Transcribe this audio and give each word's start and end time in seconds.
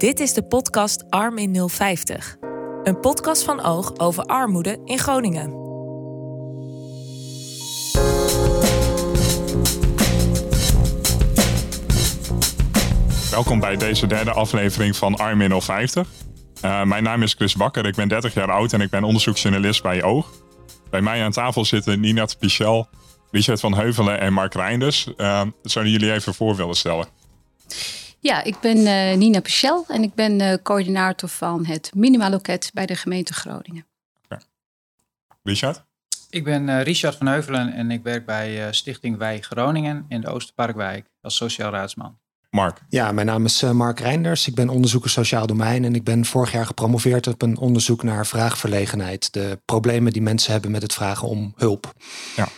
Dit 0.00 0.20
is 0.20 0.32
de 0.32 0.42
podcast 0.42 1.10
Arm 1.10 1.38
in 1.38 1.68
050. 1.68 2.36
Een 2.82 3.00
podcast 3.00 3.42
van 3.42 3.62
Oog 3.62 3.98
over 3.98 4.24
armoede 4.24 4.80
in 4.84 4.98
Groningen. 4.98 5.50
Welkom 13.30 13.60
bij 13.60 13.76
deze 13.76 14.06
derde 14.06 14.32
aflevering 14.32 14.96
van 14.96 15.16
Arm 15.16 15.40
in 15.40 15.60
050. 15.60 16.08
Uh, 16.64 16.82
mijn 16.82 17.02
naam 17.02 17.22
is 17.22 17.34
Chris 17.34 17.54
Bakker, 17.54 17.86
ik 17.86 17.94
ben 17.94 18.08
30 18.08 18.34
jaar 18.34 18.50
oud 18.50 18.72
en 18.72 18.80
ik 18.80 18.90
ben 18.90 19.04
onderzoeksjournalist 19.04 19.82
bij 19.82 20.02
Oog. 20.02 20.30
Bij 20.90 21.00
mij 21.00 21.24
aan 21.24 21.32
tafel 21.32 21.64
zitten 21.64 22.00
Nina 22.00 22.26
Pichel, 22.38 22.88
Richard 23.30 23.60
van 23.60 23.74
Heuvelen 23.74 24.20
en 24.20 24.32
Mark 24.32 24.54
Reinders. 24.54 25.08
Uh, 25.16 25.42
zouden 25.62 25.92
jullie 25.92 26.12
even 26.12 26.34
voor 26.34 26.56
willen 26.56 26.76
stellen? 26.76 27.06
Ja, 28.20 28.42
ik 28.42 28.60
ben 28.60 28.76
uh, 28.76 29.16
Nina 29.16 29.40
Pichel 29.40 29.84
en 29.88 30.02
ik 30.02 30.14
ben 30.14 30.40
uh, 30.40 30.54
coördinator 30.62 31.28
van 31.28 31.66
het 31.66 31.90
Minimaloket 31.94 32.70
bij 32.74 32.86
de 32.86 32.96
gemeente 32.96 33.32
Groningen. 33.32 33.86
Okay. 34.24 34.40
Richard? 35.42 35.84
Ik 36.30 36.44
ben 36.44 36.68
uh, 36.68 36.82
Richard 36.82 37.16
van 37.16 37.26
Heuvelen 37.26 37.72
en 37.72 37.90
ik 37.90 38.02
werk 38.02 38.26
bij 38.26 38.72
Stichting 38.72 39.16
Wij 39.16 39.40
Groningen 39.40 40.04
in 40.08 40.20
de 40.20 40.28
Oosterparkwijk 40.28 41.06
als 41.20 41.36
sociaal 41.36 41.70
raadsman. 41.70 42.18
Mark? 42.50 42.80
Ja, 42.88 43.12
mijn 43.12 43.26
naam 43.26 43.44
is 43.44 43.62
Mark 43.62 44.00
Reinders. 44.00 44.46
Ik 44.46 44.54
ben 44.54 44.68
onderzoeker 44.68 45.10
sociaal 45.10 45.46
domein 45.46 45.84
en 45.84 45.94
ik 45.94 46.04
ben 46.04 46.24
vorig 46.24 46.52
jaar 46.52 46.66
gepromoveerd 46.66 47.26
op 47.26 47.42
een 47.42 47.58
onderzoek 47.58 48.02
naar 48.02 48.26
vraagverlegenheid. 48.26 49.32
De 49.32 49.60
problemen 49.64 50.12
die 50.12 50.22
mensen 50.22 50.52
hebben 50.52 50.70
met 50.70 50.82
het 50.82 50.94
vragen 50.94 51.28
om 51.28 51.52
hulp. 51.56 51.92
Ja. 52.36 52.48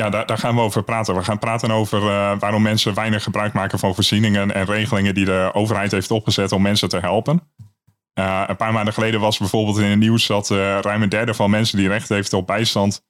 Ja, 0.00 0.10
daar, 0.10 0.38
gaan 0.38 0.54
we 0.54 0.60
over 0.60 0.82
praten. 0.82 1.14
We 1.14 1.24
gaan 1.24 1.38
praten 1.38 1.70
over 1.70 2.02
uh, 2.02 2.38
waarom 2.38 2.62
mensen 2.62 2.94
weinig 2.94 3.22
gebruik 3.22 3.52
maken 3.52 3.78
van 3.78 3.94
voorzieningen 3.94 4.54
en 4.54 4.64
regelingen 4.64 5.14
die 5.14 5.24
de 5.24 5.50
overheid 5.52 5.90
heeft 5.90 6.10
opgezet 6.10 6.52
om 6.52 6.62
mensen 6.62 6.88
te 6.88 6.98
helpen. 6.98 7.40
Uh, 8.14 8.44
een 8.46 8.56
paar 8.56 8.72
maanden 8.72 8.94
geleden 8.94 9.20
was 9.20 9.38
bijvoorbeeld 9.38 9.78
in 9.78 9.90
het 9.90 9.98
nieuws 9.98 10.26
dat 10.26 10.50
uh, 10.50 10.78
ruim 10.78 11.02
een 11.02 11.08
derde 11.08 11.34
van 11.34 11.50
mensen 11.50 11.78
die 11.78 11.88
recht 11.88 12.08
heeft 12.08 12.32
op 12.32 12.46
bijstand, 12.46 13.04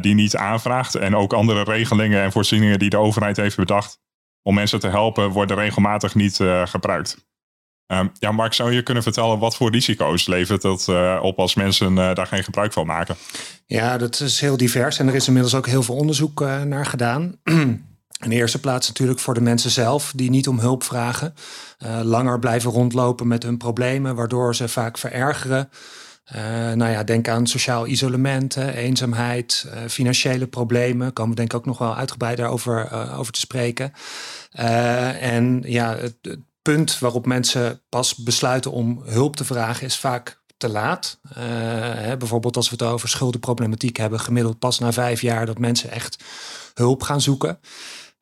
die 0.00 0.14
niet 0.14 0.36
aanvraagt. 0.36 0.94
En 0.94 1.16
ook 1.16 1.32
andere 1.32 1.62
regelingen 1.62 2.22
en 2.22 2.32
voorzieningen 2.32 2.78
die 2.78 2.90
de 2.90 2.98
overheid 2.98 3.36
heeft 3.36 3.56
bedacht 3.56 4.00
om 4.42 4.54
mensen 4.54 4.80
te 4.80 4.88
helpen, 4.88 5.30
worden 5.30 5.56
regelmatig 5.56 6.14
niet 6.14 6.40
gebruikt. 6.64 7.29
Um, 7.92 8.10
ja, 8.18 8.32
Mark, 8.32 8.52
zou 8.52 8.72
je 8.72 8.82
kunnen 8.82 9.02
vertellen 9.02 9.38
wat 9.38 9.56
voor 9.56 9.70
risico's 9.70 10.26
levert 10.26 10.62
het 10.62 10.86
uh, 10.90 11.18
op 11.22 11.38
als 11.38 11.54
mensen 11.54 11.92
uh, 11.92 12.14
daar 12.14 12.26
geen 12.26 12.44
gebruik 12.44 12.72
van 12.72 12.86
maken? 12.86 13.16
Ja, 13.66 13.98
dat 13.98 14.20
is 14.20 14.40
heel 14.40 14.56
divers 14.56 14.98
en 14.98 15.08
er 15.08 15.14
is 15.14 15.26
inmiddels 15.26 15.54
ook 15.54 15.66
heel 15.66 15.82
veel 15.82 15.94
onderzoek 15.94 16.40
uh, 16.40 16.62
naar 16.62 16.86
gedaan. 16.86 17.34
In 18.24 18.28
de 18.28 18.34
eerste 18.34 18.60
plaats 18.60 18.88
natuurlijk 18.88 19.18
voor 19.18 19.34
de 19.34 19.40
mensen 19.40 19.70
zelf 19.70 20.12
die 20.16 20.30
niet 20.30 20.48
om 20.48 20.58
hulp 20.58 20.82
vragen. 20.82 21.34
langer 22.02 22.38
blijven 22.38 22.70
rondlopen 22.70 23.28
met 23.28 23.42
hun 23.42 23.56
problemen, 23.56 24.14
waardoor 24.14 24.54
ze 24.54 24.68
vaak 24.68 24.98
verergeren. 24.98 25.68
nou 26.74 26.90
ja, 26.90 27.04
denk 27.04 27.28
aan 27.28 27.46
sociaal 27.46 27.86
isolement, 27.86 28.56
eenzaamheid, 28.56 29.66
financiële 29.88 30.46
problemen. 30.46 31.12
Komen 31.12 31.30
we 31.30 31.36
denk 31.36 31.52
ik 31.52 31.58
ook 31.58 31.66
nog 31.66 31.78
wel 31.78 31.96
uitgebreider 31.96 32.46
over, 32.46 32.92
over 33.16 33.32
te 33.32 33.40
spreken. 33.40 33.92
en 35.20 35.62
ja, 35.66 35.96
het, 35.96 36.38
punt 36.62 36.98
waarop 36.98 37.26
mensen 37.26 37.82
pas 37.88 38.14
besluiten 38.14 38.72
om 38.72 39.02
hulp 39.04 39.36
te 39.36 39.44
vragen 39.44 39.86
is 39.86 39.96
vaak 39.96 40.40
te 40.56 40.68
laat. 40.68 41.18
Uh, 41.24 41.34
hè, 41.94 42.16
bijvoorbeeld 42.16 42.56
als 42.56 42.70
we 42.70 42.76
het 42.78 42.92
over 42.92 43.08
schuldenproblematiek 43.08 43.96
hebben, 43.96 44.20
gemiddeld 44.20 44.58
pas 44.58 44.78
na 44.78 44.92
vijf 44.92 45.20
jaar 45.20 45.46
dat 45.46 45.58
mensen 45.58 45.90
echt 45.90 46.24
hulp 46.74 47.02
gaan 47.02 47.20
zoeken. 47.20 47.60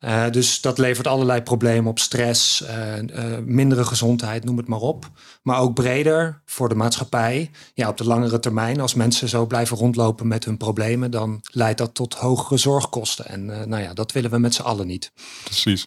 Uh, 0.01 0.31
dus 0.31 0.61
dat 0.61 0.79
levert 0.79 1.07
allerlei 1.07 1.43
problemen 1.43 1.91
op, 1.91 1.99
stress, 1.99 2.63
uh, 2.63 3.39
mindere 3.45 3.85
gezondheid, 3.85 4.45
noem 4.45 4.57
het 4.57 4.69
maar 4.69 4.81
op. 4.81 5.11
Maar 5.43 5.61
ook 5.61 5.75
breder 5.75 6.43
voor 6.45 6.69
de 6.69 6.75
maatschappij. 6.75 7.51
Ja, 7.75 7.89
op 7.89 7.97
de 7.97 8.05
langere 8.05 8.39
termijn, 8.39 8.81
als 8.81 8.95
mensen 8.95 9.29
zo 9.29 9.47
blijven 9.47 9.77
rondlopen 9.77 10.29
met 10.29 10.45
hun 10.45 10.57
problemen, 10.57 11.11
dan 11.11 11.41
leidt 11.53 11.79
dat 11.79 11.95
tot 11.95 12.15
hogere 12.15 12.57
zorgkosten. 12.57 13.27
En 13.27 13.47
nou 13.47 13.83
ja, 13.83 13.95
dat 13.95 14.13
willen 14.13 14.31
we 14.31 14.39
met 14.39 14.55
z'n 14.55 14.63
allen 14.63 14.87
niet. 14.87 15.13
Precies. 15.45 15.87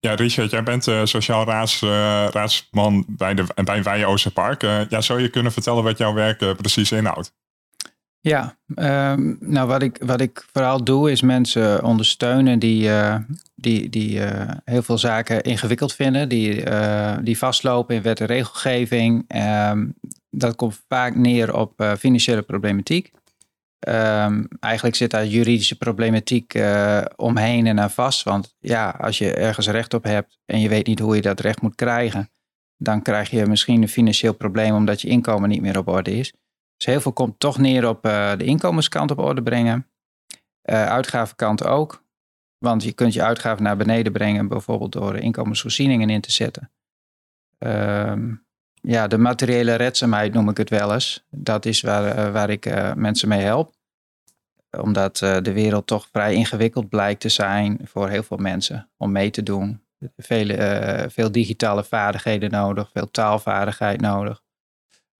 Ja, 0.00 0.14
Richard, 0.14 0.50
jij 0.50 0.62
bent 0.62 0.86
uh, 0.86 1.04
sociaal 1.04 1.44
raads, 1.44 1.82
uh, 1.82 1.90
raadsman 2.30 3.04
bij, 3.08 3.34
de, 3.34 3.44
bij 3.64 3.82
Weijen 3.82 4.08
Oosterpark. 4.08 4.62
Uh, 4.62 4.88
ja, 4.88 5.00
zou 5.00 5.20
je 5.20 5.28
kunnen 5.28 5.52
vertellen 5.52 5.84
wat 5.84 5.98
jouw 5.98 6.12
werk 6.12 6.56
precies 6.56 6.92
inhoudt? 6.92 7.34
Ja, 8.20 8.56
um, 9.12 9.36
nou 9.40 9.68
wat 9.68 9.82
ik, 9.82 10.02
wat 10.04 10.20
ik 10.20 10.46
vooral 10.52 10.84
doe 10.84 11.10
is 11.10 11.20
mensen 11.20 11.84
ondersteunen 11.84 12.58
die, 12.58 12.90
die, 13.54 13.88
die 13.88 14.20
heel 14.64 14.82
veel 14.82 14.98
zaken 14.98 15.42
ingewikkeld 15.42 15.94
vinden, 15.94 16.28
die, 16.28 16.64
die 17.22 17.38
vastlopen 17.38 17.94
in 17.94 18.02
wet 18.02 18.20
en 18.20 18.26
regelgeving. 18.26 19.24
Um, 19.68 19.94
dat 20.30 20.56
komt 20.56 20.80
vaak 20.88 21.14
neer 21.14 21.54
op 21.54 21.94
financiële 21.98 22.42
problematiek. 22.42 23.10
Um, 23.78 24.48
eigenlijk 24.60 24.96
zit 24.96 25.10
daar 25.10 25.26
juridische 25.26 25.76
problematiek 25.76 26.54
uh, 26.54 27.04
omheen 27.16 27.66
en 27.66 27.80
aan 27.80 27.90
vast. 27.90 28.22
Want 28.22 28.54
ja, 28.58 28.90
als 28.90 29.18
je 29.18 29.34
ergens 29.34 29.68
recht 29.68 29.94
op 29.94 30.04
hebt 30.04 30.38
en 30.44 30.60
je 30.60 30.68
weet 30.68 30.86
niet 30.86 30.98
hoe 30.98 31.16
je 31.16 31.22
dat 31.22 31.40
recht 31.40 31.60
moet 31.60 31.74
krijgen, 31.74 32.30
dan 32.76 33.02
krijg 33.02 33.30
je 33.30 33.46
misschien 33.46 33.82
een 33.82 33.88
financieel 33.88 34.34
probleem 34.34 34.74
omdat 34.74 35.00
je 35.00 35.08
inkomen 35.08 35.48
niet 35.48 35.60
meer 35.60 35.78
op 35.78 35.88
orde 35.88 36.10
is. 36.10 36.32
Dus 36.76 36.86
heel 36.86 37.00
veel 37.00 37.12
komt 37.12 37.38
toch 37.38 37.58
neer 37.58 37.88
op 37.88 38.06
uh, 38.06 38.36
de 38.36 38.44
inkomenskant 38.44 39.10
op 39.10 39.18
orde 39.18 39.42
brengen. 39.42 39.86
Uh, 40.70 40.86
uitgavenkant 40.86 41.64
ook. 41.64 42.04
Want 42.58 42.82
je 42.82 42.92
kunt 42.92 43.12
je 43.12 43.22
uitgaven 43.22 43.62
naar 43.62 43.76
beneden 43.76 44.12
brengen, 44.12 44.48
bijvoorbeeld 44.48 44.92
door 44.92 45.16
inkomensvoorzieningen 45.16 46.10
in 46.10 46.20
te 46.20 46.32
zetten. 46.32 46.70
Um, 47.58 48.45
ja, 48.86 49.06
de 49.06 49.18
materiële 49.18 49.74
redzaamheid 49.74 50.32
noem 50.32 50.48
ik 50.48 50.56
het 50.56 50.70
wel 50.70 50.92
eens. 50.92 51.24
Dat 51.30 51.64
is 51.64 51.80
waar, 51.80 52.18
uh, 52.18 52.32
waar 52.32 52.50
ik 52.50 52.66
uh, 52.66 52.94
mensen 52.94 53.28
mee 53.28 53.40
help. 53.40 53.74
Omdat 54.80 55.20
uh, 55.20 55.36
de 55.42 55.52
wereld 55.52 55.86
toch 55.86 56.08
vrij 56.12 56.34
ingewikkeld 56.34 56.88
blijkt 56.88 57.20
te 57.20 57.28
zijn 57.28 57.80
voor 57.84 58.08
heel 58.08 58.22
veel 58.22 58.36
mensen 58.36 58.88
om 58.96 59.12
mee 59.12 59.30
te 59.30 59.42
doen. 59.42 59.80
Vele, 60.16 61.06
veel 61.08 61.32
digitale 61.32 61.84
vaardigheden 61.84 62.50
nodig, 62.50 62.90
veel 62.92 63.10
taalvaardigheid 63.10 64.00
nodig. 64.00 64.42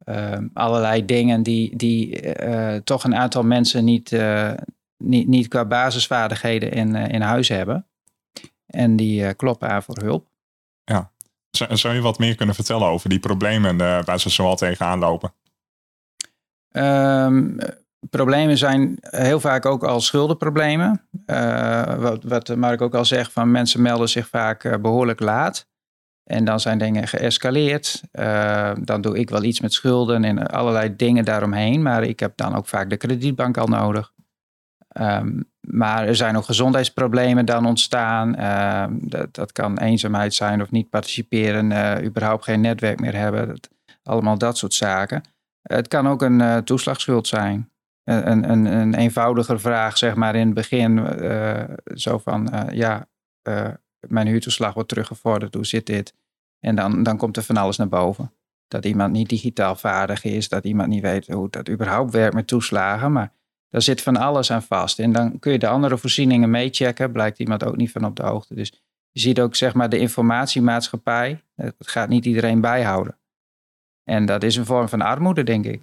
Ehm, 0.04 0.48
allerlei 0.52 1.04
dingen 1.04 1.42
die, 1.42 1.76
die 1.76 2.22
toch 2.82 3.04
een 3.04 3.16
aantal 3.16 3.42
mensen 3.42 3.84
niet, 3.84 4.18
niet, 4.96 5.28
niet 5.28 5.48
qua 5.48 5.64
basisvaardigheden 5.64 6.72
in, 6.72 6.94
in 6.94 7.20
huis 7.20 7.48
hebben. 7.48 7.86
En 8.66 8.96
die 8.96 9.34
kloppen 9.34 9.68
aan 9.68 9.82
voor 9.82 9.98
hulp. 9.98 10.26
Zou 11.56 11.94
je 11.94 12.00
wat 12.00 12.18
meer 12.18 12.34
kunnen 12.34 12.54
vertellen 12.54 12.86
over 12.86 13.08
die 13.08 13.18
problemen 13.18 13.74
uh, 13.74 14.02
waar 14.04 14.20
ze 14.20 14.28
zoal 14.30 14.56
tegenaan 14.56 14.98
lopen? 14.98 15.32
Um, 16.72 17.58
problemen 18.10 18.58
zijn 18.58 18.98
heel 19.00 19.40
vaak 19.40 19.66
ook 19.66 19.84
al 19.84 20.00
schuldenproblemen. 20.00 21.08
Uh, 21.26 21.94
wat, 21.94 22.24
wat 22.24 22.56
Mark 22.56 22.80
ook 22.80 22.94
al 22.94 23.04
zegt, 23.04 23.32
van 23.32 23.50
mensen 23.50 23.82
melden 23.82 24.08
zich 24.08 24.28
vaak 24.28 24.64
uh, 24.64 24.74
behoorlijk 24.76 25.20
laat. 25.20 25.66
En 26.24 26.44
dan 26.44 26.60
zijn 26.60 26.78
dingen 26.78 27.08
geëscaleerd. 27.08 28.02
dan 28.80 29.00
doe 29.00 29.18
ik 29.18 29.30
wel 29.30 29.42
iets 29.42 29.60
met 29.60 29.72
schulden 29.72 30.24
en 30.24 30.46
allerlei 30.46 30.96
dingen 30.96 31.24
daaromheen. 31.24 31.82
Maar 31.82 32.02
ik 32.02 32.20
heb 32.20 32.36
dan 32.36 32.54
ook 32.54 32.66
vaak 32.66 32.90
de 32.90 32.96
kredietbank 32.96 33.56
al 33.56 33.66
nodig. 33.66 34.12
Um, 35.00 35.50
maar 35.66 36.06
er 36.06 36.16
zijn 36.16 36.36
ook 36.36 36.44
gezondheidsproblemen 36.44 37.46
dan 37.46 37.66
ontstaan. 37.66 38.40
Uh, 38.40 38.84
dat, 38.90 39.34
dat, 39.34 39.52
kan 39.52 39.78
eenzaamheid 39.78 40.34
zijn 40.34 40.62
of 40.62 40.70
niet 40.70 40.90
participeren, 40.90 41.70
uh, 41.70 42.04
überhaupt 42.04 42.44
geen 42.44 42.60
netwerk 42.60 43.00
meer 43.00 43.14
hebben. 43.16 43.60
Allemaal 44.02 44.38
dat 44.38 44.58
soort 44.58 44.74
zaken. 44.74 45.22
Het 45.62 45.88
kan 45.88 46.08
ook 46.08 46.22
een 46.22 46.40
uh, 46.40 46.56
toeslagschuld 46.56 47.26
zijn. 47.26 47.70
Een, 48.04 48.50
een, 48.50 48.64
een, 48.64 48.94
eenvoudiger 48.94 49.60
vraag, 49.60 49.98
zeg 49.98 50.14
maar 50.14 50.34
in 50.34 50.46
het 50.46 50.54
begin. 50.54 51.06
zo 51.94 52.18
van, 52.18 52.68
ja, 52.72 53.06
mijn 54.08 54.26
huurtoeslag 54.26 54.74
wordt 54.74 54.88
teruggevorderd, 54.88 55.54
hoe 55.54 55.66
zit 55.66 55.86
dit? 55.86 56.14
En 56.60 56.74
dan, 56.74 57.02
dan 57.02 57.16
komt 57.16 57.36
er 57.36 57.42
van 57.42 57.56
alles 57.56 57.76
naar 57.76 57.88
boven. 57.88 58.32
Dat 58.68 58.84
iemand 58.84 59.12
niet 59.12 59.28
digitaal 59.28 59.76
vaardig 59.76 60.24
is, 60.24 60.48
dat 60.48 60.64
iemand 60.64 60.88
niet 60.88 61.02
weet 61.02 61.26
hoe 61.26 61.50
dat 61.50 61.68
überhaupt 61.68 62.12
werkt 62.12 62.34
met 62.34 62.46
toeslagen. 62.46 63.12
Maar 63.12 63.32
daar 63.70 63.82
zit 63.82 64.02
van 64.02 64.16
alles 64.16 64.50
aan 64.50 64.62
vast. 64.62 64.98
En 64.98 65.12
dan 65.12 65.38
kun 65.38 65.52
je 65.52 65.58
de 65.58 65.68
andere 65.68 65.98
voorzieningen 65.98 66.50
meechecken. 66.50 67.12
Blijkt 67.12 67.38
iemand 67.38 67.64
ook 67.64 67.76
niet 67.76 67.90
van 67.90 68.04
op 68.04 68.16
de 68.16 68.22
hoogte. 68.22 68.54
Dus 68.54 68.72
je 69.10 69.20
ziet 69.20 69.40
ook 69.40 69.54
zeg 69.54 69.74
maar 69.74 69.88
de 69.88 69.98
informatiemaatschappij. 69.98 71.42
Het 71.54 71.74
gaat 71.78 72.08
niet 72.08 72.24
iedereen 72.24 72.60
bijhouden. 72.60 73.18
En 74.04 74.26
dat 74.26 74.42
is 74.42 74.56
een 74.56 74.66
vorm 74.66 74.88
van 74.88 75.00
armoede, 75.00 75.42
denk 75.42 75.64
ik. 75.64 75.80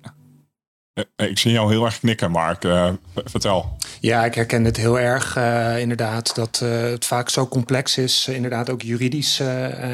Eh, 0.94 1.30
ik 1.30 1.38
zie 1.38 1.52
jou 1.52 1.72
heel 1.72 1.86
erg 1.86 2.00
knikken, 2.00 2.32
Mark. 2.32 2.64
Uh, 2.64 2.90
vertel. 3.14 3.78
Ja, 4.00 4.26
ik 4.26 4.36
herken 4.36 4.64
het 4.64 4.78
heel 4.78 5.00
erg 5.00 5.38
uh, 5.38 5.80
inderdaad. 5.80 6.36
Dat 6.36 6.60
uh, 6.64 6.82
het 6.82 7.06
vaak 7.06 7.30
zo 7.30 7.48
complex 7.48 7.98
is, 7.98 8.28
inderdaad 8.28 8.70
ook 8.70 8.82
juridisch 8.82 9.42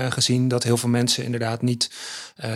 gezien, 0.09 0.47
dat 0.47 0.63
heel 0.63 0.77
veel 0.77 0.89
mensen 0.89 1.23
inderdaad 1.23 1.61
niet 1.61 1.91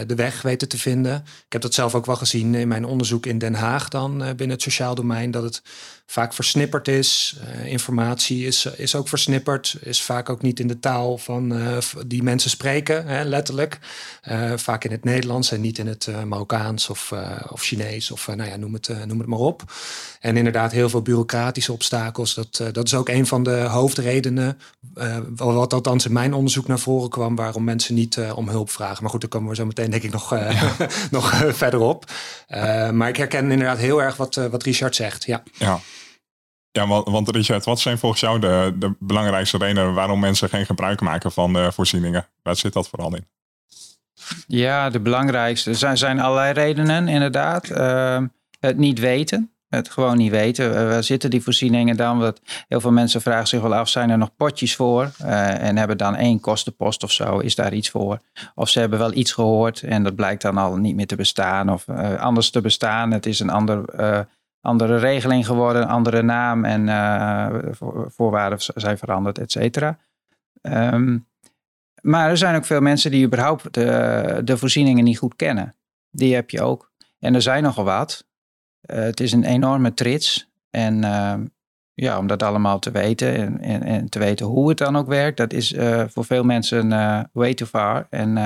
de 0.08 0.16
weg 0.16 0.42
weten 0.42 0.68
te 0.68 0.78
vinden. 0.78 1.16
Ik 1.46 1.54
heb 1.54 1.62
dat 1.62 1.74
zelf 1.74 1.96
ook 1.96 2.06
wel 2.06 2.16
gezien 2.16 2.56
in 2.56 2.68
mijn 2.68 2.86
onderzoek 2.86 3.26
in 3.26 3.38
Den 3.38 3.54
Haag 3.54 3.90
dan 3.90 4.18
binnen 4.18 4.50
het 4.50 4.62
sociaal 4.62 4.96
domein, 4.96 5.32
dat 5.32 5.44
het 5.44 5.62
vaak 6.06 6.34
versnipperd 6.34 6.88
is. 6.88 7.36
Uh, 7.44 7.66
informatie 7.66 8.46
is, 8.46 8.66
is 8.66 8.96
ook 8.96 9.08
versnipperd, 9.08 9.78
is 9.82 10.02
vaak 10.02 10.30
ook 10.30 10.42
niet 10.42 10.60
in 10.60 10.68
de 10.68 10.80
taal 10.80 11.18
van 11.18 11.54
die 12.08 12.24
mensen 12.24 12.50
spreken, 12.50 13.08
hè, 13.08 13.24
letterlijk. 13.24 13.80
Vaak 14.56 14.84
in 14.84 14.92
het 14.92 15.04
Nederlands 15.04 15.52
en 15.52 15.62
niet 15.62 15.78
in 15.78 15.88
het 15.88 16.08
Marokkaans 16.26 16.90
of, 16.90 17.14
of 17.50 17.62
Chinees 17.62 18.12
of 18.12 18.28
nou 18.28 18.50
ja, 18.50 18.56
noem, 18.56 18.74
het, 18.74 19.06
noem 19.08 19.20
het 19.20 19.28
maar 19.28 19.40
op. 19.40 19.64
En 20.20 20.38
inderdaad 20.38 20.72
heel 20.72 20.90
veel 20.90 21.02
bureaucratische 21.02 21.72
obstakels. 21.72 22.34
Dat, 22.34 22.64
dat 22.72 22.86
is 22.86 22.94
ook 22.94 23.10
een 23.10 23.28
van 23.28 23.44
de 23.44 23.58
hoofdredenen, 23.60 24.58
wat 25.36 25.74
althans 25.74 26.06
in 26.06 26.14
mijn 26.14 26.34
onderzoek 26.34 26.68
naar 26.68 26.80
voren 26.80 27.10
kwam, 27.10 27.36
waarom 27.36 27.64
mensen 27.64 27.96
niet 27.96 28.20
om 28.36 28.50
hulp 28.50 28.70
vragen. 28.70 29.02
Maar 29.02 29.12
goed, 29.12 29.22
daar 29.22 29.30
komen 29.30 29.50
we 29.50 29.56
zo 29.56 29.66
meteen 29.66 29.73
denk 29.76 29.94
ik 29.94 30.12
nog, 30.12 30.30
ja. 30.30 30.72
nog 31.12 31.44
verder 31.48 31.80
op. 31.80 32.06
maar 32.92 33.08
ik 33.08 33.18
herken 33.18 33.52
inderdaad 33.52 33.78
heel 33.78 34.02
erg 34.02 34.16
wat, 34.16 34.36
wat 34.36 34.64
Richard 34.64 34.96
zegt. 34.96 35.24
Ja. 35.24 35.44
ja. 35.58 35.80
Ja, 36.72 36.88
want, 36.88 37.08
want 37.08 37.30
Richard, 37.30 37.66
wat 37.66 37.80
zijn 37.80 37.98
volgens 37.98 38.22
jou 38.22 38.40
de, 38.40 38.76
de 38.76 38.96
belangrijkste 39.00 39.58
redenen 39.58 39.94
waarom 39.94 40.20
mensen 40.20 40.50
geen 40.50 40.66
gebruik 40.66 41.02
maken 41.02 41.32
van 41.32 41.54
de 41.54 41.72
voorzieningen? 41.72 42.28
Waar 42.42 42.56
zit 42.56 42.74
dat 42.74 42.90
vooral 42.90 43.16
in? 43.16 43.28
Ja, 44.48 44.90
de 44.90 45.00
belangrijkste 45.00 45.74
zijn, 45.74 45.98
zijn 45.98 46.20
allerlei 46.20 46.54
redenen, 46.54 47.08
inderdaad. 47.08 47.70
Uh, 47.70 48.22
het 48.60 48.78
niet 48.78 49.00
weten. 49.00 49.53
Het 49.76 49.90
gewoon 49.90 50.18
niet 50.18 50.32
weten. 50.32 50.88
Waar 50.90 51.04
zitten 51.04 51.30
die 51.30 51.44
voorzieningen 51.44 51.98
dan? 51.98 52.20
Want 52.20 52.42
heel 52.68 52.82
veel 52.82 52.92
mensen 52.92 53.22
vragen 53.22 53.48
zich 53.48 53.62
wel 53.62 53.76
af: 53.76 53.90
zijn 53.90 54.10
er 54.10 54.18
nog 54.18 54.36
potjes 54.36 54.76
voor? 54.76 55.12
Uh, 55.22 55.64
en 55.64 55.78
hebben 55.78 55.98
dan 55.98 56.16
één 56.16 56.40
kostenpost 56.40 57.04
of 57.04 57.12
zo? 57.12 57.40
Is 57.40 57.56
daar 57.56 57.74
iets 57.74 57.90
voor? 57.90 58.20
Of 58.56 58.70
ze 58.70 58.80
hebben 58.80 59.00
wel 59.00 59.14
iets 59.14 59.32
gehoord 59.32 59.82
en 59.82 60.04
dat 60.04 60.16
blijkt 60.16 60.42
dan 60.42 60.58
al 60.58 60.76
niet 60.76 60.96
meer 60.96 61.08
te 61.08 61.16
bestaan 61.16 61.70
of 61.70 61.88
uh, 61.88 62.20
anders 62.20 62.50
te 62.50 62.62
bestaan. 62.62 63.12
Het 63.12 63.26
is 63.26 63.40
een 63.40 63.50
ander 63.50 63.86
andere 64.62 64.98
regeling 64.98 65.46
geworden, 65.46 65.88
andere 65.88 66.22
naam 66.22 66.66
en 66.66 66.88
voorwaarden 68.08 68.60
zijn 68.76 68.98
veranderd, 68.98 69.38
et 69.38 69.52
cetera. 69.52 69.98
Um, 70.62 71.28
maar 72.04 72.30
er 72.30 72.38
zijn 72.38 72.56
ook 72.56 72.66
veel 72.66 72.82
mensen 72.82 73.12
die 73.12 73.26
überhaupt 73.26 73.74
de, 73.74 74.42
de, 74.44 74.58
voorzieningen 74.58 75.04
niet 75.04 75.18
goed 75.18 75.36
kennen. 75.36 75.76
Die 76.12 76.36
heb 76.36 76.50
je 76.50 76.62
ook. 76.62 76.92
En 77.20 77.36
er 77.36 77.42
zijn 77.42 77.64
nogal 77.64 77.84
wat. 77.84 78.26
Uh, 78.86 78.98
het 78.98 79.20
is 79.20 79.32
een 79.32 79.44
enorme 79.44 79.94
trits. 79.94 80.50
En 80.70 81.04
uh, 81.04 81.36
ja, 81.94 82.18
om 82.18 82.28
dat 82.28 82.44
allemaal 82.44 82.80
te 82.80 82.92
weten 82.92 83.36
en, 83.36 83.60
en, 83.60 83.84
en, 83.84 84.10
te 84.10 84.20
weten 84.20 84.46
hoe 84.46 84.70
het 84.70 84.78
dan 84.78 84.96
ook 84.96 85.08
werkt, 85.08 85.38
dat 85.38 85.54
is 85.54 85.74
voor 86.08 86.26
veel 86.26 86.44
mensen 86.44 86.90
way 87.34 87.54
too 87.54 87.68
far. 87.68 88.08
En 88.10 88.38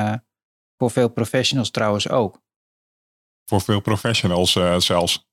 voor 0.78 0.92
veel 0.92 1.10
professionals 1.10 1.72
trouwens 1.72 2.10
ook. 2.10 2.42
Voor 3.46 3.62
veel 3.62 3.82
professionals 3.82 4.52
zelfs. 4.78 5.28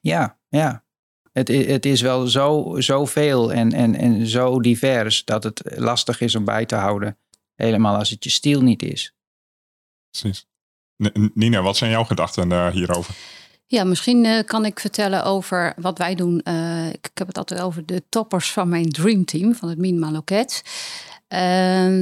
Ja, 0.00 0.38
ja. 0.48 0.84
Het, 1.32 1.48
het 1.48 1.86
is 1.86 2.00
wel 2.00 2.26
zo, 2.26 2.74
zoveel 2.78 3.52
en, 3.52 3.72
en, 3.72 3.94
en 3.94 4.26
zo 4.26 4.60
divers 4.60 5.24
dat 5.24 5.44
het 5.44 5.62
lastig 5.64 6.20
is 6.20 6.34
om 6.34 6.44
bij 6.44 6.66
te 6.66 6.74
houden. 6.74 7.18
Helemaal 7.54 7.96
als 7.96 8.10
het 8.10 8.24
je 8.24 8.30
stiel 8.30 8.62
niet 8.62 8.82
is. 8.82 9.14
Precies. 10.10 10.46
Nina, 11.34 11.62
wat 11.62 11.76
zijn 11.76 11.90
jouw 11.90 12.04
gedachten 12.04 12.50
uh, 12.50 12.68
hierover? 12.68 13.14
Ja, 13.66 13.84
misschien 13.84 14.24
uh, 14.24 14.38
kan 14.44 14.64
ik 14.64 14.80
vertellen 14.80 15.24
over 15.24 15.74
wat 15.76 15.98
wij 15.98 16.14
doen. 16.14 16.40
Uh, 16.44 16.88
ik, 16.88 17.10
heb 17.14 17.26
het 17.26 17.38
altijd 17.38 17.60
over 17.60 17.86
de 17.86 18.02
toppers 18.08 18.52
van 18.52 18.68
mijn 18.68 18.90
dreamteam, 18.90 19.54
van 19.54 19.68
het 19.68 19.78
Minima 19.78 20.10
Loket. 20.10 20.62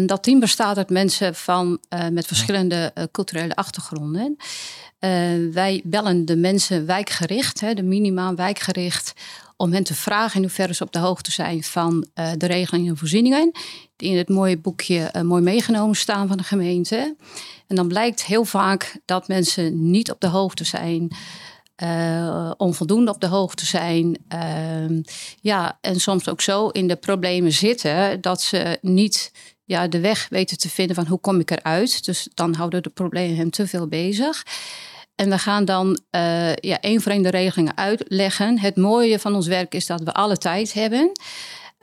dat 0.06 0.22
team 0.22 0.40
bestaat 0.40 0.76
uit 0.76 0.90
mensen 0.90 1.34
van, 1.34 1.80
met 2.10 2.26
verschillende 2.26 2.92
culturele 3.12 3.54
achtergronden. 3.54 4.36
Wij 5.52 5.80
bellen 5.84 6.24
de 6.24 6.36
mensen 6.36 6.86
wijkgericht, 6.86 7.60
hè, 7.60 7.74
de 7.74 7.82
minima 7.82 8.34
wijkgericht, 8.34 9.12
om 9.62 9.72
hen 9.72 9.84
te 9.84 9.94
vragen 9.94 10.36
in 10.36 10.42
hoeverre 10.42 10.74
ze 10.74 10.82
op 10.82 10.92
de 10.92 10.98
hoogte 10.98 11.30
zijn 11.30 11.62
van 11.62 12.06
uh, 12.14 12.30
de 12.36 12.46
regelingen 12.46 12.90
en 12.90 12.96
voorzieningen. 12.96 13.50
Die 13.96 14.10
in 14.10 14.16
het 14.16 14.28
mooie 14.28 14.58
boekje 14.58 15.12
uh, 15.16 15.22
mooi 15.22 15.42
meegenomen 15.42 15.96
staan 15.96 16.28
van 16.28 16.36
de 16.36 16.42
gemeente. 16.42 17.16
En 17.66 17.76
dan 17.76 17.88
blijkt 17.88 18.24
heel 18.24 18.44
vaak 18.44 19.00
dat 19.04 19.28
mensen 19.28 19.90
niet 19.90 20.10
op 20.10 20.20
de 20.20 20.26
hoogte 20.26 20.64
zijn. 20.64 21.10
onvoldoende 22.56 23.10
op 23.10 23.20
de 23.20 23.26
hoogte 23.26 23.66
zijn. 23.66 24.18
Ehm, 24.28 25.02
ja, 25.40 25.78
en 25.80 26.00
soms 26.00 26.28
ook 26.28 26.40
zo 26.40 26.68
in 26.68 26.88
de 26.88 26.96
problemen 26.96 27.52
zitten 27.52 28.20
dat 28.20 28.42
ze 28.42 28.78
niet 28.80 29.32
ja, 29.64 29.88
de 29.88 30.00
weg 30.00 30.26
weten 30.28 30.58
te 30.58 30.68
vinden 30.68 30.96
van 30.96 31.06
hoe 31.06 31.20
kom 31.20 31.40
ik 31.40 31.50
eruit. 31.50 32.04
Dus 32.04 32.28
dan 32.34 32.54
houden 32.54 32.82
de 32.82 32.90
problemen 32.90 33.36
hem 33.36 33.50
te 33.50 33.66
veel 33.66 33.86
bezig. 33.86 34.44
En 35.14 35.30
we 35.30 35.38
gaan 35.38 35.64
dan 35.64 36.00
uh, 36.10 36.54
ja, 36.54 36.80
één 36.80 37.00
voor 37.00 37.22
de 37.22 37.28
regelingen 37.28 37.76
uitleggen. 37.76 38.58
Het 38.58 38.76
mooie 38.76 39.18
van 39.18 39.34
ons 39.34 39.46
werk 39.46 39.74
is 39.74 39.86
dat 39.86 40.02
we 40.02 40.12
alle 40.12 40.36
tijd 40.36 40.72
hebben. 40.72 41.12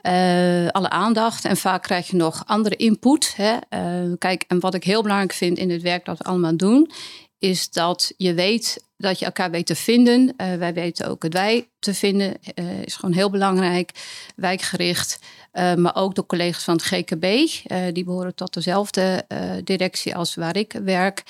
Uh, 0.02 0.68
alle 0.68 0.90
aandacht 0.90 1.44
en 1.44 1.56
vaak 1.56 1.82
krijg 1.82 2.06
je 2.06 2.16
nog 2.16 2.42
andere 2.46 2.76
input. 2.76 3.34
Hè. 3.36 3.56
Uh, 3.70 4.12
kijk, 4.18 4.44
en 4.48 4.60
wat 4.60 4.74
ik 4.74 4.84
heel 4.84 5.02
belangrijk 5.02 5.32
vind 5.32 5.58
in 5.58 5.70
het 5.70 5.82
werk 5.82 6.04
dat 6.04 6.18
we 6.18 6.24
allemaal 6.24 6.56
doen, 6.56 6.90
is 7.38 7.70
dat 7.70 8.12
je 8.16 8.34
weet 8.34 8.84
dat 8.96 9.18
je 9.18 9.24
elkaar 9.24 9.50
weet 9.50 9.66
te 9.66 9.74
vinden. 9.74 10.34
Wij 10.36 10.74
weten 10.74 11.08
ook 11.08 11.22
het 11.22 11.32
wij 11.32 11.68
te 11.78 11.94
vinden, 11.94 12.36
is 12.84 12.94
gewoon 12.94 13.14
heel 13.14 13.30
belangrijk, 13.30 13.90
wijkgericht. 14.36 15.18
maar 15.52 15.94
ook 15.94 16.14
de 16.14 16.26
collega's 16.26 16.64
van 16.64 16.74
het 16.74 16.84
GKB, 16.84 17.24
die 17.94 18.04
behoren 18.04 18.34
tot 18.34 18.54
dezelfde 18.54 19.24
directie 19.64 20.16
als 20.16 20.34
waar 20.34 20.56
ik 20.56 20.80
werk. 20.84 21.22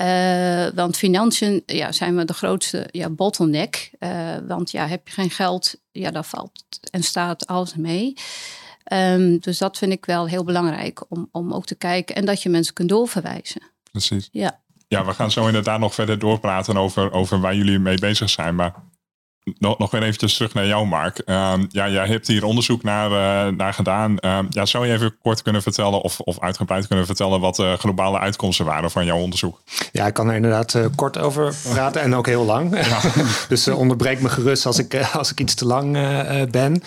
Uh, 0.00 0.66
want 0.74 0.96
financiën 0.96 1.62
ja, 1.66 1.92
zijn 1.92 2.16
we 2.16 2.24
de 2.24 2.32
grootste 2.32 2.88
ja, 2.90 3.10
bottleneck. 3.10 3.90
Uh, 4.00 4.36
want 4.46 4.70
ja, 4.70 4.86
heb 4.86 5.08
je 5.08 5.14
geen 5.14 5.30
geld, 5.30 5.74
ja, 5.92 6.10
dan 6.10 6.24
valt 6.24 6.64
en 6.90 7.02
staat 7.02 7.46
alles 7.46 7.74
mee. 7.74 8.14
Um, 8.92 9.38
dus 9.38 9.58
dat 9.58 9.78
vind 9.78 9.92
ik 9.92 10.06
wel 10.06 10.28
heel 10.28 10.44
belangrijk 10.44 11.04
om, 11.08 11.28
om 11.32 11.52
ook 11.52 11.66
te 11.66 11.74
kijken 11.74 12.14
en 12.14 12.24
dat 12.24 12.42
je 12.42 12.48
mensen 12.48 12.74
kunt 12.74 12.88
doorverwijzen. 12.88 13.62
Precies. 13.90 14.28
Ja. 14.32 14.60
Ja, 14.88 15.04
we 15.04 15.12
gaan 15.12 15.30
zo 15.30 15.46
inderdaad 15.46 15.80
nog 15.80 15.94
verder 15.94 16.18
doorpraten 16.18 16.76
over, 16.76 17.12
over 17.12 17.40
waar 17.40 17.54
jullie 17.54 17.78
mee 17.78 17.98
bezig 17.98 18.30
zijn. 18.30 18.54
Maar 18.54 18.74
nog, 19.58 19.78
nog 19.78 19.90
weer 19.90 20.02
eventjes 20.02 20.34
terug 20.34 20.54
naar 20.54 20.66
jou, 20.66 20.86
Mark. 20.86 21.22
Um, 21.26 21.66
ja, 21.70 21.88
jij 21.88 22.06
hebt 22.06 22.26
hier 22.26 22.44
onderzoek 22.44 22.82
naar, 22.82 23.10
uh, 23.10 23.56
naar 23.56 23.74
gedaan. 23.74 24.16
Um, 24.20 24.46
ja, 24.50 24.64
zou 24.64 24.86
je 24.86 24.92
even 24.92 25.16
kort 25.22 25.42
kunnen 25.42 25.62
vertellen 25.62 26.00
of, 26.00 26.20
of 26.20 26.40
uitgebreid 26.40 26.86
kunnen 26.86 27.06
vertellen 27.06 27.40
wat 27.40 27.56
de 27.56 27.76
globale 27.78 28.18
uitkomsten 28.18 28.64
waren 28.64 28.90
van 28.90 29.04
jouw 29.04 29.18
onderzoek? 29.18 29.60
Ja, 29.92 30.06
ik 30.06 30.14
kan 30.14 30.28
er 30.28 30.34
inderdaad 30.34 30.74
uh, 30.74 30.84
kort 30.94 31.18
over 31.18 31.54
praten 31.62 32.00
en 32.00 32.14
ook 32.14 32.26
heel 32.26 32.44
lang. 32.44 32.86
Ja. 32.86 33.00
dus 33.48 33.68
uh, 33.68 33.78
onderbreek 33.78 34.20
me 34.20 34.28
gerust 34.28 34.66
als 34.66 34.78
ik, 34.78 35.06
als 35.12 35.30
ik 35.30 35.40
iets 35.40 35.54
te 35.54 35.66
lang 35.66 35.92
ben. 36.50 36.82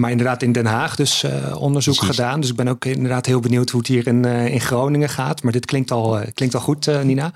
maar 0.00 0.10
inderdaad 0.10 0.42
in 0.42 0.52
Den 0.52 0.66
Haag 0.66 0.96
dus 0.96 1.24
onderzoek 1.54 1.96
Precies. 1.96 2.16
gedaan. 2.16 2.40
Dus 2.40 2.50
ik 2.50 2.56
ben 2.56 2.68
ook 2.68 2.84
inderdaad 2.84 3.26
heel 3.26 3.40
benieuwd 3.40 3.70
hoe 3.70 3.80
het 3.80 3.88
hier 3.88 4.06
in, 4.06 4.24
in 4.24 4.60
Groningen 4.60 5.08
gaat. 5.08 5.42
Maar 5.42 5.52
dit 5.52 5.66
klinkt 5.66 5.90
al, 5.90 6.20
klinkt 6.34 6.54
al 6.54 6.60
goed, 6.60 7.02
Nina. 7.02 7.32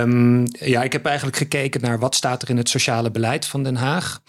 Um, 0.00 0.44
ja, 0.52 0.82
ik 0.82 0.92
heb 0.92 1.06
eigenlijk 1.06 1.36
gekeken 1.36 1.80
naar 1.80 1.98
wat 1.98 2.14
staat 2.14 2.42
er 2.42 2.50
in 2.50 2.56
het 2.56 2.68
sociale 2.68 3.10
beleid 3.10 3.19
beleid 3.20 3.46
van 3.46 3.62
Den 3.62 3.76
Haag? 3.76 4.20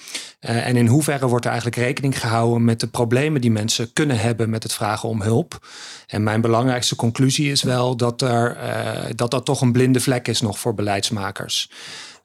Uh, 0.41 0.67
en 0.67 0.75
in 0.75 0.87
hoeverre 0.87 1.27
wordt 1.27 1.45
er 1.45 1.51
eigenlijk 1.51 1.81
rekening 1.81 2.19
gehouden 2.19 2.65
met 2.65 2.79
de 2.79 2.87
problemen 2.87 3.41
die 3.41 3.51
mensen 3.51 3.93
kunnen 3.93 4.19
hebben 4.19 4.49
met 4.49 4.63
het 4.63 4.73
vragen 4.73 5.09
om 5.09 5.21
hulp? 5.21 5.67
En 6.07 6.23
mijn 6.23 6.41
belangrijkste 6.41 6.95
conclusie 6.95 7.51
is 7.51 7.63
wel 7.63 7.95
dat 7.95 8.21
er, 8.21 8.57
uh, 8.57 9.09
dat, 9.15 9.31
dat 9.31 9.45
toch 9.45 9.61
een 9.61 9.71
blinde 9.71 9.99
vlek 9.99 10.27
is 10.27 10.41
nog 10.41 10.59
voor 10.59 10.73
beleidsmakers. 10.73 11.71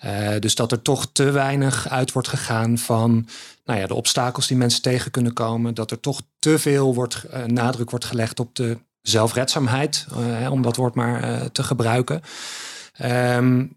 Uh, 0.04 0.28
dus 0.38 0.54
dat 0.54 0.72
er 0.72 0.82
toch 0.82 1.06
te 1.12 1.30
weinig 1.30 1.88
uit 1.88 2.12
wordt 2.12 2.28
gegaan 2.28 2.78
van 2.78 3.28
nou 3.64 3.80
ja, 3.80 3.86
de 3.86 3.94
obstakels 3.94 4.46
die 4.46 4.56
mensen 4.56 4.82
tegen 4.82 5.10
kunnen 5.10 5.32
komen. 5.32 5.74
Dat 5.74 5.90
er 5.90 6.00
toch 6.00 6.20
te 6.38 6.58
veel 6.58 6.94
wordt, 6.94 7.24
nadruk 7.46 7.90
wordt 7.90 8.04
gelegd 8.04 8.40
op 8.40 8.54
de 8.54 8.78
zelfredzaamheid, 9.02 10.06
om 10.50 10.62
dat 10.62 10.76
woord 10.76 10.94
maar 10.94 11.52
te 11.52 11.62
gebruiken. 11.62 12.22
Um, 13.04 13.75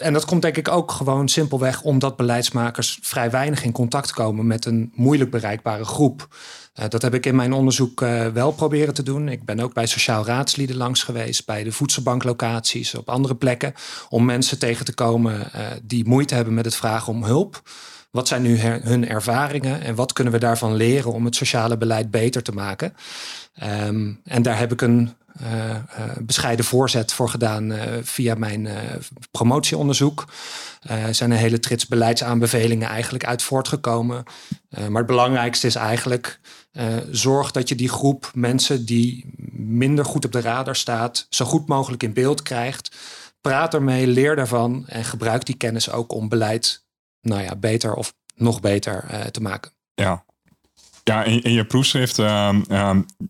en 0.00 0.12
dat 0.12 0.24
komt 0.24 0.42
denk 0.42 0.56
ik 0.56 0.68
ook 0.68 0.90
gewoon 0.90 1.28
simpelweg 1.28 1.82
omdat 1.82 2.16
beleidsmakers 2.16 2.98
vrij 3.02 3.30
weinig 3.30 3.64
in 3.64 3.72
contact 3.72 4.12
komen 4.12 4.46
met 4.46 4.64
een 4.64 4.92
moeilijk 4.94 5.30
bereikbare 5.30 5.84
groep. 5.84 6.28
Uh, 6.78 6.84
dat 6.88 7.02
heb 7.02 7.14
ik 7.14 7.26
in 7.26 7.36
mijn 7.36 7.52
onderzoek 7.52 8.00
uh, 8.00 8.26
wel 8.26 8.52
proberen 8.52 8.94
te 8.94 9.02
doen. 9.02 9.28
Ik 9.28 9.44
ben 9.44 9.60
ook 9.60 9.72
bij 9.74 9.86
sociaal 9.86 10.26
raadslieden 10.26 10.76
langs 10.76 11.02
geweest, 11.02 11.46
bij 11.46 11.64
de 11.64 11.72
voedselbanklocaties, 11.72 12.94
op 12.94 13.08
andere 13.08 13.34
plekken, 13.34 13.74
om 14.08 14.24
mensen 14.24 14.58
tegen 14.58 14.84
te 14.84 14.94
komen 14.94 15.50
uh, 15.54 15.60
die 15.82 16.08
moeite 16.08 16.34
hebben 16.34 16.54
met 16.54 16.64
het 16.64 16.76
vragen 16.76 17.12
om 17.12 17.24
hulp. 17.24 17.62
Wat 18.10 18.28
zijn 18.28 18.42
nu 18.42 18.58
hun 18.58 19.08
ervaringen 19.08 19.80
en 19.80 19.94
wat 19.94 20.12
kunnen 20.12 20.32
we 20.32 20.38
daarvan 20.38 20.74
leren 20.74 21.12
om 21.12 21.24
het 21.24 21.34
sociale 21.34 21.76
beleid 21.76 22.10
beter 22.10 22.42
te 22.42 22.52
maken? 22.52 22.94
Um, 23.62 24.20
en 24.24 24.42
daar 24.42 24.58
heb 24.58 24.72
ik 24.72 24.80
een 24.80 25.16
bescheiden 26.20 26.64
voorzet 26.64 27.12
voor 27.12 27.28
gedaan 27.28 27.72
via 28.02 28.34
mijn 28.34 28.68
promotieonderzoek. 29.30 30.24
Er 30.80 31.14
zijn 31.14 31.30
een 31.30 31.36
hele 31.36 31.60
trits 31.60 31.86
beleidsaanbevelingen 31.86 32.88
eigenlijk 32.88 33.24
uit 33.24 33.42
voortgekomen. 33.42 34.22
maar 34.68 34.98
het 34.98 35.06
belangrijkste 35.06 35.66
is 35.66 35.74
eigenlijk 35.74 36.40
zorg 37.10 37.50
dat 37.50 37.68
je 37.68 37.74
die 37.74 37.88
groep 37.88 38.30
mensen 38.34 38.84
die 38.84 39.34
minder 39.52 40.04
goed 40.04 40.24
op 40.24 40.32
de 40.32 40.40
radar 40.40 40.76
staat, 40.76 41.26
zo 41.30 41.44
goed 41.44 41.68
mogelijk 41.68 42.02
in 42.02 42.12
beeld 42.12 42.42
krijgt. 42.42 42.96
Praat 43.40 43.74
ermee, 43.74 44.06
leer 44.06 44.36
daarvan 44.36 44.86
en 44.86 45.04
gebruik 45.04 45.46
die 45.46 45.56
kennis 45.56 45.90
ook 45.90 46.12
om 46.12 46.28
beleid 46.28 46.86
nou 47.20 47.42
ja, 47.42 47.56
beter 47.56 47.94
of 47.94 48.14
nog 48.34 48.60
beter 48.60 49.28
te 49.30 49.40
maken. 49.40 49.72
Ja, 49.94 50.24
ja, 51.08 51.24
in, 51.24 51.42
in 51.42 51.52
je 51.52 51.64
proefschrift, 51.64 52.18
uh, 52.18 52.50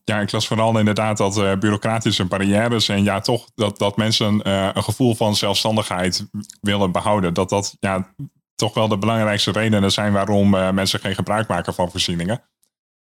ja, 0.04 0.20
ik 0.20 0.32
las 0.32 0.46
vooral 0.46 0.78
inderdaad 0.78 1.16
dat 1.16 1.36
uh, 1.36 1.54
bureaucratische 1.54 2.24
barrières 2.24 2.88
en 2.88 3.04
ja, 3.04 3.20
toch 3.20 3.48
dat, 3.54 3.78
dat 3.78 3.96
mensen 3.96 4.40
uh, 4.46 4.68
een 4.72 4.82
gevoel 4.82 5.14
van 5.14 5.36
zelfstandigheid 5.36 6.26
willen 6.60 6.92
behouden. 6.92 7.34
Dat 7.34 7.48
dat 7.48 7.76
ja, 7.80 8.14
toch 8.54 8.74
wel 8.74 8.88
de 8.88 8.98
belangrijkste 8.98 9.50
redenen 9.50 9.92
zijn 9.92 10.12
waarom 10.12 10.50
mensen 10.50 11.00
geen 11.00 11.14
gebruik 11.14 11.48
maken 11.48 11.74
van 11.74 11.90
voorzieningen. 11.90 12.42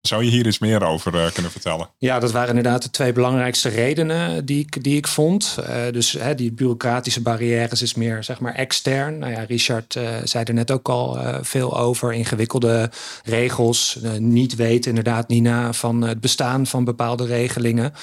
Zou 0.07 0.23
je 0.23 0.29
hier 0.29 0.47
iets 0.47 0.59
meer 0.59 0.83
over 0.83 1.15
uh, 1.15 1.31
kunnen 1.33 1.51
vertellen? 1.51 1.89
Ja, 1.97 2.19
dat 2.19 2.31
waren 2.31 2.49
inderdaad 2.49 2.83
de 2.83 2.89
twee 2.89 3.11
belangrijkste 3.11 3.69
redenen 3.69 4.45
die 4.45 4.59
ik, 4.59 4.83
die 4.83 4.97
ik 4.97 5.07
vond. 5.07 5.57
Uh, 5.59 5.75
dus 5.91 6.11
hè, 6.11 6.35
die 6.35 6.51
bureaucratische 6.51 7.21
barrières 7.21 7.81
is 7.81 7.93
meer 7.93 8.23
zeg 8.23 8.39
maar 8.39 8.53
extern. 8.53 9.17
Nou 9.17 9.31
ja, 9.31 9.43
Richard 9.47 9.95
uh, 9.95 10.09
zei 10.23 10.43
er 10.43 10.53
net 10.53 10.71
ook 10.71 10.89
al 10.89 11.17
veel 11.41 11.77
over. 11.77 12.13
Ingewikkelde 12.13 12.89
regels. 13.23 13.99
niet 14.19 14.55
weten 14.55 14.89
inderdaad, 14.89 15.27
Nina, 15.27 15.73
van 15.73 16.01
het 16.01 16.21
bestaan 16.21 16.67
van 16.67 16.83
bepaalde 16.83 17.25
regelingen. 17.25 17.93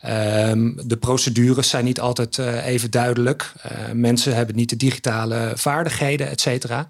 Ehm, 0.00 0.72
de 0.86 0.96
procedures 0.96 1.68
zijn 1.68 1.84
niet 1.84 2.00
altijd 2.00 2.38
even 2.38 2.90
duidelijk. 2.90 3.52
mensen 3.92 4.34
hebben 4.34 4.56
niet 4.56 4.70
de 4.70 4.76
digitale 4.76 5.52
vaardigheden, 5.54 6.28
et 6.28 6.40
cetera. 6.40 6.86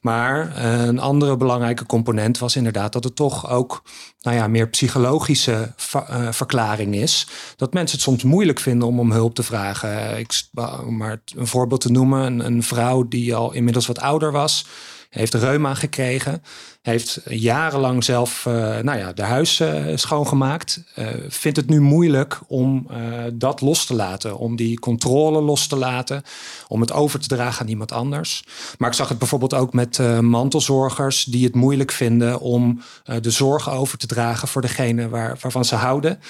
Maar 0.00 0.64
een 0.64 0.98
andere 0.98 1.36
belangrijke 1.36 1.86
component 1.86 2.38
was 2.38 2.56
inderdaad 2.56 2.92
dat 2.92 3.04
het 3.04 3.16
toch 3.16 3.50
ook 3.50 3.82
nou 4.20 4.36
ja, 4.36 4.46
meer 4.46 4.68
psychologische 4.68 5.74
uh, 5.94 6.28
verklaring 6.32 6.94
is. 6.94 7.26
Dat 7.56 7.72
mensen 7.72 7.96
het 7.96 8.06
soms 8.06 8.22
moeilijk 8.22 8.60
vinden 8.60 8.88
om 8.88 9.00
om 9.00 9.12
hulp 9.12 9.34
te 9.34 9.42
vragen. 9.42 10.18
Ik, 10.18 10.42
om 10.86 10.96
maar 10.96 11.20
een 11.36 11.46
voorbeeld 11.46 11.80
te 11.80 11.90
noemen, 11.90 12.46
een 12.46 12.62
vrouw 12.62 13.08
die 13.08 13.34
al 13.34 13.52
inmiddels 13.52 13.86
wat 13.86 14.00
ouder 14.00 14.32
was, 14.32 14.66
heeft 15.08 15.34
reuma 15.34 15.74
gekregen. 15.74 16.42
Heeft 16.82 17.20
jarenlang 17.24 18.04
zelf 18.04 18.44
uh, 18.48 18.54
nou 18.78 18.98
ja, 18.98 19.12
de 19.12 19.22
huis 19.22 19.60
uh, 19.60 19.84
schoongemaakt. 19.94 20.82
Uh, 20.96 21.06
vindt 21.28 21.56
het 21.56 21.68
nu 21.68 21.80
moeilijk 21.80 22.40
om 22.46 22.86
dat 23.32 23.60
los 23.60 23.86
te 23.86 23.94
laten. 23.94 24.38
Om 24.38 24.56
die 24.56 24.78
controle 24.78 25.40
los 25.40 25.66
te 25.66 25.76
laten. 25.76 26.22
Om 26.68 26.80
het 26.80 26.92
over 26.92 27.20
te 27.20 27.28
dragen 27.28 27.60
aan 27.60 27.68
iemand 27.68 27.92
anders. 27.92 28.44
Maar 28.78 28.88
ik 28.88 28.94
zag 28.94 29.08
het 29.08 29.18
bijvoorbeeld 29.18 29.54
ook 29.54 29.72
met 29.72 29.98
mantelzorgers. 30.20 31.24
Die 31.24 31.44
het 31.44 31.54
moeilijk 31.54 31.92
vinden 31.92 32.40
om 32.40 32.82
de 33.20 33.30
zorg 33.30 33.70
over 33.70 33.98
te 33.98 34.06
dragen 34.06 34.48
voor 34.48 34.62
degene 34.62 35.08
waar, 35.08 35.38
waarvan 35.40 35.64
ze 35.64 35.74
houden. 35.74 36.20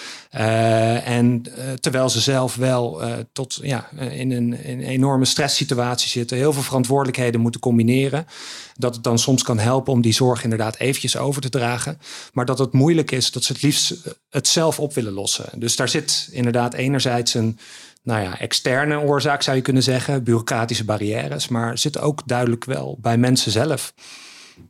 en 1.05 1.43
terwijl 1.81 2.09
ze 2.09 2.21
zelf 2.21 2.55
wel 2.55 3.01
tot, 3.33 3.59
ja, 3.63 3.89
in, 4.11 4.31
een, 4.31 4.65
in 4.65 4.79
een 4.79 4.85
enorme 4.85 5.25
stresssituatie 5.25 6.09
zitten. 6.09 6.37
Heel 6.37 6.53
veel 6.53 6.63
verantwoordelijkheden 6.63 7.41
moeten 7.41 7.61
combineren. 7.61 8.27
Dat 8.79 8.95
het 8.95 9.05
dan 9.05 9.19
soms 9.19 9.43
kan 9.43 9.59
helpen 9.59 9.93
om 9.93 10.01
die 10.01 10.13
zorg 10.13 10.43
inderdaad 10.43 10.77
eventjes 10.77 11.17
over 11.17 11.43
te 11.43 11.49
dragen. 11.49 12.01
Maar 12.33 12.45
dat 12.45 12.59
het 12.59 12.73
moeilijk 12.73 13.11
is 13.11 13.31
dat 13.31 13.45
ze 13.45 13.53
het 13.53 13.63
liefst 13.63 13.91
eh, 13.91 14.13
het 14.31 14.49
zelf 14.49 14.81
op 14.81 14.95
willen 14.95 15.13
lossen. 15.13 15.61
Dus 15.61 15.77
daar 15.77 15.89
zit 15.89 16.29
inderdaad 16.33 16.75
enerzijds 16.75 17.35
een 17.35 17.59
nou 18.03 18.23
ja, 18.23 18.39
externe 18.39 19.01
oorzaak, 19.01 19.43
zou 19.43 19.57
je 19.57 19.63
kunnen 19.63 19.83
zeggen, 19.83 20.25
bureaucratische 20.25 20.85
barrières. 20.85 21.49
Maar 21.49 21.79
zit 21.79 22.01
ook 22.01 22.23
duidelijk 22.27 22.65
wel 22.65 22.99
bij 23.01 23.19
mensen 23.19 23.53
zelf. 23.53 23.93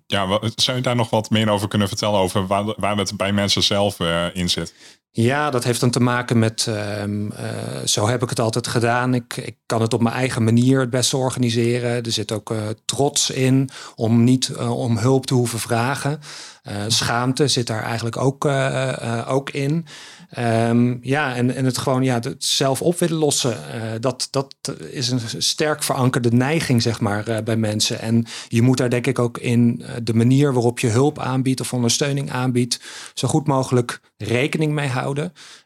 Ja, 0.06 0.40
zou 0.54 0.76
je 0.76 0.82
daar 0.82 0.96
nog 0.96 1.10
wat 1.10 1.30
meer 1.30 1.48
over 1.48 1.68
kunnen 1.68 1.88
vertellen 1.88 2.20
over 2.20 2.46
waar, 2.46 2.96
het 2.96 3.16
bij 3.16 3.32
mensen 3.32 3.62
zelf 3.62 3.98
uh, 3.98 4.26
in 4.32 4.50
zit? 4.50 4.74
Ja, 5.10 5.50
dat 5.50 5.64
heeft 5.64 5.80
dan 5.80 5.90
te 5.90 6.00
maken 6.00 6.38
met, 6.38 6.66
uh, 6.68 6.76
zo 7.84 8.08
heb 8.08 8.22
ik 8.22 8.28
het 8.28 8.40
altijd 8.40 8.66
gedaan. 8.66 9.14
Ik, 9.14 9.36
ik 9.36 9.56
kan 9.66 9.80
het 9.80 9.94
op 9.94 10.02
mijn 10.02 10.14
eigen 10.14 10.44
manier 10.44 10.80
het 10.80 10.90
beste 10.90 11.16
organiseren. 11.16 12.02
Er 12.02 12.12
zit 12.12 12.32
ook 12.32 12.50
uh, 12.50 12.58
trots 12.84 13.30
in 13.30 13.70
om 13.94 14.24
niet 14.24 14.56
om 14.56 14.98
hulp 14.98 15.26
te 15.26 15.34
hoeven 15.34 15.58
vragen. 15.58 16.20
schaamte 16.88 17.48
zit 17.48 17.66
daar 17.66 17.82
eigenlijk 17.82 18.16
ook, 18.16 18.44
ook 19.28 19.50
in. 19.50 19.86
Um, 20.38 20.98
ja, 21.02 21.34
en, 21.34 21.54
en 21.54 21.64
het 21.64 21.78
gewoon 21.78 22.02
ja, 22.02 22.14
het 22.14 22.44
zelf 22.44 22.82
op 22.82 22.98
willen 22.98 23.18
lossen. 23.18 23.56
Dat, 24.00 24.28
dat 24.30 24.54
is 24.90 25.10
een 25.10 25.20
sterk 25.38 25.82
verankerde 25.82 26.30
neiging, 26.30 26.82
zeg 26.82 27.00
maar, 27.00 27.42
bij 27.44 27.56
mensen. 27.56 28.00
En 28.00 28.26
je 28.48 28.62
moet 28.62 28.76
daar 28.76 28.90
denk 28.90 29.06
ik 29.06 29.18
ook 29.18 29.38
in 29.38 29.84
de 30.02 30.14
manier 30.14 30.52
waarop 30.52 30.78
je 30.78 30.88
hulp 30.88 31.18
aanbiedt 31.18 31.60
of 31.60 31.72
ondersteuning 31.72 32.30
aanbiedt, 32.30 32.80
zo 33.14 33.28
goed 33.28 33.46
mogelijk 33.46 34.00
rekening 34.16 34.72
mee 34.72 34.88
houden. 34.88 34.97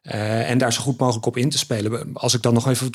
En 0.02 0.58
daar 0.58 0.72
zo 0.72 0.82
goed 0.82 0.98
mogelijk 0.98 1.26
op 1.26 1.36
in 1.36 1.50
te 1.50 1.58
spelen. 1.58 2.10
Als 2.12 2.34
ik 2.34 2.42
dan 2.42 2.54
nog 2.54 2.68
even 2.68 2.90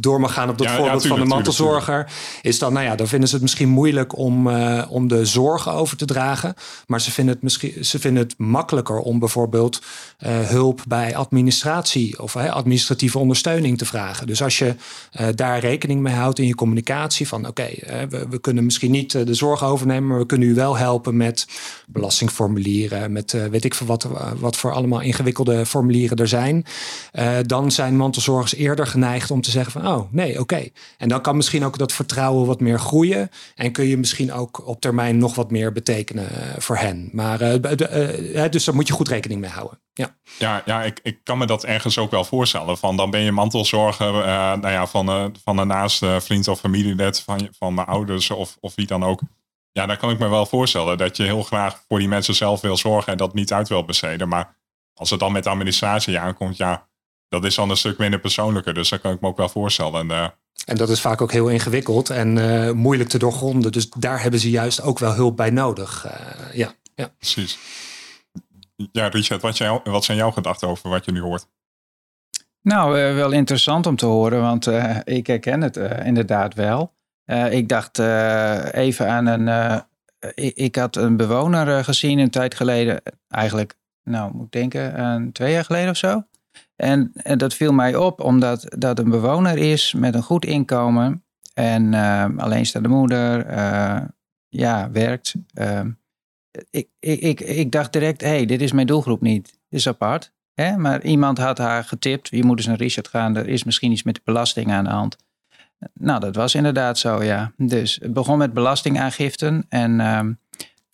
door 0.00 0.20
mag 0.20 0.32
gaan 0.32 0.48
op 0.48 0.58
dat 0.58 0.66
ja, 0.66 0.76
voorbeeld 0.76 1.02
ja, 1.02 1.08
tuurlijk, 1.08 1.20
van 1.20 1.28
de 1.28 1.34
mantelzorger, 1.34 1.84
tuurlijk, 1.84 2.08
tuurlijk. 2.08 2.46
is 2.46 2.58
dan, 2.58 2.72
nou 2.72 2.84
ja, 2.84 2.96
dan 2.96 3.08
vinden 3.08 3.28
ze 3.28 3.34
het 3.34 3.42
misschien 3.42 3.68
moeilijk 3.68 4.18
om, 4.18 4.48
om 4.88 5.08
de 5.08 5.24
zorgen 5.24 5.72
over 5.72 5.96
te 5.96 6.04
dragen. 6.04 6.54
Maar 6.86 7.00
ze 7.00 7.10
vinden 7.10 7.34
het 7.34 7.42
misschien 7.42 7.84
ze 7.84 7.98
vinden 7.98 8.22
het 8.22 8.34
makkelijker 8.38 8.98
om 8.98 9.18
bijvoorbeeld 9.18 9.82
hulp 10.26 10.82
bij 10.88 11.16
administratie 11.16 12.22
of 12.22 12.36
administratieve 12.36 13.18
ondersteuning 13.18 13.78
te 13.78 13.84
vragen. 13.84 14.26
Dus 14.26 14.42
als 14.42 14.58
je 14.58 14.74
daar 15.34 15.58
rekening 15.58 16.00
mee 16.00 16.14
houdt 16.14 16.38
in 16.38 16.46
je 16.46 16.54
communicatie 16.54 17.28
van 17.28 17.46
oké, 17.46 17.48
okay, 17.48 18.06
we, 18.08 18.28
we, 18.28 18.40
kunnen 18.40 18.64
misschien 18.64 18.90
niet 18.90 19.12
de 19.12 19.34
zorg 19.34 19.64
overnemen, 19.64 20.08
maar 20.08 20.18
we 20.18 20.26
kunnen 20.26 20.48
u 20.48 20.54
wel 20.54 20.76
helpen 20.76 21.16
met 21.16 21.46
belastingformulieren, 21.86 23.12
met 23.12 23.32
weet 23.50 23.64
ik 23.64 23.74
veel 23.74 23.86
wat, 23.86 24.08
wat 24.38 24.56
voor 24.56 24.72
allemaal 24.72 25.00
ingewikkelde 25.00 25.63
formulieren 25.66 26.16
er 26.16 26.28
zijn. 26.28 26.64
dan 27.46 27.70
zijn 27.70 27.96
mantelzorgers 27.96 28.54
eerder 28.54 28.86
geneigd 28.86 29.30
om 29.30 29.40
te 29.40 29.50
zeggen 29.50 29.72
van 29.72 29.86
oh 29.86 30.12
nee, 30.12 30.40
oké. 30.40 30.68
En 30.98 31.08
dan 31.08 31.20
kan 31.20 31.36
misschien 31.36 31.64
ook 31.64 31.78
dat 31.78 31.92
vertrouwen 31.92 32.46
wat 32.46 32.60
meer 32.60 32.80
groeien 32.80 33.30
en 33.54 33.72
kun 33.72 33.86
je 33.86 33.96
misschien 33.96 34.32
ook 34.32 34.66
op 34.66 34.80
termijn 34.80 35.18
nog 35.18 35.34
wat 35.34 35.50
meer 35.50 35.72
betekenen 35.72 36.28
voor 36.58 36.76
hen. 36.76 37.08
Maar 37.12 37.38
dus 38.50 38.64
daar 38.64 38.74
moet 38.74 38.86
je 38.86 38.92
goed 38.92 39.08
rekening 39.08 39.40
mee 39.40 39.50
houden. 39.50 39.78
Ja, 39.92 40.16
ja, 40.38 40.62
ja 40.64 40.82
ik, 40.82 41.00
ik 41.02 41.18
kan 41.22 41.38
me 41.38 41.46
dat 41.46 41.64
ergens 41.64 41.98
ook 41.98 42.10
wel 42.10 42.24
voorstellen. 42.24 42.78
Van 42.78 42.96
dan 42.96 43.10
ben 43.10 43.20
je 43.20 43.32
mantelzorger 43.32 44.12
nou 44.12 44.68
ja, 44.68 44.86
van, 44.86 45.08
uh, 45.08 45.24
van 45.44 45.58
een 45.58 45.66
naaste 45.66 46.18
vriend 46.20 46.48
of 46.48 46.60
familielid 46.60 47.20
van, 47.20 47.48
van 47.58 47.74
mijn 47.74 47.86
ouders 47.86 48.30
of, 48.30 48.56
of 48.60 48.74
wie 48.74 48.86
dan 48.86 49.04
ook. 49.04 49.20
Ja, 49.72 49.86
dan 49.86 49.96
kan 49.96 50.10
ik 50.10 50.18
me 50.18 50.28
wel 50.28 50.46
voorstellen 50.46 50.98
dat 50.98 51.16
je 51.16 51.22
heel 51.22 51.42
graag 51.42 51.82
voor 51.88 51.98
die 51.98 52.08
mensen 52.08 52.34
zelf 52.34 52.60
wil 52.60 52.76
zorgen 52.76 53.12
en 53.12 53.18
dat 53.18 53.34
niet 53.34 53.52
uit 53.52 53.68
wil 53.68 53.84
besteden. 53.84 54.28
Maar 54.28 54.56
als 54.94 55.10
het 55.10 55.20
dan 55.20 55.32
met 55.32 55.44
de 55.44 55.50
administratie 55.50 56.18
aankomt, 56.18 56.56
ja, 56.56 56.88
dat 57.28 57.44
is 57.44 57.54
dan 57.54 57.70
een 57.70 57.76
stuk 57.76 57.98
minder 57.98 58.20
persoonlijker. 58.20 58.74
Dus 58.74 58.88
dat 58.88 59.00
kan 59.00 59.12
ik 59.12 59.20
me 59.20 59.28
ook 59.28 59.36
wel 59.36 59.48
voorstellen. 59.48 60.00
En, 60.00 60.16
uh, 60.16 60.28
en 60.64 60.76
dat 60.76 60.88
is 60.88 61.00
vaak 61.00 61.20
ook 61.20 61.32
heel 61.32 61.48
ingewikkeld 61.48 62.10
en 62.10 62.36
uh, 62.36 62.70
moeilijk 62.70 63.08
te 63.08 63.18
doorgronden. 63.18 63.72
Dus 63.72 63.90
daar 63.90 64.22
hebben 64.22 64.40
ze 64.40 64.50
juist 64.50 64.82
ook 64.82 64.98
wel 64.98 65.14
hulp 65.14 65.36
bij 65.36 65.50
nodig. 65.50 66.06
Uh, 66.06 66.54
ja, 66.54 66.74
ja. 66.94 67.08
Precies. 67.18 67.58
Ja, 68.92 69.08
Richard, 69.08 69.42
wat, 69.42 69.58
jij, 69.58 69.80
wat 69.84 70.04
zijn 70.04 70.18
jouw 70.18 70.30
gedachten 70.30 70.68
over 70.68 70.90
wat 70.90 71.04
je 71.04 71.12
nu 71.12 71.20
hoort? 71.20 71.46
Nou, 72.64 72.98
uh, 72.98 73.14
wel 73.14 73.32
interessant 73.32 73.86
om 73.86 73.96
te 73.96 74.06
horen, 74.06 74.40
want 74.40 74.66
uh, 74.66 74.96
ik 75.04 75.26
herken 75.26 75.60
het 75.60 75.76
uh, 75.76 76.06
inderdaad 76.06 76.54
wel. 76.54 76.94
ik 77.50 77.68
dacht 77.68 77.98
even 78.72 79.08
aan 79.08 79.26
een. 79.26 79.82
Ik, 80.34 80.56
ik, 80.56 80.76
had 80.76 80.96
een 80.96 81.16
bewoner 81.16 81.84
gezien 81.84 82.18
een 82.18 82.30
tijd 82.30 82.54
geleden, 82.54 83.02
eigenlijk, 83.28 83.74
nou 84.04 84.34
moet 84.34 84.44
ik 84.44 84.52
denken, 84.52 85.32
twee 85.32 85.52
jaar 85.52 85.64
geleden 85.64 85.90
of 85.90 85.96
zo. 85.96 86.22
En, 86.76 87.10
en, 87.14 87.38
dat 87.38 87.54
viel 87.54 87.72
mij 87.72 87.96
op, 87.96 88.20
omdat 88.20 88.66
dat 88.78 88.98
een 88.98 89.10
bewoner 89.10 89.58
is 89.58 89.92
met 89.92 90.14
een 90.14 90.22
goed 90.22 90.44
inkomen 90.44 91.24
en 91.54 91.94
alleenstaande 92.38 92.88
moeder, 92.88 93.46
ja, 94.48 94.90
werkt. 94.90 95.34
Ehm, 95.54 95.90
ik, 96.70 96.88
ik, 97.00 97.40
ik, 97.40 97.72
dacht 97.72 97.92
direct, 97.92 98.20
hé, 98.20 98.28
hey, 98.28 98.46
dit 98.46 98.60
is 98.60 98.72
mijn 98.72 98.86
doelgroep 98.86 99.20
niet. 99.20 99.44
Dit 99.68 99.80
is 99.80 99.88
apart. 99.88 100.32
Hè? 100.54 100.76
Maar 100.76 101.02
iemand 101.02 101.38
had 101.38 101.58
haar 101.58 101.84
getipt, 101.84 102.28
je 102.28 102.44
moet 102.44 102.58
eens 102.58 102.66
naar 102.66 102.76
Richard 102.76 103.08
gaan, 103.08 103.36
er 103.36 103.48
is 103.48 103.64
misschien 103.64 103.92
iets 103.92 104.02
met 104.02 104.14
de 104.14 104.20
belasting 104.24 104.72
aan 104.72 104.84
de 104.84 104.90
hand. 104.90 105.16
Nou, 105.94 106.20
dat 106.20 106.34
was 106.34 106.54
inderdaad 106.54 106.98
zo, 106.98 107.22
ja. 107.22 107.52
Dus 107.56 107.98
het 108.02 108.12
begon 108.12 108.38
met 108.38 108.52
belastingaangiften 108.52 109.66
en 109.68 110.00
ehm, 110.00 110.32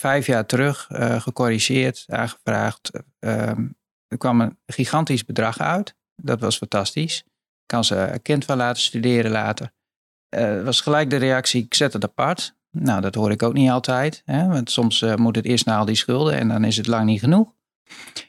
vijf 0.00 0.26
jaar 0.26 0.46
terug 0.46 0.88
uh, 0.90 1.20
gecorrigeerd, 1.20 2.04
aangevraagd. 2.06 2.90
Ehm, 3.18 3.66
er 4.08 4.18
kwam 4.18 4.40
een 4.40 4.58
gigantisch 4.66 5.24
bedrag 5.24 5.58
uit. 5.58 5.94
Dat 6.16 6.40
was 6.40 6.56
fantastisch. 6.56 7.24
Kan 7.66 7.84
ze 7.84 7.96
een 7.96 8.22
kind 8.22 8.44
wel 8.44 8.56
laten 8.56 8.82
studeren 8.82 9.30
later. 9.30 9.72
Uh, 10.36 10.62
was 10.62 10.80
gelijk 10.80 11.10
de 11.10 11.16
reactie, 11.16 11.64
ik 11.64 11.74
zet 11.74 11.92
het 11.92 12.04
apart. 12.04 12.54
Nou, 12.70 13.00
dat 13.00 13.14
hoor 13.14 13.30
ik 13.30 13.42
ook 13.42 13.52
niet 13.52 13.70
altijd. 13.70 14.22
Hè? 14.24 14.46
Want 14.46 14.70
soms 14.70 15.02
uh, 15.02 15.14
moet 15.14 15.36
het 15.36 15.44
eerst 15.44 15.66
naar 15.66 15.78
al 15.78 15.84
die 15.84 15.94
schulden 15.94 16.38
en 16.38 16.48
dan 16.48 16.64
is 16.64 16.76
het 16.76 16.86
lang 16.86 17.04
niet 17.04 17.20
genoeg. 17.20 17.52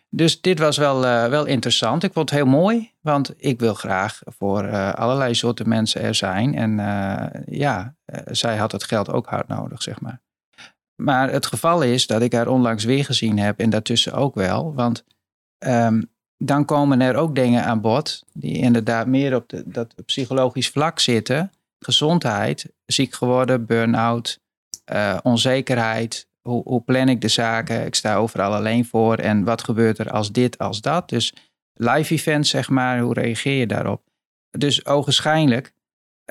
Dus 0.10 0.42
dit 0.42 0.60
was 0.60 0.78
wel, 0.78 1.00
wel 1.30 1.46
interessant. 1.46 2.04
Ik 2.04 2.14
vond 2.14 2.30
het 2.30 2.40
heel 2.40 2.48
mooi, 2.48 2.92
want 3.02 3.34
ik 3.38 3.60
wil 3.60 3.74
graag 3.74 4.22
voor 4.26 4.92
allerlei 4.92 5.36
soorten 5.36 5.70
mensen 5.70 6.02
er 6.02 6.16
zijn. 6.16 6.56
En 6.56 6.76
ja, 7.46 7.96
zij 8.26 8.58
had 8.58 8.72
het 8.72 8.84
geld 8.84 9.10
ook 9.10 9.28
hard 9.28 9.48
nodig, 9.48 9.82
zeg 9.82 10.02
maar. 10.02 10.22
Maar 11.04 11.32
het 11.32 11.46
geval 11.46 11.82
is 11.82 12.08
dat 12.08 12.22
ik 12.22 12.34
haar 12.34 12.48
onlangs 12.48 12.84
weer 12.84 13.06
gezien 13.06 13.40
heb 13.40 13.60
en 13.60 13.70
daartussen 13.70 14.14
ook 14.14 14.36
wel. 14.36 14.74
Want 14.74 15.04
um, 15.66 16.10
dan 16.38 16.66
komen 16.66 17.02
er 17.02 17.16
ook 17.16 17.36
dingen 17.36 17.64
aan 17.64 17.82
bod 17.82 18.24
die 18.34 18.58
inderdaad 18.58 19.08
meer 19.08 19.36
op 19.36 19.50
de, 19.50 19.64
dat 19.66 19.96
psychologisch 20.06 20.70
vlak 20.70 21.00
zitten. 21.00 21.52
Gezondheid, 21.80 22.74
ziek 22.86 23.14
geworden, 23.14 23.66
burn-out, 23.66 24.40
onzekerheid, 25.24 26.28
hoe, 26.42 26.82
plan 26.82 27.10
ik 27.10 27.22
de 27.22 27.28
zaken? 27.28 27.86
Ik 27.86 27.96
sta 27.96 28.16
overal 28.16 28.54
alleen 28.54 28.86
voor. 28.86 29.16
En 29.16 29.44
wat 29.44 29.64
gebeurt 29.64 29.98
er 29.98 30.12
als 30.12 30.32
dit, 30.32 30.58
als 30.58 30.82
dat? 30.82 31.10
Dus 31.10 31.34
live 31.74 32.14
events, 32.14 32.50
zeg 32.50 32.70
maar, 32.70 33.00
hoe 33.00 33.14
reageer 33.14 33.60
je 33.60 33.68
daarop? 33.68 34.04
Dus 34.50 34.86
ogenschijnlijk 34.86 35.74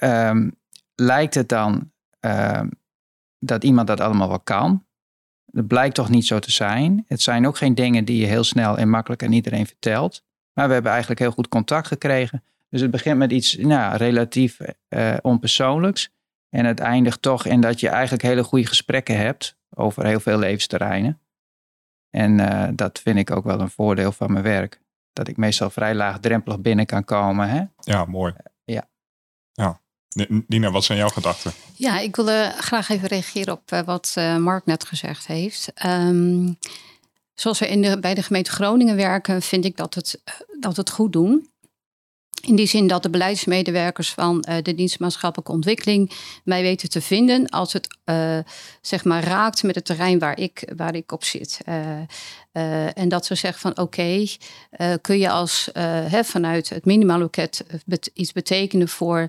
um, 0.03 0.59
lijkt 0.95 1.35
het 1.35 1.49
dan 1.49 1.93
um, 2.21 2.80
dat 3.41 3.65
iemand 3.65 3.87
dat 3.87 4.01
allemaal 4.01 4.29
wel 4.29 4.41
kan. 4.41 4.85
Dat 5.47 5.67
blijkt 5.67 5.95
toch 5.95 6.09
niet 6.09 6.27
zo 6.27 6.39
te 6.39 6.51
zijn. 6.51 7.05
Het 7.07 7.23
zijn 7.23 7.47
ook 7.47 7.57
geen 7.57 7.75
dingen 7.75 8.05
die 8.05 8.21
je 8.21 8.27
heel 8.27 8.45
snel 8.45 8.79
en 8.79 8.89
makkelijk 8.89 9.23
aan 9.23 9.33
iedereen 9.33 9.67
vertelt. 9.67 10.25
Maar 10.53 10.67
we 10.67 10.73
hebben 10.73 10.91
eigenlijk 10.91 11.21
heel 11.21 11.31
goed 11.31 11.49
contact 11.49 11.87
gekregen. 11.87 12.45
Dus 12.69 12.81
het 12.81 12.91
begint 12.91 13.19
met 13.19 13.33
iets 13.33 13.57
nou, 13.57 13.97
relatief 13.97 14.59
uh, 14.89 15.17
onpersoonlijks. 15.23 16.11
En 16.49 16.65
het 16.65 16.81
eindigt 16.81 17.23
toch 17.23 17.47
in 17.47 17.61
dat 17.61 17.81
je 17.81 17.89
eigenlijk 17.89 18.23
hele 18.23 18.45
goede 18.45 18.67
gesprekken 18.67 19.17
hebt 19.17 19.57
over 19.71 20.07
heel 20.07 20.21
veel 20.21 20.39
levensterreinen. 20.39 21.21
En 22.11 22.39
uh, 22.39 22.69
dat 22.73 23.01
vind 23.01 23.19
ik 23.19 23.31
ook 23.31 23.45
wel 23.45 23.61
een 23.61 23.71
voordeel 23.71 24.13
van 24.13 24.33
mijn 24.33 24.45
werk. 24.45 24.81
Dat 25.13 25.29
ik 25.29 25.37
meestal 25.37 25.71
vrij 25.71 25.95
laagdrempelig 25.95 26.61
binnen 26.61 26.87
kan 26.87 27.05
komen. 27.05 27.49
Hè? 27.49 27.65
Ja, 27.81 28.05
mooi. 28.05 28.33
Uh, 28.33 28.75
ja. 28.75 28.89
ja. 29.53 29.81
Nina, 30.47 30.71
wat 30.71 30.85
zijn 30.85 30.99
jouw 30.99 31.09
gedachten? 31.09 31.53
Ja, 31.77 31.99
ik 31.99 32.17
wilde 32.17 32.53
graag 32.59 32.89
even 32.89 33.09
reageren 33.09 33.55
op 33.55 33.73
uh, 33.73 33.81
wat 33.81 34.15
Mark 34.39 34.67
net 34.67 34.85
gezegd 34.85 35.27
heeft. 35.27 35.73
Um, 35.87 36.59
zoals 37.35 37.59
we 37.59 37.69
in 37.69 38.01
bij 38.01 38.15
de 38.15 38.23
gemeente 38.23 38.51
Groningen 38.51 38.97
werken, 38.97 39.43
vind 39.43 39.65
ik 39.65 39.77
dat 39.77 39.95
het, 39.95 40.21
dat 40.61 40.77
het 40.77 40.91
goed 40.91 41.13
doen. 41.13 41.50
In 42.41 42.57
die 42.57 42.67
zin 42.67 42.87
dat 42.87 43.03
de 43.03 43.11
beleidsmedewerkers 43.11 44.13
van 44.13 44.45
uh, 44.49 44.57
de 44.63 44.75
dienst 44.75 44.99
maatschappelijke 44.99 45.53
ontwikkeling 45.53 46.11
mij 46.45 46.63
weten 46.63 46.91
te 46.91 47.01
vinden 47.01 47.49
als 47.49 47.73
het 47.73 47.99
uh, 48.05 48.39
zeg 48.81 49.05
maar 49.05 49.25
raakt 49.25 49.63
met 49.63 49.75
het 49.75 49.85
terrein 49.85 50.19
waar 50.19 50.39
ik, 50.39 50.73
waar 50.77 50.95
ik 50.95 51.13
op 51.13 51.25
zit. 51.25 51.59
Uh, 51.69 52.99
en 52.99 53.09
dat 53.09 53.27
ze 53.27 53.35
zeggen 53.35 53.61
van 53.61 53.79
oké, 53.85 54.27
kun 55.01 55.19
je 55.19 55.31
als 55.31 55.69
hè, 56.09 56.25
vanuit 56.25 56.69
het 56.69 56.85
minimaloket 56.85 57.65
bet 57.87 58.11
iets 58.15 58.33
betekenen 58.33 58.89
voor 58.89 59.29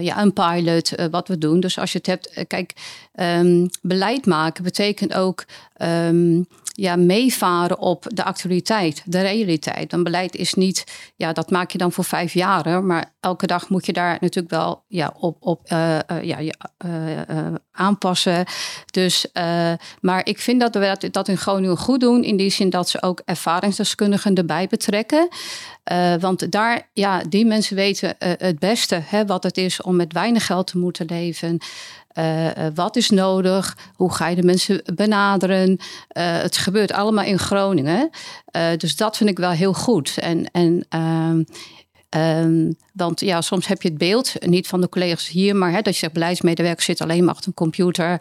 ja, 0.00 0.22
een 0.22 0.32
pilot, 0.32 0.92
wat 1.10 1.28
we 1.28 1.38
doen. 1.38 1.60
Dus 1.60 1.78
als 1.78 1.92
je 1.92 1.98
het 1.98 2.06
hebt, 2.06 2.44
kijk, 2.46 2.72
um, 3.14 3.68
beleid 3.82 4.26
maken 4.26 4.64
betekent 4.64 5.14
ook 5.14 5.44
um, 5.82 6.46
ja, 6.72 6.96
meevaren 6.96 7.78
op 7.78 8.04
de 8.08 8.24
actualiteit, 8.24 9.02
de 9.04 9.20
realiteit. 9.20 9.92
Een 9.92 10.02
beleid 10.02 10.36
is 10.36 10.54
niet, 10.54 10.84
ja, 11.16 11.32
dat 11.32 11.50
maak 11.50 11.70
je 11.70 11.78
dan 11.78 11.92
voor 11.92 12.04
vijf 12.04 12.32
jaar, 12.32 12.84
maar 12.84 13.12
elke 13.20 13.46
dag 13.46 13.68
moet 13.68 13.86
je 13.86 13.92
daar 13.92 14.18
natuurlijk 14.20 14.54
wel 14.54 14.82
ja, 14.88 15.14
op, 15.18 15.36
op 15.40 15.70
uh, 15.72 15.98
uh, 16.12 16.22
ja, 16.22 16.40
uh, 16.40 17.54
aanpassen. 17.72 18.44
Dus, 18.90 19.26
maar 20.00 20.26
ik 20.26 20.38
vind 20.38 20.60
dat 20.60 20.74
we 20.74 21.08
dat 21.10 21.28
in 21.28 21.36
Groningen 21.36 21.76
goed 21.76 22.00
doen, 22.00 22.24
in 22.24 22.36
die 22.36 22.50
zin 22.50 22.70
dat 22.70 22.88
ze 22.88 23.02
ook 23.02 23.22
ervaringsdeskundigen 23.24 24.34
erbij 24.34 24.66
betrekken. 24.66 25.28
want 26.20 26.52
daar, 26.52 26.88
ja, 26.92 27.22
die 27.28 27.46
mensen 27.46 27.76
weten 27.76 28.14
het 28.18 28.58
beste 28.58 29.02
hè, 29.04 29.26
wat 29.26 29.42
het 29.42 29.56
is 29.56 29.82
om 29.82 29.96
met 29.96 30.12
weinig 30.12 30.46
geld 30.46 30.66
te 30.66 30.78
moeten 30.78 31.06
leven. 31.06 31.58
Uh, 32.14 32.48
wat 32.74 32.96
is 32.96 33.10
nodig? 33.10 33.76
Hoe 33.94 34.12
ga 34.12 34.28
je 34.28 34.36
de 34.36 34.42
mensen 34.42 34.82
benaderen? 34.94 35.70
Uh, 35.70 35.76
het 36.16 36.56
gebeurt 36.56 36.92
allemaal 36.92 37.24
in 37.24 37.38
Groningen. 37.38 38.10
Dus 38.76 38.96
dat 38.96 39.16
vind 39.16 39.30
ik 39.30 39.38
wel 39.38 39.50
heel 39.50 39.74
goed. 39.74 40.18
En, 40.18 40.50
en 40.50 40.86
ehm, 40.88 41.42
Um, 42.16 42.76
want 42.92 43.20
ja, 43.20 43.40
soms 43.40 43.66
heb 43.66 43.82
je 43.82 43.88
het 43.88 43.98
beeld, 43.98 44.34
niet 44.46 44.66
van 44.66 44.80
de 44.80 44.88
collega's 44.88 45.28
hier, 45.28 45.56
maar 45.56 45.72
dat 45.72 45.92
je 45.92 45.98
zegt 45.98 46.12
beleidsmedewerkers 46.12 46.84
zitten 46.84 47.06
alleen 47.06 47.24
maar 47.24 47.34
achter 47.34 47.48
een 47.48 47.54
computer 47.54 48.20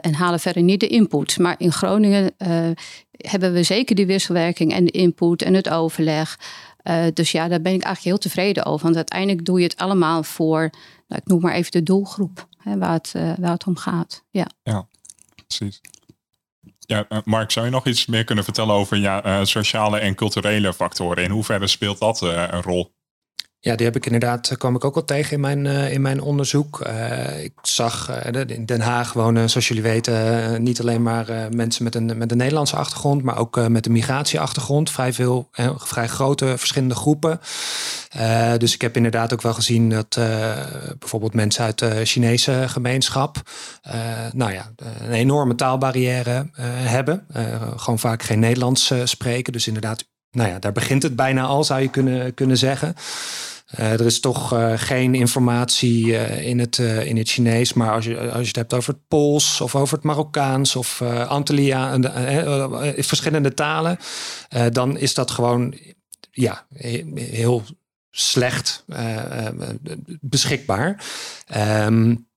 en 0.00 0.14
halen 0.14 0.40
verder 0.40 0.62
niet 0.62 0.80
de 0.80 0.86
input. 0.86 1.38
Maar 1.38 1.54
in 1.58 1.72
Groningen 1.72 2.34
hebben 3.16 3.52
we 3.52 3.62
zeker 3.62 3.96
die 3.96 4.06
wisselwerking 4.06 4.72
en 4.72 4.84
de 4.84 4.90
input 4.90 5.42
en 5.42 5.54
het 5.54 5.68
overleg. 5.68 6.38
Dus 7.12 7.32
ja, 7.32 7.48
daar 7.48 7.60
ben 7.60 7.74
ik 7.74 7.82
eigenlijk 7.82 8.04
heel 8.04 8.30
tevreden 8.30 8.64
over. 8.64 8.84
Want 8.84 8.96
uiteindelijk 8.96 9.44
doe 9.44 9.58
je 9.58 9.64
het 9.64 9.76
allemaal 9.76 10.22
voor, 10.22 10.70
nou, 11.08 11.20
ik 11.24 11.26
noem 11.26 11.40
maar 11.40 11.54
even 11.54 11.70
de 11.70 11.82
doelgroep 11.82 12.48
hè, 12.68 12.78
waar, 12.78 12.92
het, 12.92 13.12
waar 13.12 13.52
het 13.52 13.66
om 13.66 13.76
gaat. 13.76 14.24
Ja, 14.30 14.46
ja 14.62 14.86
precies. 15.46 15.80
Ja, 16.78 17.06
Mark, 17.24 17.50
zou 17.50 17.66
je 17.66 17.72
nog 17.72 17.86
iets 17.86 18.06
meer 18.06 18.24
kunnen 18.24 18.44
vertellen 18.44 18.74
over 18.74 18.96
ja, 18.96 19.44
sociale 19.44 19.98
en 19.98 20.14
culturele 20.14 20.74
factoren? 20.74 21.24
In 21.24 21.30
hoeverre 21.30 21.66
speelt 21.66 21.98
dat 21.98 22.20
een 22.20 22.62
rol? 22.62 22.96
Ja, 23.60 23.76
die 23.76 23.86
heb 23.86 23.96
ik 23.96 24.04
inderdaad, 24.06 24.56
kwam 24.56 24.74
ik 24.74 24.84
ook 24.84 24.94
wel 24.94 25.04
tegen 25.04 25.32
in 25.32 25.40
mijn, 25.40 25.64
uh, 25.64 25.92
in 25.92 26.00
mijn 26.00 26.20
onderzoek. 26.20 26.86
Uh, 26.86 27.44
ik 27.44 27.52
zag 27.62 28.22
in 28.46 28.66
Den 28.66 28.80
Haag 28.80 29.12
wonen, 29.12 29.50
zoals 29.50 29.68
jullie 29.68 29.82
weten, 29.82 30.62
niet 30.62 30.80
alleen 30.80 31.02
maar 31.02 31.48
mensen 31.50 31.84
met 31.84 31.94
een, 31.94 32.18
met 32.18 32.30
een 32.30 32.36
Nederlandse 32.36 32.76
achtergrond, 32.76 33.22
maar 33.22 33.38
ook 33.38 33.68
met 33.68 33.86
een 33.86 33.92
migratieachtergrond. 33.92 34.90
Vrij 34.90 35.12
veel, 35.12 35.48
vrij 35.76 36.08
grote 36.08 36.58
verschillende 36.58 36.94
groepen. 36.94 37.40
dus 38.58 38.74
ik 38.74 38.80
heb 38.80 38.96
inderdaad 38.96 39.32
ook 39.32 39.42
wel 39.42 39.54
gezien 39.54 39.90
dat 39.90 40.18
bijvoorbeeld 40.98 41.34
mensen 41.34 41.64
uit 41.64 41.78
de 41.78 42.04
Chinese 42.04 42.64
gemeenschap, 42.66 43.36
nou 44.32 44.52
ja, 44.52 44.72
een 45.00 45.12
enorme 45.12 45.54
taalbarrière 45.54 46.50
hebben. 46.62 47.26
gewoon 47.76 47.98
vaak 47.98 48.22
geen 48.22 48.38
Nederlands 48.38 48.92
spreken. 49.04 49.52
Dus 49.52 49.66
inderdaad 49.66 50.04
nou 50.30 50.48
ja, 50.48 50.58
daar 50.58 50.72
begint 50.72 51.02
het 51.02 51.16
bijna 51.16 51.42
al, 51.42 51.64
zou 51.64 51.80
je 51.80 51.88
kunnen, 51.88 52.34
kunnen 52.34 52.56
zeggen. 52.56 52.94
Uh, 53.78 53.92
er 53.92 54.06
is 54.06 54.20
toch 54.20 54.52
uh, 54.52 54.72
geen 54.76 55.14
informatie 55.14 56.06
uh, 56.06 56.46
in, 56.46 56.58
het, 56.58 56.78
in 56.78 57.16
het 57.16 57.28
Chinees. 57.28 57.72
Maar 57.72 57.92
als 57.92 58.04
je, 58.04 58.18
als 58.20 58.40
je 58.40 58.46
het 58.46 58.56
hebt 58.56 58.74
over 58.74 58.92
het 58.92 59.08
Pools 59.08 59.60
of 59.60 59.74
over 59.74 59.96
het 59.96 60.04
Marokkaans 60.04 60.76
of 60.76 61.02
Antillia, 61.02 61.98
verschillende 62.96 63.54
talen, 63.54 63.98
dan 64.72 64.98
is 64.98 65.14
dat 65.14 65.30
gewoon 65.30 65.74
ja, 66.30 66.66
heel 67.14 67.62
slecht 68.10 68.84
beschikbaar. 70.20 71.04
Um, 71.56 72.27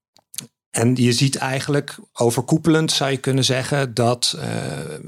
en 0.71 0.95
je 0.95 1.11
ziet 1.11 1.35
eigenlijk 1.35 1.97
overkoepelend, 2.13 2.91
zou 2.91 3.11
je 3.11 3.17
kunnen 3.17 3.43
zeggen, 3.43 3.93
dat 3.93 4.35
uh, 4.37 4.43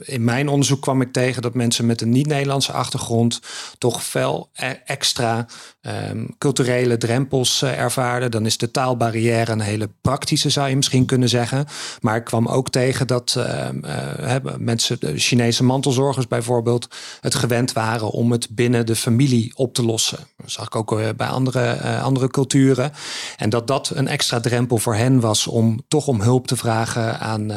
in 0.02 0.24
mijn 0.24 0.48
onderzoek 0.48 0.82
kwam 0.82 1.02
ik 1.02 1.12
tegen 1.12 1.42
dat 1.42 1.54
mensen 1.54 1.86
met 1.86 2.02
een 2.02 2.10
niet-Nederlandse 2.10 2.72
achtergrond 2.72 3.42
toch 3.78 4.04
veel 4.04 4.50
e-, 4.54 4.76
extra 4.86 5.46
um, 5.88 6.36
culturele 6.38 6.98
drempels 6.98 7.62
uh, 7.62 7.80
ervaarden. 7.80 8.32
Dan 8.32 8.46
is 8.46 8.58
de 8.58 8.72
taalbarrière 8.72 9.52
een 9.52 9.60
hele 9.60 9.90
praktische, 10.02 10.50
zou 10.50 10.70
je 10.70 10.76
misschien 10.76 11.06
kunnen 11.06 11.30
zeggen. 11.30 11.66
Maar 12.02 12.16
ik 12.16 12.24
kwam 12.24 12.48
ook 12.48 12.70
tegen 12.70 13.08
dat 13.08 13.36
uh, 13.38 14.36
mensen, 14.58 15.00
de 15.00 15.18
Chinese 15.18 15.64
mantelzorgers 15.64 16.28
bijvoorbeeld, 16.28 16.88
het 17.22 17.36
gewend 17.36 17.74
waren 17.74 18.10
om 18.10 18.32
het 18.32 18.48
binnen 18.50 18.86
de 18.86 18.96
familie 18.96 19.52
op 19.56 19.74
te 19.74 19.86
lossen. 19.86 20.18
Dat 20.38 20.52
zag 20.52 20.66
ik 20.66 20.76
ook 20.76 21.18
bij 21.18 21.28
andere, 21.28 21.78
andere 22.00 22.28
culturen. 22.28 22.92
En 23.38 23.50
dat 23.50 23.68
dat 23.68 23.92
een 23.94 24.08
extra 24.08 24.40
drempel 24.40 24.78
voor 24.78 24.96
hen 24.96 25.20
was 25.20 25.48
om 25.48 25.82
toch 25.88 26.08
om 26.08 26.22
hulp 26.22 26.48
te 26.48 26.56
vragen 26.56 27.20
aan, 27.20 27.54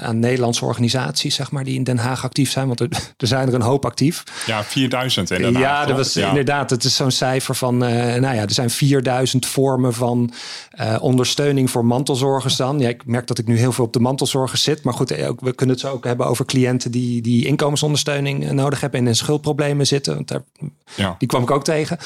aan 0.00 0.18
Nederlandse 0.18 0.64
organisaties, 0.64 1.34
zeg 1.34 1.50
maar, 1.50 1.64
die 1.64 1.74
in 1.74 1.84
Den 1.84 1.98
Haag 1.98 2.24
actief 2.24 2.50
zijn. 2.50 2.66
Want 2.66 2.80
er, 2.80 2.88
er 3.16 3.26
zijn 3.26 3.48
er 3.48 3.54
een 3.54 3.60
hoop 3.60 3.84
actief. 3.84 4.22
Ja, 4.46 4.64
4000 4.64 5.30
in 5.30 5.42
Den 5.42 5.54
Haag. 5.54 5.62
Ja, 5.62 5.86
dat 5.86 5.96
was 5.96 6.12
ja. 6.12 6.28
inderdaad. 6.28 6.70
Het 6.70 6.84
is 6.84 6.96
zo'n 6.96 7.10
cijfer 7.10 7.53
van, 7.54 7.74
uh, 7.74 7.90
nou 8.14 8.34
ja, 8.34 8.42
er 8.42 8.50
zijn 8.50 8.70
4000 8.70 9.46
vormen 9.46 9.94
van 9.94 10.32
uh, 10.80 10.96
ondersteuning 11.00 11.70
voor 11.70 11.84
mantelzorgers 11.84 12.56
dan. 12.56 12.78
Ja, 12.78 12.88
ik 12.88 13.06
merk 13.06 13.26
dat 13.26 13.38
ik 13.38 13.46
nu 13.46 13.58
heel 13.58 13.72
veel 13.72 13.84
op 13.84 13.92
de 13.92 14.00
mantelzorgers 14.00 14.62
zit. 14.62 14.82
Maar 14.82 14.94
goed, 14.94 15.22
ook, 15.22 15.40
we 15.40 15.54
kunnen 15.54 15.74
het 15.74 15.84
zo 15.84 15.92
ook 15.92 16.04
hebben 16.04 16.26
over 16.26 16.44
cliënten 16.44 16.90
die, 16.90 17.22
die 17.22 17.46
inkomensondersteuning 17.46 18.52
nodig 18.52 18.80
hebben 18.80 19.00
en 19.00 19.06
in 19.06 19.16
schuldproblemen 19.16 19.86
zitten. 19.86 20.14
Want 20.14 20.28
daar, 20.28 20.42
ja. 20.94 21.14
Die 21.18 21.28
kwam 21.28 21.42
ik 21.42 21.50
ook 21.50 21.64
tegen. 21.64 21.98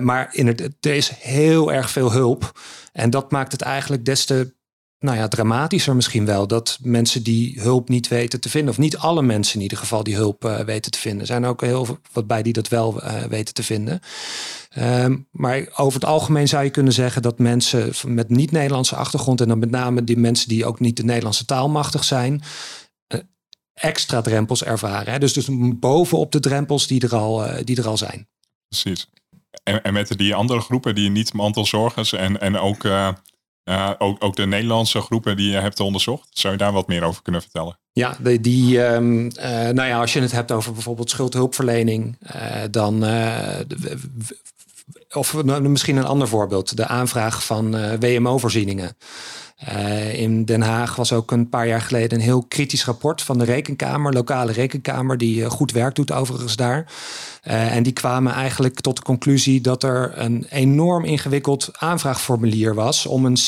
maar 0.00 0.28
in 0.32 0.46
het, 0.46 0.60
er 0.80 0.94
is 0.94 1.12
heel 1.18 1.72
erg 1.72 1.90
veel 1.90 2.12
hulp. 2.12 2.52
En 2.92 3.10
dat 3.10 3.30
maakt 3.30 3.52
het 3.52 3.62
eigenlijk 3.62 4.04
des 4.04 4.24
te 4.24 4.54
nou 5.06 5.18
ja, 5.18 5.28
dramatischer 5.28 5.94
misschien 5.94 6.24
wel. 6.24 6.46
Dat 6.46 6.78
mensen 6.82 7.22
die 7.22 7.60
hulp 7.60 7.88
niet 7.88 8.08
weten 8.08 8.40
te 8.40 8.50
vinden. 8.50 8.70
Of 8.70 8.78
niet 8.78 8.96
alle 8.96 9.22
mensen 9.22 9.54
in 9.56 9.62
ieder 9.62 9.78
geval 9.78 10.02
die 10.02 10.14
hulp 10.14 10.44
uh, 10.44 10.58
weten 10.58 10.90
te 10.90 10.98
vinden. 10.98 11.20
Er 11.20 11.26
zijn 11.26 11.44
ook 11.44 11.60
heel 11.60 11.98
wat 12.12 12.26
bij 12.26 12.42
die 12.42 12.52
dat 12.52 12.68
wel 12.68 13.04
uh, 13.04 13.22
weten 13.22 13.54
te 13.54 13.62
vinden. 13.62 14.00
Um, 14.78 15.28
maar 15.30 15.68
over 15.76 16.00
het 16.00 16.08
algemeen 16.08 16.48
zou 16.48 16.64
je 16.64 16.70
kunnen 16.70 16.92
zeggen 16.92 17.22
dat 17.22 17.38
mensen 17.38 17.92
met 18.06 18.28
niet-Nederlandse 18.28 18.96
achtergrond. 18.96 19.40
En 19.40 19.48
dan 19.48 19.58
met 19.58 19.70
name 19.70 20.04
die 20.04 20.18
mensen 20.18 20.48
die 20.48 20.66
ook 20.66 20.80
niet 20.80 20.96
de 20.96 21.04
Nederlandse 21.04 21.44
taal 21.44 21.68
machtig 21.68 22.04
zijn. 22.04 22.42
Uh, 23.14 23.20
extra 23.74 24.20
drempels 24.20 24.64
ervaren. 24.64 25.12
Hè? 25.12 25.18
Dus, 25.18 25.32
dus 25.32 25.48
bovenop 25.78 26.32
de 26.32 26.40
drempels 26.40 26.86
die 26.86 27.00
er 27.00 27.16
al, 27.16 27.64
die 27.64 27.76
er 27.76 27.88
al 27.88 27.96
zijn. 27.96 28.28
Precies. 28.68 29.06
En, 29.62 29.82
en 29.82 29.92
met 29.92 30.18
die 30.18 30.34
andere 30.34 30.60
groepen, 30.60 30.94
die 30.94 31.10
niet-mantelzorgers 31.10 32.12
en, 32.12 32.40
en 32.40 32.58
ook, 32.58 32.84
ook, 33.98 34.24
ook 34.24 34.36
de 34.36 34.46
Nederlandse 34.46 35.00
groepen 35.00 35.36
die 35.36 35.50
je 35.50 35.56
hebt 35.56 35.80
onderzocht, 35.80 36.28
zou 36.30 36.52
je 36.52 36.58
daar 36.58 36.72
wat 36.72 36.86
meer 36.86 37.02
over 37.02 37.22
kunnen 37.22 37.42
vertellen? 37.42 37.78
Ja, 37.92 38.16
die, 38.20 38.40
die 38.40 38.84
um, 38.84 39.30
nou 39.72 39.84
ja, 39.84 40.00
als 40.00 40.12
je 40.12 40.20
het 40.20 40.32
hebt 40.32 40.52
over 40.52 40.72
bijvoorbeeld 40.72 41.10
schuldhulpverlening, 41.10 42.16
uh, 42.36 42.62
dan. 42.70 43.04
Of 45.12 45.44
nou, 45.44 45.68
misschien 45.68 45.96
een 45.96 46.04
ander 46.04 46.28
voorbeeld, 46.28 46.76
de 46.76 46.86
aanvraag 46.86 47.44
van 47.44 47.98
WMO-voorzieningen. 47.98 48.96
in 50.12 50.44
Den 50.44 50.62
Haag 50.62 50.96
was 50.96 51.12
ook 51.12 51.30
een 51.30 51.48
paar 51.48 51.66
jaar 51.66 51.80
geleden 51.80 52.18
een 52.18 52.24
heel 52.24 52.42
kritisch 52.42 52.84
rapport 52.84 53.22
van 53.22 53.38
de 53.38 53.44
rekenkamer, 53.44 54.12
lokale 54.12 54.52
rekenkamer, 54.52 55.18
die 55.18 55.50
goed 55.50 55.72
werk 55.72 55.94
doet 55.94 56.12
overigens 56.12 56.56
daar. 56.56 56.92
en 57.42 57.82
die 57.82 57.92
kwamen 57.92 58.32
eigenlijk 58.32 58.80
tot 58.80 58.96
de 58.96 59.02
conclusie 59.02 59.60
dat 59.60 59.82
er 59.82 60.12
een 60.18 60.46
enorm 60.50 61.04
ingewikkeld 61.04 61.70
aanvraagformulier 61.72 62.74
was 62.74 63.06
om 63.06 63.24
een 63.24 63.38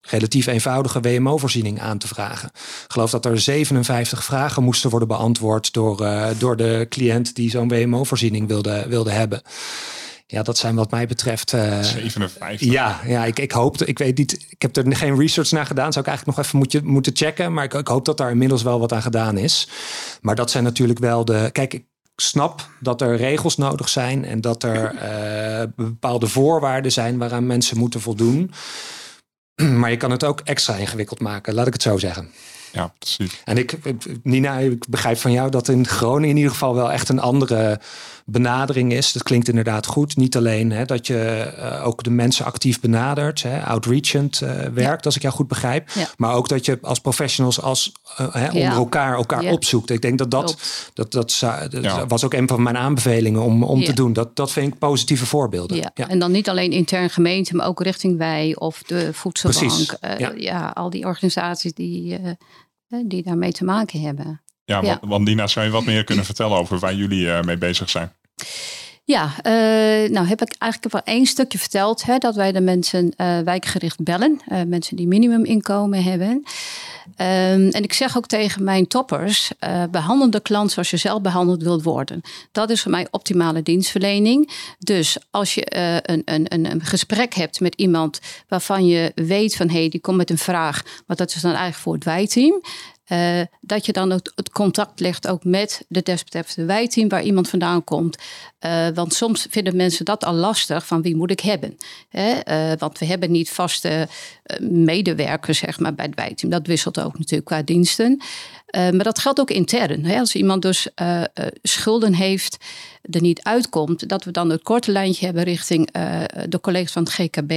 relatief 0.00 0.46
eenvoudige 0.46 1.00
WMO-voorziening 1.00 1.80
aan 1.80 1.98
te 1.98 2.08
vragen. 2.08 2.48
Ik 2.54 2.92
geloof 2.92 3.10
dat 3.10 3.24
er 3.24 3.40
57 3.40 4.24
vragen 4.24 4.62
moesten 4.62 4.90
worden 4.90 5.08
beantwoord 5.08 5.72
door, 5.72 6.06
door 6.38 6.56
de 6.56 6.86
cliënt 6.88 7.34
die 7.34 7.50
zo'n 7.50 7.68
WMO-voorziening 7.68 8.48
wilde, 8.48 8.84
wilde 8.88 9.10
hebben. 9.10 9.42
Ja, 10.30 10.42
dat 10.42 10.58
zijn 10.58 10.74
wat 10.74 10.90
mij 10.90 11.06
betreft. 11.06 11.52
Uh, 11.52 11.82
57. 11.82 12.60
Ja, 12.72 13.00
ja 13.06 13.24
ik, 13.24 13.38
ik 13.38 13.52
hoop, 13.52 13.82
ik 13.82 13.98
weet 13.98 14.18
niet, 14.18 14.46
ik 14.48 14.62
heb 14.62 14.76
er 14.76 14.96
geen 14.96 15.18
research 15.18 15.50
naar 15.50 15.66
gedaan. 15.66 15.92
Zou 15.92 16.04
ik 16.04 16.10
eigenlijk 16.10 16.38
nog 16.38 16.46
even 16.46 16.58
moet 16.58 16.82
moeten 16.82 17.16
checken. 17.16 17.52
Maar 17.52 17.64
ik, 17.64 17.74
ik 17.74 17.88
hoop 17.88 18.04
dat 18.04 18.16
daar 18.16 18.30
inmiddels 18.30 18.62
wel 18.62 18.80
wat 18.80 18.92
aan 18.92 19.02
gedaan 19.02 19.38
is. 19.38 19.68
Maar 20.20 20.34
dat 20.34 20.50
zijn 20.50 20.64
natuurlijk 20.64 20.98
wel 20.98 21.24
de. 21.24 21.48
Kijk, 21.52 21.74
ik 21.74 21.84
snap 22.16 22.68
dat 22.80 23.00
er 23.00 23.16
regels 23.16 23.56
nodig 23.56 23.88
zijn 23.88 24.24
en 24.24 24.40
dat 24.40 24.62
er 24.62 24.94
uh, 24.94 25.66
bepaalde 25.76 26.26
voorwaarden 26.26 26.92
zijn 26.92 27.18
waaraan 27.18 27.46
mensen 27.46 27.78
moeten 27.78 28.00
voldoen. 28.00 28.50
Maar 29.78 29.90
je 29.90 29.96
kan 29.96 30.10
het 30.10 30.24
ook 30.24 30.40
extra 30.40 30.74
ingewikkeld 30.74 31.20
maken, 31.20 31.54
laat 31.54 31.66
ik 31.66 31.72
het 31.72 31.82
zo 31.82 31.98
zeggen. 31.98 32.30
Ja, 32.72 32.92
precies. 32.98 33.40
En 33.44 33.56
ik, 33.58 33.78
Nina, 34.22 34.58
ik 34.58 34.88
begrijp 34.88 35.18
van 35.18 35.32
jou 35.32 35.50
dat 35.50 35.68
in 35.68 35.86
Groningen 35.86 36.28
in 36.28 36.36
ieder 36.36 36.52
geval 36.52 36.74
wel 36.74 36.92
echt 36.92 37.08
een 37.08 37.20
andere 37.20 37.80
benadering 38.30 38.92
is. 38.92 39.12
Dat 39.12 39.22
klinkt 39.22 39.48
inderdaad 39.48 39.86
goed. 39.86 40.16
Niet 40.16 40.36
alleen 40.36 40.72
hè, 40.72 40.84
dat 40.84 41.06
je 41.06 41.52
uh, 41.58 41.86
ook 41.86 42.02
de 42.02 42.10
mensen 42.10 42.44
actief 42.44 42.80
benadert, 42.80 43.42
hè, 43.42 43.64
outreachend 43.64 44.40
uh, 44.40 44.50
werkt, 44.74 45.04
als 45.04 45.16
ik 45.16 45.22
jou 45.22 45.34
goed 45.34 45.48
begrijp. 45.48 45.90
Ja. 45.90 46.08
Maar 46.16 46.34
ook 46.34 46.48
dat 46.48 46.64
je 46.64 46.78
als 46.82 46.98
professionals 46.98 47.60
als, 47.60 47.92
uh, 48.20 48.34
hè, 48.34 48.46
onder 48.46 48.78
elkaar 48.78 49.14
elkaar 49.14 49.44
opzoekt. 49.44 49.90
Ik 49.90 50.02
denk 50.02 50.18
dat 50.18 50.30
dat, 50.30 50.56
dat, 50.94 51.12
dat, 51.12 51.38
dat 51.70 52.04
was 52.08 52.24
ook 52.24 52.34
een 52.34 52.48
van 52.48 52.62
mijn 52.62 52.76
aanbevelingen 52.76 53.42
om, 53.42 53.62
om 53.62 53.84
te 53.84 53.92
doen. 53.92 54.12
Dat, 54.12 54.36
dat 54.36 54.52
vind 54.52 54.72
ik 54.72 54.78
positieve 54.78 55.26
voorbeelden. 55.26 55.76
Ja. 55.76 56.08
En 56.08 56.18
dan 56.18 56.30
niet 56.30 56.48
alleen 56.48 56.72
intern 56.72 57.10
gemeente, 57.10 57.56
maar 57.56 57.66
ook 57.66 57.82
richting 57.82 58.18
wij 58.18 58.56
of 58.56 58.82
de 58.82 59.12
voedselbank. 59.12 59.98
ja. 60.36 60.70
al 60.74 60.90
die 60.90 61.04
organisaties 61.04 61.72
die, 61.72 62.18
die 63.04 63.22
daarmee 63.22 63.52
te 63.52 63.64
maken 63.64 64.00
hebben. 64.00 64.40
Ja, 64.64 64.82
want, 64.82 64.98
want 65.00 65.26
Dina, 65.26 65.46
zou 65.46 65.66
je 65.66 65.72
wat 65.72 65.84
meer 65.84 66.04
kunnen 66.04 66.24
vertellen 66.32 66.58
over 66.58 66.78
waar 66.78 66.94
jullie 66.94 67.42
mee 67.42 67.58
bezig 67.58 67.90
zijn? 67.90 68.12
Ja, 69.04 69.24
uh, 69.24 70.10
nou 70.10 70.26
heb 70.26 70.42
ik 70.42 70.54
eigenlijk 70.58 70.92
wel 70.92 71.14
één 71.14 71.26
stukje 71.26 71.58
verteld. 71.58 72.04
Hè, 72.04 72.18
dat 72.18 72.34
wij 72.34 72.52
de 72.52 72.60
mensen 72.60 73.14
uh, 73.16 73.38
wijkgericht 73.38 74.02
bellen. 74.02 74.40
Mensen 74.66 74.96
die 74.96 75.06
minimuminkomen 75.06 76.02
hebben. 76.02 76.44
Um, 77.16 77.68
en 77.68 77.82
ik 77.82 77.92
zeg 77.92 78.16
ook 78.16 78.26
tegen 78.26 78.64
mijn 78.64 78.86
toppers, 78.86 79.52
behandel 79.90 80.30
de 80.30 80.40
klant 80.40 80.72
zoals 80.72 80.90
je 80.90 80.96
zelf 80.96 81.20
behandeld 81.20 81.62
wilt 81.62 81.82
worden. 81.82 82.20
Dat 82.52 82.70
is 82.70 82.82
voor 82.82 82.90
mij 82.90 83.06
optimale 83.10 83.62
dienstverlening. 83.62 84.50
Dus 84.78 85.16
als 85.30 85.54
je 85.54 85.76
een, 86.10 86.22
een, 86.24 86.70
een 86.70 86.84
gesprek 86.84 87.34
hebt 87.34 87.60
met 87.60 87.74
iemand 87.74 88.20
waarvan 88.48 88.86
je 88.86 89.12
weet 89.14 89.56
van 89.56 89.68
hé, 89.68 89.78
hey, 89.78 89.88
die 89.88 90.00
komt 90.00 90.16
met 90.16 90.30
een 90.30 90.38
vraag, 90.38 90.82
maar 91.06 91.16
dat 91.16 91.34
is 91.34 91.40
dan 91.40 91.50
eigenlijk 91.50 91.82
voor 91.82 91.94
het 91.94 92.04
wijteam. 92.04 92.62
Uh, 93.12 93.40
dat 93.60 93.86
je 93.86 93.92
dan 93.92 94.12
ook 94.12 94.32
het 94.34 94.50
contact 94.50 95.00
legt 95.00 95.28
ook 95.28 95.44
met 95.44 95.84
de 95.88 96.02
desbetreffende 96.02 96.66
wijteam 96.66 97.08
waar 97.08 97.22
iemand 97.22 97.48
vandaan 97.48 97.84
komt. 97.84 98.16
Uh, 98.66 98.86
want 98.94 99.14
soms 99.14 99.46
vinden 99.50 99.76
mensen 99.76 100.04
dat 100.04 100.24
al 100.24 100.34
lastig 100.34 100.86
van 100.86 101.02
wie 101.02 101.16
moet 101.16 101.30
ik 101.30 101.40
hebben. 101.40 101.76
Hè? 102.08 102.40
Uh, 102.48 102.78
want 102.78 102.98
we 102.98 103.06
hebben 103.06 103.30
niet 103.30 103.50
vaste 103.50 104.08
medewerkers 104.60 105.58
zeg 105.58 105.78
maar, 105.78 105.94
bij 105.94 106.04
het 106.04 106.14
wijteam. 106.14 106.50
Dat 106.50 106.66
wisselt 106.66 106.97
ook 107.04 107.18
natuurlijk 107.18 107.46
qua 107.46 107.62
diensten. 107.62 108.22
maar 108.72 109.04
dat 109.04 109.18
geldt 109.18 109.40
ook 109.40 109.50
intern. 109.50 110.04
Hè? 110.04 110.18
Als 110.18 110.34
iemand 110.34 110.62
dus 110.62 110.88
schulden 111.62 112.14
heeft, 112.14 112.56
er 113.02 113.20
niet 113.20 113.42
uitkomt, 113.42 114.08
dat 114.08 114.24
we 114.24 114.30
dan 114.30 114.50
het 114.50 114.62
korte 114.62 114.92
lijntje 114.92 115.24
hebben 115.24 115.44
richting 115.44 115.90
de 116.48 116.60
collega's 116.60 116.92
van 116.92 117.02
het 117.02 117.12
GKB 117.12 117.52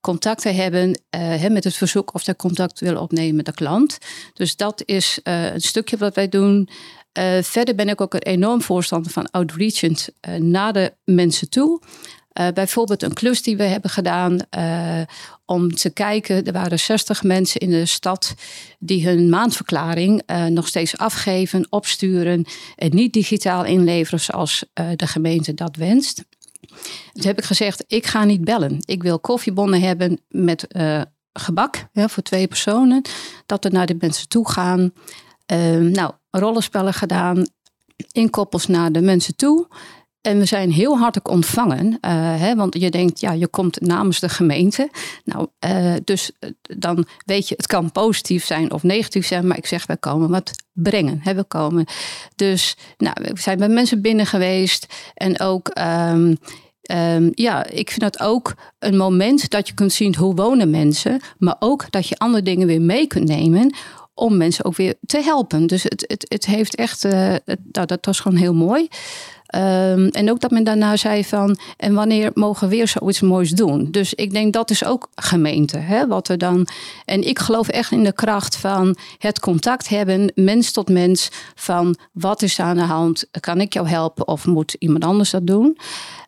contacten 0.00 0.54
hebben 0.54 1.00
met 1.50 1.64
het 1.64 1.74
verzoek 1.74 2.14
of 2.14 2.22
ze 2.22 2.36
contact 2.36 2.80
willen 2.80 3.00
opnemen 3.00 3.36
met 3.36 3.46
de 3.46 3.52
klant. 3.52 3.98
Dus 4.34 4.56
dat 4.56 4.82
is 4.84 5.18
een 5.22 5.60
stukje 5.60 5.96
wat 5.96 6.14
wij 6.14 6.28
doen. 6.28 6.68
Verder 7.40 7.74
ben 7.74 7.88
ik 7.88 8.00
ook 8.00 8.14
een 8.14 8.22
enorm 8.22 8.62
voorstander 8.62 9.12
van 9.12 9.30
outreachend 9.30 10.08
naar 10.38 10.72
de 10.72 10.92
mensen 11.04 11.50
toe. 11.50 11.80
Bijvoorbeeld 12.54 13.02
een 13.02 13.12
klus 13.12 13.42
die 13.42 13.56
we 13.56 13.62
hebben 13.62 13.90
gedaan 13.90 14.38
om 15.44 15.74
te 15.74 15.90
kijken. 15.90 16.44
Er 16.44 16.52
waren 16.52 16.78
60 16.78 17.22
mensen 17.22 17.60
in 17.60 17.70
de 17.70 17.86
stad 17.86 18.34
die 18.78 19.08
hun 19.08 19.28
maandverklaring 19.28 20.22
nog 20.48 20.66
steeds 20.66 20.98
afgeven, 20.98 21.66
opsturen 21.70 22.44
en 22.76 22.90
niet 22.94 23.12
digitaal 23.12 23.64
inleveren 23.64 24.20
zoals 24.20 24.64
de 24.96 25.06
gemeente 25.06 25.54
dat 25.54 25.76
wenst. 25.76 26.24
Toen 27.12 27.26
heb 27.26 27.38
ik 27.38 27.44
gezegd, 27.44 27.84
ik 27.86 28.06
ga 28.06 28.24
niet 28.24 28.44
bellen. 28.44 28.76
Ik 28.80 29.02
wil 29.02 29.20
koffiebonnen 29.20 29.80
hebben 29.80 30.20
met 30.28 30.66
gebak 31.32 31.88
ja, 31.92 32.08
voor 32.08 32.22
twee 32.22 32.48
personen. 32.48 33.02
Dat 33.46 33.64
we 33.64 33.70
naar 33.70 33.86
de 33.86 33.96
mensen 33.98 34.28
toe 34.28 34.50
gaan. 34.50 34.92
Nou, 35.80 36.12
rollenspellen 36.30 36.94
gedaan. 36.94 37.46
Inkoppels 38.12 38.66
naar 38.66 38.92
de 38.92 39.00
mensen 39.00 39.36
toe. 39.36 39.68
En 40.22 40.38
we 40.38 40.44
zijn 40.44 40.72
heel 40.72 40.98
hartelijk 40.98 41.30
ontvangen. 41.30 41.86
Uh, 41.86 41.98
hè, 42.40 42.54
want 42.54 42.78
je 42.78 42.90
denkt, 42.90 43.20
ja, 43.20 43.32
je 43.32 43.48
komt 43.48 43.80
namens 43.80 44.20
de 44.20 44.28
gemeente. 44.28 44.90
Nou, 45.24 45.46
uh, 45.66 45.94
dus 46.04 46.30
dan 46.78 47.06
weet 47.24 47.48
je, 47.48 47.54
het 47.56 47.66
kan 47.66 47.92
positief 47.92 48.44
zijn 48.44 48.72
of 48.72 48.82
negatief 48.82 49.26
zijn. 49.26 49.46
Maar 49.46 49.56
ik 49.56 49.66
zeg, 49.66 49.86
we 49.86 49.96
komen 49.96 50.30
wat 50.30 50.50
brengen. 50.72 51.20
Hè, 51.22 51.34
we 51.34 51.44
komen. 51.44 51.84
Dus 52.36 52.76
nou, 52.96 53.14
we 53.22 53.40
zijn 53.40 53.58
bij 53.58 53.68
mensen 53.68 54.00
binnen 54.00 54.26
geweest. 54.26 54.86
En 55.14 55.40
ook 55.40 55.70
um, 55.78 56.36
Um, 56.92 57.30
ja, 57.34 57.66
ik 57.66 57.88
vind 57.88 58.00
dat 58.00 58.20
ook 58.20 58.54
een 58.78 58.96
moment 58.96 59.50
dat 59.50 59.68
je 59.68 59.74
kunt 59.74 59.92
zien 59.92 60.16
hoe 60.16 60.34
wonen 60.34 60.70
mensen, 60.70 61.20
maar 61.38 61.56
ook 61.58 61.90
dat 61.90 62.06
je 62.06 62.18
andere 62.18 62.42
dingen 62.42 62.66
weer 62.66 62.80
mee 62.80 63.06
kunt 63.06 63.28
nemen 63.28 63.74
om 64.14 64.36
mensen 64.36 64.64
ook 64.64 64.76
weer 64.76 64.94
te 65.06 65.22
helpen. 65.22 65.66
Dus 65.66 65.82
het, 65.82 66.04
het, 66.06 66.26
het 66.28 66.46
heeft 66.46 66.74
echt, 66.74 67.06
dat, 67.58 67.88
dat 67.88 68.06
was 68.06 68.20
gewoon 68.20 68.38
heel 68.38 68.54
mooi. 68.54 68.88
Um, 69.54 70.08
en 70.08 70.30
ook 70.30 70.40
dat 70.40 70.50
men 70.50 70.64
daarna 70.64 70.96
zei 70.96 71.24
van, 71.24 71.58
en 71.76 71.94
wanneer 71.94 72.30
mogen 72.34 72.68
we 72.68 72.74
weer 72.76 72.88
zoiets 72.88 73.20
moois 73.20 73.50
doen? 73.50 73.88
Dus 73.90 74.14
ik 74.14 74.32
denk 74.32 74.52
dat 74.52 74.70
is 74.70 74.84
ook 74.84 75.08
gemeente, 75.14 75.78
hè, 75.78 76.06
wat 76.06 76.28
er 76.28 76.38
dan. 76.38 76.66
En 77.04 77.28
ik 77.28 77.38
geloof 77.38 77.68
echt 77.68 77.90
in 77.90 78.04
de 78.04 78.12
kracht 78.12 78.56
van 78.56 78.96
het 79.18 79.40
contact 79.40 79.88
hebben, 79.88 80.32
mens 80.34 80.72
tot 80.72 80.88
mens, 80.88 81.28
van 81.54 81.96
wat 82.12 82.42
is 82.42 82.60
aan 82.60 82.76
de 82.76 82.82
hand? 82.82 83.26
Kan 83.40 83.60
ik 83.60 83.72
jou 83.72 83.88
helpen 83.88 84.28
of 84.28 84.46
moet 84.46 84.76
iemand 84.78 85.04
anders 85.04 85.30
dat 85.30 85.46
doen? 85.46 85.78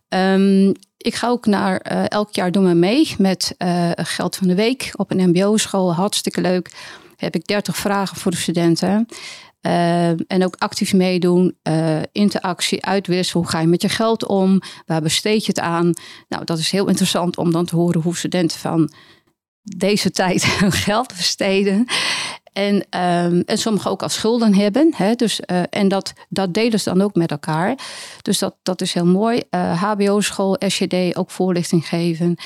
Um, 0.08 0.72
ik 1.04 1.14
ga 1.14 1.28
ook 1.28 1.46
naar, 1.46 1.92
uh, 1.92 2.08
elk 2.08 2.34
jaar 2.34 2.52
doen 2.52 2.66
we 2.66 2.74
mee 2.74 3.14
met 3.18 3.54
uh, 3.58 3.90
Geld 3.94 4.36
van 4.36 4.48
de 4.48 4.54
Week 4.54 4.90
op 4.96 5.10
een 5.10 5.28
MBO-school. 5.28 5.94
Hartstikke 5.94 6.40
leuk. 6.40 6.70
Heb 7.16 7.34
ik 7.34 7.46
30 7.46 7.76
vragen 7.76 8.16
voor 8.16 8.30
de 8.30 8.36
studenten. 8.36 9.08
Uh, 9.66 10.08
en 10.08 10.44
ook 10.44 10.56
actief 10.58 10.92
meedoen, 10.92 11.56
uh, 11.68 12.00
interactie, 12.12 12.84
uitwisselen. 12.84 13.42
Hoe 13.42 13.52
ga 13.52 13.60
je 13.60 13.66
met 13.66 13.82
je 13.82 13.88
geld 13.88 14.26
om? 14.26 14.60
Waar 14.86 15.02
besteed 15.02 15.46
je 15.46 15.52
het 15.54 15.60
aan? 15.60 15.92
Nou, 16.28 16.44
dat 16.44 16.58
is 16.58 16.70
heel 16.70 16.88
interessant 16.88 17.36
om 17.36 17.52
dan 17.52 17.64
te 17.64 17.76
horen 17.76 18.00
hoe 18.00 18.16
studenten 18.16 18.58
van 18.58 18.92
deze 19.62 20.10
tijd 20.10 20.44
hun 20.60 20.72
geld 20.72 21.08
besteden. 21.08 21.86
En, 22.52 22.74
um, 22.74 23.42
en 23.46 23.58
sommigen 23.58 23.90
ook 23.90 24.02
als 24.02 24.14
schulden 24.14 24.54
hebben. 24.54 24.92
Hè? 24.96 25.14
Dus, 25.14 25.40
uh, 25.46 25.62
en 25.70 25.88
dat, 25.88 26.12
dat 26.28 26.54
delen 26.54 26.80
ze 26.80 26.88
dan 26.92 27.02
ook 27.02 27.14
met 27.14 27.30
elkaar. 27.30 27.78
Dus 28.22 28.38
dat, 28.38 28.56
dat 28.62 28.80
is 28.80 28.94
heel 28.94 29.06
mooi. 29.06 29.42
HBO-school, 29.50 30.56
SJD, 30.66 31.16
ook 31.16 31.30
voorlichting 31.30 31.88
geven. 31.88 32.36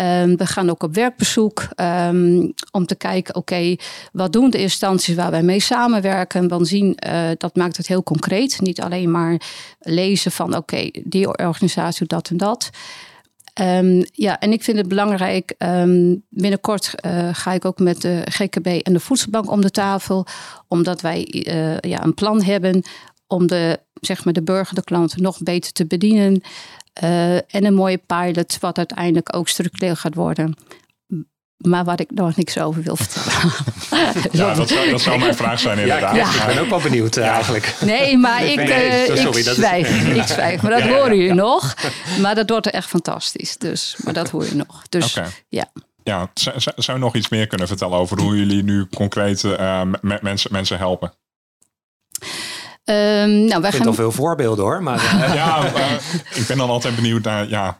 Um, 0.00 0.36
we 0.36 0.46
gaan 0.46 0.70
ook 0.70 0.82
op 0.82 0.94
werkbezoek 0.94 1.68
um, 1.76 2.54
om 2.70 2.86
te 2.86 2.94
kijken, 2.94 3.34
oké, 3.34 3.76
wat 4.12 4.32
doen 4.32 4.50
de 4.50 4.58
instanties 4.58 5.14
waar 5.14 5.30
wij 5.30 5.42
mee 5.42 5.60
samenwerken? 5.60 6.48
Dan 6.48 6.66
zien, 6.66 6.96
uh, 7.06 7.28
dat 7.38 7.56
maakt 7.56 7.76
het 7.76 7.86
heel 7.86 8.02
concreet. 8.02 8.60
Niet 8.60 8.80
alleen 8.80 9.10
maar 9.10 9.40
lezen 9.80 10.32
van, 10.32 10.56
oké, 10.56 10.90
die 11.04 11.38
organisatie 11.38 12.06
dat 12.06 12.28
en 12.28 12.36
dat. 12.36 12.70
Ehm, 13.52 14.02
ja, 14.12 14.38
en 14.38 14.52
ik 14.52 14.62
vind 14.62 14.76
het 14.76 14.88
belangrijk. 14.88 15.54
Binnenkort 16.28 16.94
uh, 17.06 17.28
ga 17.32 17.52
ik 17.52 17.64
ook 17.64 17.78
met 17.78 18.00
de 18.00 18.22
GKB 18.24 18.66
en 18.66 18.92
de 18.92 19.00
Voedselbank 19.00 19.50
om 19.50 19.60
de 19.60 19.70
tafel. 19.70 20.26
Omdat 20.68 21.00
wij 21.00 21.44
uh, 21.46 21.78
ja, 21.78 22.04
een 22.04 22.14
plan 22.14 22.42
hebben 22.42 22.82
om 23.26 23.46
de, 23.46 23.80
zeg 24.00 24.24
maar 24.24 24.32
de 24.32 24.42
burger, 24.42 24.74
de 24.74 24.84
klant 24.84 25.16
nog 25.16 25.42
beter 25.42 25.72
te 25.72 25.86
bedienen. 25.86 26.42
Uh, 27.02 27.34
en 27.34 27.64
een 27.64 27.74
mooie 27.74 28.00
pilot, 28.06 28.58
wat 28.60 28.78
uiteindelijk 28.78 29.36
ook 29.36 29.48
structureel 29.48 29.96
gaat 29.96 30.14
worden 30.14 30.54
maar 31.66 31.84
waar 31.84 32.00
ik 32.00 32.10
nog 32.10 32.36
niks 32.36 32.58
over 32.58 32.82
wil 32.82 32.96
vertellen. 32.96 33.52
ja, 34.32 34.54
dat 34.54 34.68
zou, 34.68 34.90
dat 34.90 35.00
zou 35.00 35.18
mijn 35.18 35.34
vraag 35.34 35.60
zijn 35.60 35.78
inderdaad. 35.78 36.16
Ja, 36.16 36.40
ik 36.40 36.46
ben 36.46 36.58
ook 36.58 36.68
wel 36.68 36.80
benieuwd 36.80 37.16
uh, 37.16 37.26
eigenlijk. 37.26 37.74
Nee, 37.80 38.18
maar 38.18 38.44
ik, 38.52 38.56
nee, 38.56 39.08
uh, 39.08 39.16
sorry, 39.16 39.38
ik 39.38 39.44
zwijg. 39.44 39.88
Is... 39.88 40.16
ik 40.22 40.26
zwijg. 40.26 40.62
Maar 40.62 40.70
dat 40.70 40.82
ja, 40.82 40.88
horen 40.88 41.16
jullie 41.16 41.34
nog. 41.34 41.74
Maar 42.20 42.34
dat 42.34 42.50
wordt 42.50 42.66
er 42.66 42.72
echt 42.72 42.88
fantastisch. 42.88 43.56
Dus, 43.56 43.96
maar 44.04 44.12
dat 44.12 44.30
hoor 44.30 44.44
je 44.44 44.54
nog. 44.54 44.82
Dus 44.88 45.16
okay. 45.16 45.30
ja. 45.48 45.70
Ja, 46.02 46.30
zou, 46.34 46.56
zou 46.76 46.98
je 46.98 47.04
nog 47.04 47.14
iets 47.14 47.28
meer 47.28 47.46
kunnen 47.46 47.66
vertellen 47.66 47.98
over 47.98 48.20
hoe 48.20 48.36
jullie 48.36 48.62
nu 48.62 48.86
concreet 48.86 49.42
uh, 49.42 49.82
mensen, 50.00 50.52
mensen 50.52 50.78
helpen? 50.78 51.12
Um, 52.86 52.94
nou, 53.44 53.60
wij 53.60 53.70
ik 53.70 53.76
vind 53.76 53.86
al 53.86 53.94
veel 53.94 54.12
voorbeelden 54.12 54.64
hoor. 54.64 54.82
Maar, 54.82 54.96
uh, 54.96 55.34
ja, 55.40 55.64
uh, 55.64 55.92
ik 56.34 56.46
ben 56.46 56.56
dan 56.56 56.70
altijd 56.70 56.94
benieuwd 56.94 57.22
naar. 57.22 57.48
Ja, 57.48 57.76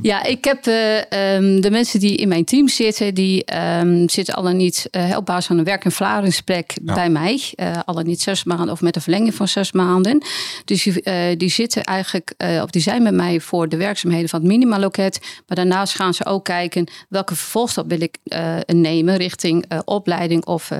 ja 0.00 0.24
ik 0.24 0.44
heb 0.44 0.66
uh, 0.66 1.34
um, 1.34 1.60
de 1.60 1.70
mensen 1.70 2.00
die 2.00 2.16
in 2.16 2.28
mijn 2.28 2.44
team 2.44 2.68
zitten, 2.68 3.14
die 3.14 3.44
um, 3.78 4.08
zitten 4.08 4.34
alle 4.34 4.52
niet 4.52 4.88
op 5.16 5.26
basis 5.26 5.46
van 5.46 5.58
een 5.58 5.64
werk- 5.64 5.84
en 5.84 5.92
verklaringsplek 5.92 6.74
ja. 6.84 6.94
bij 6.94 7.08
mij. 7.08 7.54
alle 7.84 8.02
niet 8.02 8.22
zes 8.22 8.44
maanden 8.44 8.70
of 8.70 8.80
met 8.80 8.96
een 8.96 9.02
verlenging 9.02 9.34
van 9.34 9.48
zes 9.48 9.72
maanden. 9.72 10.24
Dus 10.64 10.82
die, 10.82 11.36
die 11.36 11.50
zitten 11.50 11.84
eigenlijk, 11.84 12.34
of 12.62 12.70
die 12.70 12.82
zijn 12.82 13.02
met 13.02 13.14
mij 13.14 13.40
voor 13.40 13.68
de 13.68 13.76
werkzaamheden 13.76 14.28
van 14.28 14.40
het 14.40 14.48
minimaloket. 14.48 15.20
Maar 15.46 15.56
daarnaast 15.56 15.94
gaan 15.94 16.14
ze 16.14 16.26
ook 16.26 16.44
kijken 16.44 16.86
welke 17.08 17.34
vervolgstap 17.34 17.88
wil 17.88 18.00
ik 18.00 18.18
nemen 18.66 19.16
richting 19.16 19.64
opleiding 19.84 20.44
of 20.44 20.70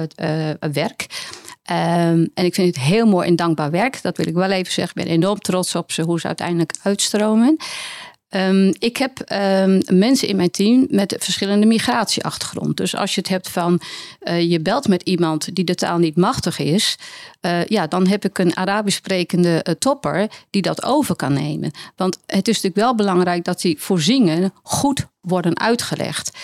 werk. 0.73 1.07
Um, 1.73 2.31
en 2.35 2.45
ik 2.45 2.55
vind 2.55 2.77
het 2.77 2.85
heel 2.85 3.07
mooi 3.07 3.29
en 3.29 3.37
dankbaar 3.37 3.71
werk. 3.71 4.03
Dat 4.03 4.17
wil 4.17 4.27
ik 4.27 4.35
wel 4.35 4.51
even 4.51 4.73
zeggen. 4.73 4.99
Ik 4.99 5.05
ben 5.05 5.15
enorm 5.15 5.39
trots 5.39 5.75
op 5.75 5.93
ze, 5.93 6.03
hoe 6.03 6.21
ze 6.21 6.27
uiteindelijk 6.27 6.73
uitstromen. 6.83 7.57
Um, 8.35 8.73
ik 8.79 8.97
heb 8.97 9.33
um, 9.33 9.81
mensen 9.99 10.29
in 10.29 10.37
mijn 10.37 10.51
team 10.51 10.87
met 10.91 11.17
verschillende 11.19 11.67
migratieachtergrond. 11.67 12.77
Dus 12.77 12.97
als 12.97 13.15
je 13.15 13.21
het 13.21 13.29
hebt 13.29 13.49
van 13.49 13.81
uh, 14.23 14.51
je 14.51 14.61
belt 14.61 14.89
met 14.89 15.03
iemand 15.03 15.55
die 15.55 15.65
de 15.65 15.75
taal 15.75 15.99
niet 15.99 16.17
machtig 16.17 16.59
is, 16.59 16.99
uh, 17.41 17.65
ja, 17.65 17.87
dan 17.87 18.07
heb 18.07 18.25
ik 18.25 18.39
een 18.39 18.57
Arabisch 18.57 18.97
sprekende 18.97 19.65
uh, 19.69 19.75
topper 19.75 20.31
die 20.51 20.63
dat 20.63 20.85
over 20.85 21.17
kan 21.17 21.33
nemen. 21.33 21.71
Want 21.97 22.19
het 22.27 22.49
is 22.49 22.55
natuurlijk 22.55 22.85
wel 22.85 22.95
belangrijk 22.95 23.45
dat 23.45 23.61
die 23.61 23.81
voorzieningen 23.81 24.53
goed 24.63 25.07
worden 25.21 25.59
uitgelegd. 25.59 26.39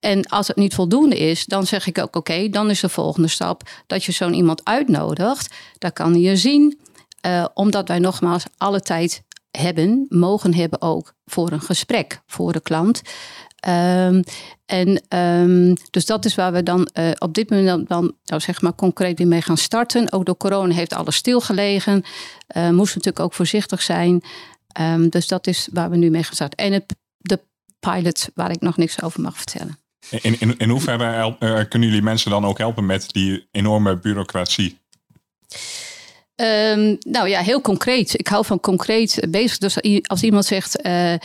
en 0.00 0.26
als 0.28 0.48
het 0.48 0.56
niet 0.56 0.74
voldoende 0.74 1.18
is, 1.18 1.44
dan 1.44 1.66
zeg 1.66 1.86
ik 1.86 1.98
ook: 1.98 2.16
oké, 2.16 2.48
dan 2.48 2.70
is 2.70 2.80
de 2.80 2.88
volgende 2.88 3.28
stap 3.28 3.62
dat 3.86 4.04
je 4.04 4.12
zo'n 4.12 4.34
iemand 4.34 4.64
uitnodigt. 4.64 5.54
Daar 5.78 5.92
kan 5.92 6.20
je 6.20 6.36
zien. 6.36 6.78
omdat 7.54 7.88
wij 7.88 7.98
nogmaals 7.98 8.44
alle 8.56 8.80
tijd 8.80 9.24
hebben, 9.58 10.06
mogen 10.08 10.54
hebben 10.54 10.82
ook 10.82 11.14
voor 11.24 11.52
een 11.52 11.60
gesprek 11.60 12.20
voor 12.26 12.52
de 12.52 12.60
klant. 12.60 13.02
Um, 13.68 14.22
en 14.66 15.18
um, 15.18 15.74
dus 15.90 16.06
dat 16.06 16.24
is 16.24 16.34
waar 16.34 16.52
we 16.52 16.62
dan 16.62 16.88
uh, 16.94 17.10
op 17.18 17.34
dit 17.34 17.50
moment 17.50 17.88
dan, 17.88 18.14
nou 18.24 18.40
zeg 18.40 18.60
maar 18.60 18.74
concreet 18.74 19.24
mee 19.24 19.42
gaan 19.42 19.56
starten. 19.56 20.12
Ook 20.12 20.26
door 20.26 20.36
corona 20.36 20.74
heeft 20.74 20.94
alles 20.94 21.16
stilgelegen. 21.16 22.04
Uh, 22.56 22.70
moesten 22.70 22.98
natuurlijk 22.98 23.20
ook 23.20 23.34
voorzichtig 23.34 23.82
zijn. 23.82 24.22
Um, 24.80 25.08
dus 25.08 25.28
dat 25.28 25.46
is 25.46 25.68
waar 25.72 25.90
we 25.90 25.96
nu 25.96 26.10
mee 26.10 26.22
gaan 26.22 26.34
starten. 26.34 26.58
En 26.58 26.72
het, 26.72 26.96
de 27.16 27.40
pilot 27.80 28.28
waar 28.34 28.50
ik 28.50 28.60
nog 28.60 28.76
niks 28.76 29.02
over 29.02 29.20
mag 29.20 29.36
vertellen. 29.36 29.78
In, 30.10 30.40
in, 30.40 30.58
in 30.58 30.68
hoeverre 30.68 31.36
uh, 31.40 31.60
kunnen 31.68 31.88
jullie 31.88 32.02
mensen 32.02 32.30
dan 32.30 32.44
ook 32.44 32.58
helpen 32.58 32.86
met 32.86 33.12
die 33.12 33.48
enorme 33.50 33.98
bureaucratie? 33.98 34.78
Um, 36.36 36.98
nou 37.00 37.28
ja, 37.28 37.40
heel 37.40 37.60
concreet. 37.60 38.18
Ik 38.18 38.28
hou 38.28 38.44
van 38.44 38.60
concreet 38.60 39.20
bezig. 39.28 39.58
Dus 39.58 39.76
als 40.02 40.22
iemand 40.22 40.44
zegt, 40.44 40.86
uh, 40.86 41.12
uh, 41.12 41.18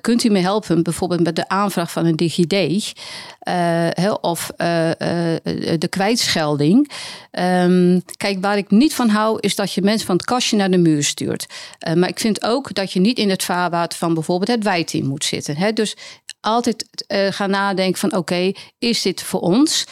kunt 0.00 0.24
u 0.24 0.28
me 0.28 0.38
helpen 0.38 0.82
bijvoorbeeld 0.82 1.22
met 1.22 1.36
de 1.36 1.48
aanvraag 1.48 1.92
van 1.92 2.06
een 2.06 2.16
DigiD 2.16 2.52
uh, 2.52 4.14
of 4.20 4.50
de 4.56 5.88
kwijtschelding. 5.88 6.90
Um, 7.32 8.02
kijk, 8.16 8.38
waar 8.40 8.56
ik 8.56 8.70
niet 8.70 8.94
van 8.94 9.08
hou 9.08 9.38
is 9.40 9.54
dat 9.54 9.72
je 9.72 9.82
mensen 9.82 10.06
van 10.06 10.16
het 10.16 10.24
kastje 10.24 10.56
naar 10.56 10.70
de 10.70 10.78
muur 10.78 11.04
stuurt. 11.04 11.46
maar 11.94 12.08
ik 12.08 12.20
vind 12.20 12.44
ook 12.44 12.74
dat 12.74 12.92
je 12.92 13.00
niet 13.00 13.18
in 13.18 13.30
het 13.30 13.42
vaarwater 13.42 13.98
van 13.98 14.14
bijvoorbeeld 14.14 14.50
het 14.50 14.64
wijteam 14.64 15.06
moet 15.06 15.24
zitten. 15.24 15.74
Dus 15.74 15.96
altijd 16.40 16.86
uh, 17.08 17.26
gaan 17.30 17.50
nadenken 17.50 17.98
van 17.98 18.16
oké, 18.16 18.52
is 18.78 19.02
dit 19.02 19.22
voor 19.22 19.40
ons? 19.40 19.86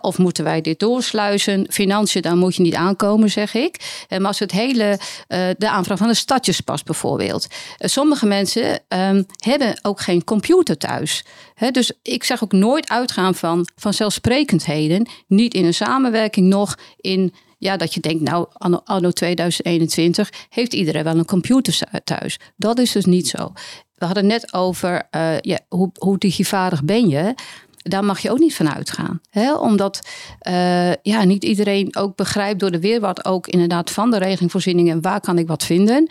Of 0.00 0.18
moeten 0.18 0.44
wij 0.44 0.60
dit 0.60 0.78
doorsluizen? 0.78 1.66
Financiën, 1.70 2.22
dan 2.22 2.38
moet 2.38 2.56
je 2.56 2.62
niet 2.62 2.74
aankomen, 2.74 3.30
zeg 3.30 3.54
ik. 3.54 4.04
Maar 4.18 4.26
als 4.26 4.38
het 4.38 4.52
hele, 4.52 4.98
uh, 5.28 5.48
de 5.58 5.68
aanvraag 5.68 5.98
van 5.98 6.08
een 6.08 6.16
stadjespas 6.16 6.82
bijvoorbeeld. 6.82 7.46
Uh, 7.50 7.88
sommige 7.88 8.26
mensen 8.26 8.80
um, 8.88 9.26
hebben 9.36 9.78
ook 9.82 10.00
geen 10.00 10.24
computer 10.24 10.76
thuis. 10.76 11.24
Dus 11.70 11.92
ik 12.02 12.24
zeg 12.24 12.44
ook 12.44 12.52
nooit 12.52 12.88
uitgaan 12.88 13.34
van 13.34 13.68
vanzelfsprekendheden. 13.76 15.08
Niet 15.26 15.54
in 15.54 15.64
een 15.64 15.74
samenwerking 15.74 16.46
nog 16.46 16.78
in 16.96 17.34
ja, 17.58 17.76
dat 17.76 17.94
je 17.94 18.00
denkt, 18.00 18.22
nou, 18.22 18.46
anno, 18.52 18.80
anno 18.84 19.10
2021 19.10 20.30
heeft 20.48 20.72
iedereen 20.72 21.04
wel 21.04 21.18
een 21.18 21.24
computer 21.24 21.78
thuis. 22.04 22.38
Dat 22.56 22.78
is 22.78 22.92
dus 22.92 23.04
niet 23.04 23.28
zo. 23.28 23.52
We 23.94 24.04
hadden 24.04 24.26
net 24.26 24.52
over 24.52 25.08
ja, 25.40 25.58
hoe, 25.68 25.90
hoe 25.98 26.18
digivaardig 26.18 26.84
ben 26.84 27.08
je. 27.08 27.34
Daar 27.82 28.04
mag 28.04 28.20
je 28.20 28.30
ook 28.30 28.38
niet 28.38 28.54
van 28.54 28.74
uitgaan. 28.74 29.20
Hè? 29.30 29.54
Omdat 29.54 30.08
uh, 30.48 30.94
ja, 30.94 31.24
niet 31.24 31.44
iedereen 31.44 31.96
ook 31.96 32.16
begrijpt 32.16 32.60
door 32.60 32.70
de 32.70 32.80
weerwaart 32.80 33.24
ook 33.24 33.46
inderdaad 33.46 33.90
van 33.90 34.10
de 34.10 34.18
regelingvoorzieningen 34.18 35.00
waar 35.00 35.20
kan 35.20 35.38
ik 35.38 35.46
wat 35.46 35.64
vinden. 35.64 36.06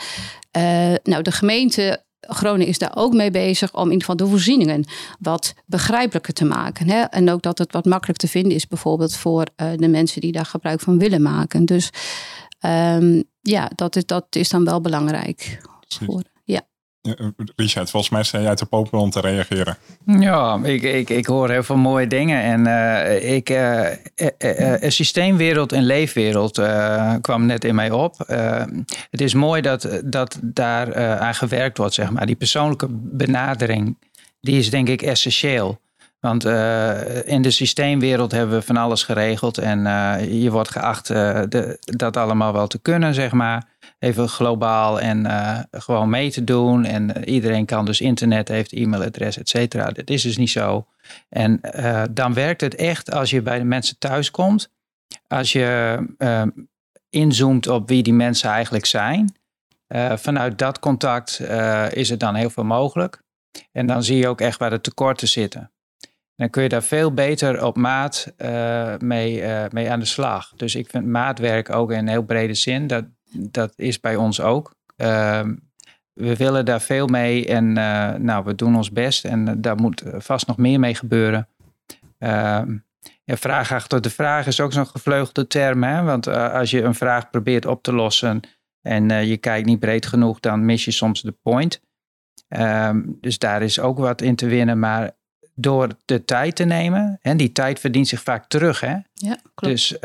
Uh, 0.58 0.94
nou, 1.04 1.22
de 1.22 1.32
gemeente 1.32 2.04
Groningen 2.28 2.68
is 2.68 2.78
daar 2.78 2.96
ook 2.96 3.14
mee 3.14 3.32
bezig 3.32 3.74
om 3.74 3.86
in 3.86 3.92
ieder 3.92 4.00
geval 4.02 4.16
de 4.16 4.32
voorzieningen 4.32 4.86
wat 5.20 5.54
begrijpelijker 5.66 6.34
te 6.34 6.46
maken. 6.46 6.90
Hè? 6.90 7.02
En 7.02 7.30
ook 7.30 7.42
dat 7.42 7.58
het 7.58 7.72
wat 7.72 7.86
makkelijk 7.86 8.20
te 8.20 8.28
vinden 8.28 8.52
is, 8.52 8.68
bijvoorbeeld 8.68 9.16
voor 9.16 9.46
uh, 9.62 9.68
de 9.76 9.88
mensen 9.88 10.22
die 10.22 10.32
daar 10.32 10.46
gebruik 10.46 10.80
van 10.80 10.98
willen 10.98 11.22
maken. 11.22 11.66
Dus 11.66 11.90
um, 12.66 13.24
ja, 13.42 13.72
dat 13.76 13.96
is, 13.96 14.06
dat 14.06 14.26
is 14.30 14.50
dan 14.50 14.66
wel 14.66 14.82
belangrijk. 14.82 15.62
Voor, 15.88 16.24
Richard, 17.56 17.90
volgens 17.90 18.12
mij 18.12 18.24
sta 18.24 18.42
jij 18.42 18.56
te 18.56 18.66
popelen 18.66 19.02
om 19.02 19.10
te 19.10 19.20
reageren. 19.20 19.78
Ja, 20.06 20.60
ik, 20.64 20.82
ik, 20.82 21.10
ik 21.10 21.26
hoor 21.26 21.50
heel 21.50 21.64
veel 21.64 21.78
mooie 21.78 22.08
dingen. 22.08 22.42
En 22.42 22.68
uh, 22.68 23.36
ik, 23.36 23.50
uh, 23.50 24.90
systeemwereld 24.92 25.72
en 25.72 25.84
leefwereld 25.84 26.62
kwam 27.22 27.46
net 27.46 27.64
in 27.64 27.76
mij 27.76 27.92
op. 27.92 28.16
het 29.10 29.22
is 29.22 29.34
mooi 29.34 29.62
dat, 29.62 30.02
dat 30.06 30.40
daar 30.42 31.20
aan 31.20 31.36
gewerkt 31.36 31.78
wordt, 31.78 31.94
zeg 31.94 32.12
maar. 32.12 32.26
Die 32.26 32.36
persoonlijke 32.36 32.88
benadering, 32.92 33.98
die 34.42 34.58
is 34.58 34.70
denk 34.70 34.90
ik 34.90 35.02
essentieel. 35.02 35.80
Want 36.22 36.46
in 37.26 37.42
de 37.42 37.52
systeemwereld 37.52 38.32
hebben 38.32 38.56
we 38.56 38.62
van 38.62 38.78
alles 38.78 39.04
geregeld. 39.04 39.58
En 39.58 39.80
je 40.42 40.52
wordt 40.52 40.70
geacht 40.70 41.08
de, 41.08 41.78
dat 41.80 42.18
allemaal 42.18 42.54
wel 42.54 42.68
te 42.68 42.80
kunnen, 42.80 43.14
zeg 43.14 43.32
maar 43.32 43.70
even 44.00 44.30
globaal 44.30 45.00
en 45.00 45.28
gewoon 45.72 46.10
mee 46.10 46.32
te 46.32 46.44
doen. 46.44 46.86
En 46.86 47.30
iedereen 47.30 47.66
kan 47.66 47.86
dus 47.86 48.02
internet, 48.02 48.48
heeft 48.48 48.72
e-mailadres, 48.72 49.38
et 49.38 49.50
cetera. 49.50 49.86
Dat 49.86 50.10
is 50.10 50.22
dus 50.22 50.38
niet 50.38 50.50
zo. 50.50 50.86
En 51.30 51.62
dan 52.12 52.34
werkt 52.34 52.62
het 52.62 52.76
echt 52.76 53.12
als 53.12 53.30
je 53.30 53.42
bij 53.42 53.58
de 53.58 53.66
mensen 53.66 53.98
thuis 53.98 54.32
komt. 54.32 54.72
Als 55.28 55.52
je 55.52 56.00
inzoomt 57.10 57.68
op 57.68 57.88
wie 57.88 58.04
die 58.04 58.14
mensen 58.14 58.50
eigenlijk 58.50 58.86
zijn. 58.86 59.34
vanuit 60.16 60.58
dat 60.58 60.80
contact 60.80 61.40
is 61.90 62.10
er 62.10 62.18
dan 62.18 62.36
heel 62.36 62.50
veel 62.50 62.64
mogelijk. 62.64 63.22
En 63.72 63.88
dan 63.88 64.04
zie 64.04 64.18
je 64.18 64.28
ook 64.28 64.42
echt 64.42 64.60
waar 64.60 64.70
de 64.70 64.82
tekorten 64.82 65.28
zitten. 65.28 65.71
Dan 66.42 66.50
kun 66.50 66.64
je 66.64 66.70
daar 66.70 66.84
veel 66.84 67.14
beter 67.14 67.66
op 67.66 67.78
maat 67.78 68.34
mee, 69.00 69.44
mee 69.72 69.92
aan 69.92 70.00
de 70.00 70.06
slag. 70.06 70.54
Dus 70.56 70.76
ik 70.76 70.90
vind 70.90 71.06
maatwerk 71.06 71.70
ook 71.70 71.92
in 71.92 71.98
een 71.98 72.08
heel 72.08 72.24
brede 72.24 72.54
zin. 72.54 72.88
Dat, 72.88 73.06
dat 73.32 73.74
is 73.76 74.00
bij 74.00 74.16
ons 74.16 74.42
ook. 74.42 74.76
Ehm, 74.96 75.56
we 76.14 76.36
willen 76.36 76.66
daar 76.66 76.82
veel 76.82 77.08
mee 77.08 77.48
en 77.48 77.66
uh, 77.78 78.14
nou, 78.14 78.44
we 78.44 78.56
doen 78.56 78.76
ons 78.76 78.92
best 78.92 79.26
en 79.26 79.62
daar 79.62 79.76
moet 79.76 80.04
vast 80.18 80.48
nog 80.48 80.58
meer 80.58 80.80
mee 80.80 80.96
gebeuren. 80.96 81.48
Ja, 83.24 83.38
vraag 83.38 83.72
achter 83.72 84.02
de 84.02 84.10
vraag 84.10 84.48
is 84.48 84.60
ook 84.60 84.74
zo'n 84.74 84.88
gevleugelde 84.88 85.48
term, 85.48 85.84
hè? 85.84 86.04
want 86.04 86.28
eh, 86.28 86.54
als 86.54 86.72
je 86.72 86.82
een 86.82 86.96
vraag 86.96 87.30
probeert 87.30 87.66
op 87.66 87.84
te 87.84 87.94
lossen 87.94 88.40
en 88.82 89.28
je 89.28 89.38
kijkt 89.38 89.68
niet 89.68 89.80
breed 89.80 90.06
genoeg, 90.06 90.40
dan 90.40 90.66
mis 90.66 90.86
je 90.86 90.92
soms 90.92 91.22
de 91.22 91.36
point. 91.42 91.82
Ehm, 92.48 93.02
dus 93.20 93.38
daar 93.38 93.62
is 93.62 93.80
ook 93.80 93.98
wat 93.98 94.22
in 94.22 94.36
te 94.36 94.48
winnen, 94.48 94.80
maar 94.80 95.12
door 95.56 95.88
de 96.06 96.26
tijd 96.26 96.56
te 96.56 96.64
nemen, 96.64 97.20
en 97.22 97.38
die 97.38 97.52
tijd 97.52 97.80
verdient 97.80 98.08
zich 98.08 98.22
vaak 98.22 98.48
terug, 98.48 98.80
hè? 98.80 98.98
Ja, 99.14 99.38
klopt. 99.54 99.62
Dus 99.62 99.98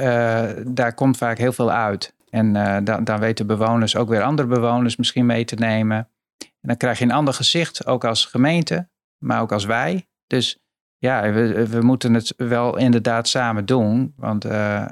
daar 0.66 0.94
komt 0.94 1.16
vaak 1.16 1.38
heel 1.38 1.52
veel 1.52 1.70
uit. 1.70 2.14
En 2.30 2.54
uh, 2.54 2.76
dan, 2.85 3.04
dan 3.04 3.20
weten 3.20 3.46
bewoners 3.46 3.96
ook 3.96 4.09
weer 4.09 4.22
andere 4.22 4.48
bewoners 4.48 4.96
misschien 4.96 5.26
mee 5.26 5.44
te 5.44 5.54
nemen. 5.54 6.09
En 6.38 6.68
dan 6.68 6.76
krijg 6.76 6.98
je 6.98 7.04
een 7.04 7.12
ander 7.12 7.35
gezicht, 7.35 7.87
ook 7.87 8.04
als 8.04 8.24
gemeente, 8.24 8.88
maar 9.18 9.40
ook 9.40 9.52
als 9.52 9.64
wij. 9.64 10.09
Dus 10.26 10.59
ja, 10.98 11.32
we, 11.32 11.68
we 11.68 11.80
moeten 11.80 12.14
het 12.14 12.35
wel 12.37 12.76
inderdaad 12.76 13.28
samen 13.28 13.66
doen, 13.66 14.12
want 14.16 14.44
uh, 14.44 14.87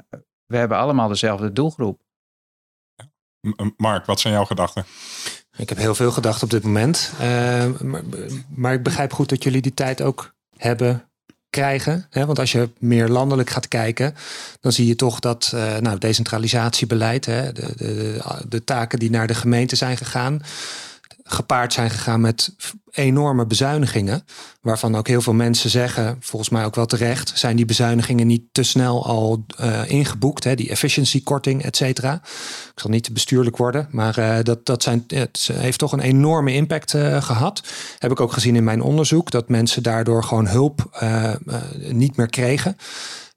we 0.45 0.57
hebben 0.57 0.77
allemaal 0.77 1.07
dezelfde 1.07 1.51
doelgroep. 1.51 2.01
Mark, 3.77 4.05
wat 4.05 4.19
zijn 4.19 4.33
jouw 4.33 4.45
gedachten? 4.45 4.85
Ik 5.57 5.69
heb 5.69 5.77
heel 5.77 5.95
veel 5.95 6.11
gedachten 6.11 6.43
op 6.43 6.49
dit 6.49 6.63
moment. 6.63 7.13
Uh, 7.21 7.79
maar, 7.79 8.03
maar, 8.55 8.73
ik 8.73 8.83
begrijp 8.83 9.13
goed 9.13 9.29
dat 9.29 9.43
jullie 9.43 9.61
die 9.61 9.73
tijd 9.73 10.01
ook 10.01 10.34
hebben 10.57 11.09
krijgen. 11.49 12.05
Hè? 12.09 12.25
Want 12.25 12.39
als 12.39 12.51
je 12.51 12.69
meer 12.79 13.07
landelijk 13.07 13.49
gaat 13.49 13.67
kijken, 13.67 14.15
dan 14.61 14.71
zie 14.71 14.87
je 14.87 14.95
toch 14.95 15.19
dat 15.19 15.51
uh, 15.55 15.77
nou, 15.77 15.97
decentralisatiebeleid, 15.97 17.25
hè, 17.25 17.51
de, 17.51 17.73
de, 17.75 18.21
de 18.47 18.63
taken 18.63 18.99
die 18.99 19.09
naar 19.09 19.27
de 19.27 19.35
gemeente 19.35 19.75
zijn 19.75 19.97
gegaan, 19.97 20.41
gepaard 21.27 21.73
zijn 21.73 21.89
gegaan 21.89 22.21
met 22.21 22.55
enorme 22.91 23.45
bezuinigingen. 23.45 24.25
Waarvan 24.61 24.95
ook 24.95 25.07
heel 25.07 25.21
veel 25.21 25.33
mensen 25.33 25.69
zeggen, 25.69 26.17
volgens 26.19 26.49
mij 26.51 26.65
ook 26.65 26.75
wel 26.75 26.85
terecht, 26.85 27.31
zijn 27.35 27.55
die 27.55 27.65
bezuinigingen 27.65 28.27
niet 28.27 28.43
te 28.51 28.63
snel 28.63 29.05
al 29.05 29.45
uh, 29.61 29.89
ingeboekt. 29.89 30.43
Hè? 30.43 30.55
Die 30.55 30.69
efficiencykorting, 30.69 31.63
et 31.63 31.75
cetera. 31.75 32.13
Ik 32.73 32.79
zal 32.79 32.89
niet 32.89 33.03
te 33.03 33.11
bestuurlijk 33.11 33.57
worden, 33.57 33.87
maar 33.91 34.19
uh, 34.19 34.37
dat, 34.43 34.65
dat 34.65 34.83
zijn, 34.83 35.03
het 35.07 35.49
heeft 35.53 35.79
toch 35.79 35.91
een 35.91 35.99
enorme 35.99 36.53
impact 36.53 36.93
uh, 36.93 37.21
gehad. 37.21 37.63
Heb 37.99 38.11
ik 38.11 38.19
ook 38.19 38.33
gezien 38.33 38.55
in 38.55 38.63
mijn 38.63 38.81
onderzoek, 38.81 39.31
dat 39.31 39.49
mensen 39.49 39.83
daardoor 39.83 40.23
gewoon 40.23 40.47
hulp 40.47 41.03
niet 41.77 42.15
meer 42.15 42.29
kregen. 42.29 42.77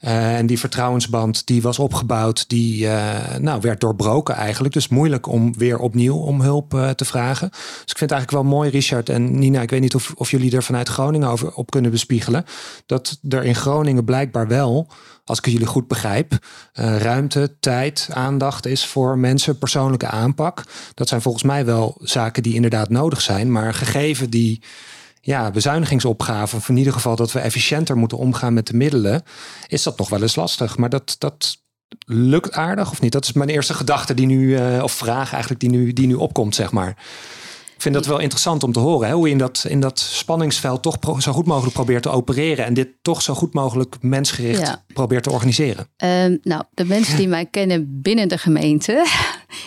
Uh, 0.01 0.37
en 0.37 0.47
die 0.47 0.59
vertrouwensband 0.59 1.47
die 1.47 1.63
was 1.63 1.79
opgebouwd, 1.79 2.49
die 2.49 2.85
uh, 2.85 3.35
nou, 3.39 3.61
werd 3.61 3.81
doorbroken 3.81 4.35
eigenlijk. 4.35 4.75
Dus 4.75 4.89
moeilijk 4.89 5.27
om 5.27 5.59
weer 5.59 5.79
opnieuw 5.79 6.17
om 6.17 6.41
hulp 6.41 6.75
uh, 6.75 6.91
te 6.91 7.05
vragen. 7.05 7.49
Dus 7.51 7.61
ik 7.93 7.99
vind 7.99 8.11
het 8.11 8.11
eigenlijk 8.11 8.43
wel 8.43 8.53
mooi, 8.53 8.71
Richard 8.71 9.09
en 9.09 9.39
Nina. 9.39 9.61
Ik 9.61 9.71
weet 9.71 9.81
niet 9.81 9.95
of, 9.95 10.13
of 10.17 10.31
jullie 10.31 10.57
er 10.57 10.63
vanuit 10.63 10.89
Groningen 10.89 11.29
over 11.29 11.53
op 11.55 11.71
kunnen 11.71 11.91
bespiegelen. 11.91 12.45
Dat 12.87 13.19
er 13.29 13.45
in 13.45 13.55
Groningen 13.55 14.05
blijkbaar 14.05 14.49
wel, 14.49 14.89
als 15.25 15.39
ik 15.39 15.47
jullie 15.47 15.67
goed 15.67 15.89
begrijp, 15.89 16.39
ruimte, 16.73 17.57
tijd, 17.61 18.09
aandacht 18.13 18.67
is 18.67 18.87
voor 18.87 19.19
mensen, 19.19 19.59
persoonlijke 19.59 20.09
aanpak. 20.09 20.65
Dat 20.95 21.09
zijn 21.09 21.23
volgens 21.23 21.45
mij 21.45 21.65
wel 21.65 21.97
zaken 22.01 22.43
die 22.43 22.55
inderdaad 22.55 22.89
nodig 22.89 23.21
zijn. 23.21 23.53
Maar 23.53 23.75
gegeven 23.75 24.31
die 24.31 24.63
ja, 25.29 25.51
bezuinigingsopgave, 25.51 26.57
of 26.57 26.69
in 26.69 26.77
ieder 26.77 26.93
geval 26.93 27.17
dat 27.17 27.33
we 27.33 27.39
efficiënter 27.39 27.97
moeten 27.97 28.19
omgaan 28.19 28.55
met 28.55 28.67
de 28.67 28.77
middelen, 28.77 29.23
is 29.67 29.83
dat 29.83 29.99
nog 29.99 30.09
wel 30.09 30.23
eens 30.23 30.37
lastig. 30.37 30.77
Maar 30.77 30.89
dat, 30.89 31.17
dat 31.19 31.63
lukt 32.07 32.53
aardig 32.53 32.91
of 32.91 33.01
niet? 33.01 33.13
Dat 33.13 33.25
is 33.25 33.33
mijn 33.33 33.49
eerste 33.49 33.75
gedachte 33.75 34.15
die 34.15 34.27
nu, 34.27 34.59
uh, 34.59 34.83
of 34.83 34.93
vraag 34.93 35.31
eigenlijk 35.33 35.61
die 35.61 35.71
nu, 35.71 35.93
die 35.93 36.07
nu 36.07 36.15
opkomt, 36.15 36.55
zeg 36.55 36.73
maar. 36.73 36.89
Ik 37.75 37.85
vind 37.85 37.95
dat 37.95 38.07
wel 38.07 38.19
interessant 38.19 38.63
om 38.63 38.73
te 38.73 38.79
horen. 38.79 39.09
Hè? 39.09 39.15
Hoe 39.15 39.27
je 39.27 39.33
in 39.33 39.39
dat, 39.39 39.65
in 39.69 39.81
dat 39.81 39.99
spanningsveld 39.99 40.83
toch 40.83 41.23
zo 41.23 41.33
goed 41.33 41.47
mogelijk 41.47 41.75
probeert 41.75 42.03
te 42.03 42.11
opereren. 42.11 42.65
En 42.65 42.75
dit 42.75 42.89
toch 43.03 43.23
zo 43.23 43.35
goed 43.35 43.55
mogelijk 43.55 43.97
mensgericht 44.01 44.61
ja. 44.61 44.85
probeert 44.93 45.23
te 45.23 45.31
organiseren. 45.31 45.89
Uh, 46.05 46.39
nou, 46.43 46.63
de 46.75 46.85
mensen 46.85 47.17
die 47.17 47.29
mij 47.29 47.47
kennen 47.47 48.01
binnen 48.03 48.29
de 48.29 48.39
gemeente. 48.39 49.07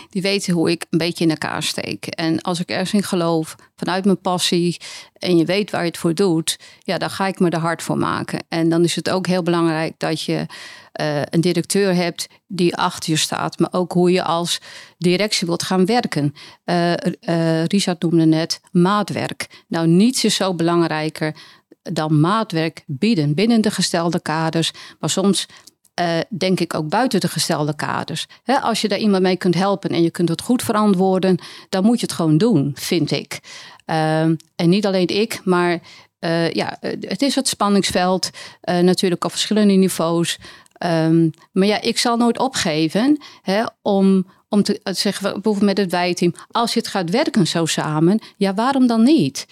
Die 0.10 0.22
weten 0.22 0.54
hoe 0.54 0.72
ik 0.72 0.86
een 0.90 0.98
beetje 0.98 1.24
in 1.24 1.30
elkaar 1.30 1.64
steek. 1.64 2.06
En 2.06 2.42
als 2.42 2.60
ik 2.60 2.70
ergens 2.70 2.94
in 2.94 3.04
geloof, 3.04 3.56
vanuit 3.76 4.06
mijn 4.06 4.22
passie. 4.22 4.78
En 5.14 5.38
je 5.38 5.46
weet 5.46 5.72
waar 5.72 5.82
je 5.82 5.88
het 5.88 5.98
voor 5.98 6.14
doet. 6.14 6.60
Ja, 6.80 6.98
dan 6.98 7.10
ga 7.10 7.28
ik 7.28 7.40
me 7.40 7.50
er 7.50 7.60
hard 7.60 7.84
voor 7.84 7.98
maken. 7.98 8.44
En 8.50 8.70
dan 8.70 8.84
is 8.84 8.96
het 8.96 9.10
ook 9.10 9.28
heel 9.28 9.44
belangrijk 9.44 9.94
dat 9.98 10.22
je 10.22 10.46
uh, 11.02 11.22
een 11.30 11.42
directeur 11.42 11.96
hebt 11.96 12.28
die 12.48 12.76
achter 12.76 13.12
je 13.12 13.18
staat, 13.18 13.60
maar 13.60 13.74
ook 13.74 13.92
hoe 13.92 14.12
je 14.12 14.24
als 14.24 14.60
directie 14.98 15.48
wilt 15.48 15.64
gaan 15.64 15.86
werken. 15.86 16.34
Uh, 16.66 16.94
Richard 17.64 18.02
noemde 18.02 18.26
net 18.26 18.62
maatwerk. 18.72 19.64
Nou, 19.68 19.88
niets 19.88 20.24
is 20.24 20.36
zo 20.36 20.54
belangrijker 20.54 21.36
dan 21.84 22.20
maatwerk 22.20 22.84
bieden 22.86 23.34
binnen 23.34 23.62
de 23.62 23.72
gestelde 23.72 24.22
kaders, 24.22 24.72
maar 25.00 25.10
soms 25.10 25.48
uh, 26.00 26.20
denk 26.30 26.60
ik 26.60 26.74
ook 26.74 26.90
buiten 26.90 27.20
de 27.20 27.28
gestelde 27.28 27.76
kaders. 27.76 28.26
Als 28.62 28.82
je 28.82 28.88
daar 28.88 29.00
iemand 29.00 29.24
mee 29.24 29.38
kunt 29.38 29.56
helpen 29.56 29.90
en 29.90 30.02
je 30.02 30.12
kunt 30.12 30.30
het 30.30 30.42
goed 30.42 30.64
verantwoorden, 30.64 31.38
dan 31.70 31.84
moet 31.84 32.00
je 32.00 32.06
het 32.06 32.16
gewoon 32.16 32.38
doen, 32.38 32.72
vind 32.76 33.12
ik. 33.12 33.40
Uh, 33.86 34.22
en 34.22 34.40
niet 34.56 34.86
alleen 34.86 35.08
ik, 35.08 35.42
maar 35.44 35.80
uh, 36.20 36.52
ja, 36.52 36.78
het 36.82 37.22
is 37.22 37.36
het 37.36 37.48
spanningsveld, 37.48 38.30
natuurlijk 38.62 39.24
op 39.24 39.32
verschillende 39.32 39.74
niveaus. 39.74 40.38
Um, 40.86 41.32
maar 41.52 41.68
ja, 41.68 41.82
ik 41.82 41.98
zal 41.98 42.18
nooit 42.18 42.40
opgeven 42.40 43.22
om, 43.82 44.28
om 44.50 44.64
te 44.64 44.80
zeggen, 44.84 45.24
bijvoorbeeld 45.24 45.66
met 45.66 45.78
het 45.78 45.92
wijteam, 45.92 46.34
als 46.52 46.74
je 46.74 46.80
het 46.80 46.88
gaat 46.88 47.10
werken 47.10 47.48
zo 47.48 47.66
samen, 47.66 48.20
ja, 48.38 48.54
waarom 48.54 48.88
dan 48.88 49.04
niet? 49.04 49.46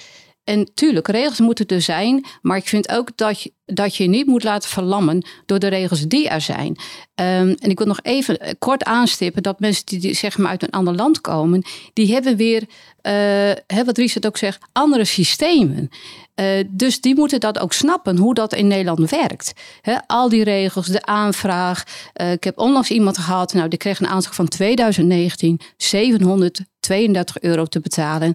En 0.49 0.71
tuurlijk, 0.73 1.07
regels 1.07 1.39
moeten 1.39 1.67
er 1.67 1.81
zijn, 1.81 2.25
maar 2.41 2.57
ik 2.57 2.67
vind 2.67 2.89
ook 2.89 3.09
dat 3.15 3.41
je, 3.41 3.51
dat 3.65 3.95
je 3.95 4.07
niet 4.07 4.25
moet 4.25 4.43
laten 4.43 4.69
verlammen 4.69 5.25
door 5.45 5.59
de 5.59 5.67
regels 5.67 6.01
die 6.01 6.29
er 6.29 6.41
zijn. 6.41 6.69
Um, 6.69 7.55
en 7.59 7.69
ik 7.69 7.77
wil 7.77 7.87
nog 7.87 7.99
even 8.01 8.39
kort 8.59 8.83
aanstippen 8.83 9.43
dat 9.43 9.59
mensen 9.59 9.85
die, 9.85 10.13
zeg 10.13 10.37
maar 10.37 10.49
uit 10.49 10.63
een 10.63 10.69
ander 10.69 10.95
land 10.95 11.21
komen, 11.21 11.63
die 11.93 12.13
hebben 12.13 12.35
weer, 12.35 12.63
uh, 13.01 13.83
wat 13.85 13.97
Richard 13.97 14.25
ook 14.25 14.37
zegt, 14.37 14.59
andere 14.71 15.05
systemen. 15.05 15.89
Uh, 16.35 16.45
dus 16.69 17.01
die 17.01 17.15
moeten 17.15 17.39
dat 17.39 17.59
ook 17.59 17.73
snappen, 17.73 18.17
hoe 18.17 18.33
dat 18.33 18.53
in 18.53 18.67
Nederland 18.67 19.09
werkt. 19.09 19.53
Al 20.07 20.29
die 20.29 20.43
regels, 20.43 20.87
de 20.87 21.05
aanvraag. 21.05 21.83
Ik 22.13 22.43
heb 22.43 22.57
onlangs 22.59 22.89
iemand 22.89 23.17
gehad, 23.17 23.53
nou, 23.53 23.67
die 23.67 23.79
kreeg 23.79 23.99
een 23.99 24.07
aanslag 24.07 24.35
van 24.35 24.47
2019, 24.47 25.59
732 25.77 27.39
euro 27.39 27.65
te 27.65 27.79
betalen. 27.79 28.33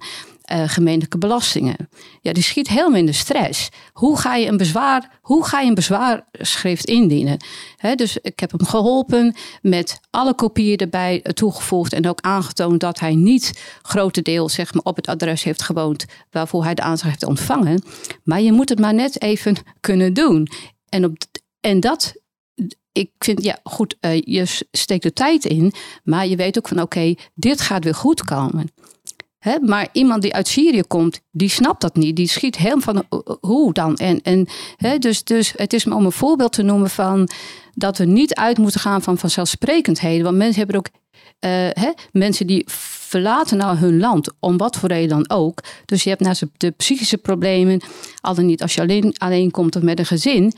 Uh, 0.52 0.62
gemeentelijke 0.68 1.18
belastingen. 1.18 1.76
Ja, 2.20 2.33
die 2.33 2.42
schiet 2.42 2.68
helemaal 2.68 2.98
in 2.98 3.07
de 3.07 3.12
stress. 3.12 3.68
Hoe 3.92 4.18
ga 4.18 4.35
je 4.35 4.46
een 4.46 4.57
bezwaar, 4.57 5.18
hoe 5.22 5.44
ga 5.44 5.61
je 5.61 5.68
een 5.68 5.74
bezwaarschrift 5.74 6.85
indienen? 6.85 7.44
Dus 7.94 8.16
ik 8.16 8.40
heb 8.40 8.50
hem 8.50 8.66
geholpen 8.66 9.35
met 9.62 10.00
alle 10.11 10.35
kopieën 10.35 10.76
erbij 10.76 11.20
toegevoegd 11.22 11.92
en 11.92 12.09
ook 12.09 12.20
aangetoond 12.20 12.80
dat 12.80 13.00
hij 13.00 13.14
niet 13.14 13.62
grotendeels 13.83 14.54
zeg 14.54 14.74
maar, 14.74 14.83
op 14.83 14.96
het 14.96 15.09
adres 15.09 15.42
heeft 15.42 15.62
gewoond 15.62 16.04
waarvoor 16.30 16.64
hij 16.64 16.74
de 16.74 16.83
aanslag 16.83 17.11
heeft 17.11 17.24
ontvangen. 17.24 17.83
Maar 18.24 18.40
je 18.40 18.52
moet 18.52 18.68
het 18.68 18.78
maar 18.78 18.94
net 18.94 19.22
even 19.22 19.57
kunnen 19.80 20.14
doen. 20.14 20.48
En, 20.88 21.04
op, 21.04 21.16
en 21.61 21.80
dat 21.80 22.14
ik 22.94 23.11
vind, 23.18 23.42
ja, 23.42 23.59
goed, 23.62 23.96
uh, 24.00 24.20
je 24.20 24.64
steekt 24.70 25.02
de 25.02 25.12
tijd 25.12 25.44
in, 25.44 25.72
maar 26.04 26.26
je 26.26 26.37
weet 26.37 26.59
ook 26.59 26.68
van, 26.68 26.80
oké, 26.80 27.14
dit 27.35 27.61
gaat 27.61 27.85
weer 27.85 27.94
goed 27.94 28.24
komen. 28.24 28.72
Maar 29.61 29.88
iemand 29.92 30.22
die 30.22 30.35
uit 30.35 30.48
Syrië 30.48 30.83
komt, 30.83 31.20
die 31.30 31.48
snapt 31.48 31.80
dat 31.80 31.96
niet. 31.96 32.16
Die 32.16 32.28
schiet 32.28 32.57
helemaal 32.57 32.80
van 32.80 33.04
hoe 33.40 33.72
dan? 33.72 33.96
En, 33.96 34.22
en, 34.22 34.46
dus, 34.98 35.24
dus 35.24 35.52
het 35.57 35.72
is 35.72 35.87
om 35.87 36.04
een 36.04 36.12
voorbeeld 36.12 36.52
te 36.52 36.62
noemen 36.62 36.90
van 36.90 37.28
dat 37.74 37.98
we 37.98 38.04
niet 38.04 38.35
uit 38.35 38.59
moeten 38.59 38.80
gaan 38.80 39.02
van 39.02 39.18
vanzelfsprekendheden. 39.18 40.24
Want 40.24 40.37
mensen 40.37 40.59
hebben 40.59 40.76
ook 40.76 40.88
uh, 41.40 41.90
mensen 42.12 42.46
die 42.46 42.64
verlaten 42.68 43.57
nou 43.57 43.76
hun 43.76 43.98
land, 43.98 44.33
om 44.40 44.57
wat 44.57 44.76
voor 44.76 44.88
reden 44.88 45.09
dan 45.09 45.38
ook. 45.38 45.61
Dus 45.85 46.02
je 46.02 46.11
hebt 46.11 46.20
naast 46.20 46.44
de 46.57 46.70
psychische 46.70 47.18
problemen, 47.18 47.80
al 48.20 48.35
dan 48.35 48.46
niet 48.46 48.62
als 48.62 48.74
je 48.74 48.80
alleen, 48.80 49.14
alleen 49.18 49.50
komt 49.50 49.76
of 49.76 49.83
met 49.83 49.98
een 49.98 50.07
gezin. 50.07 50.52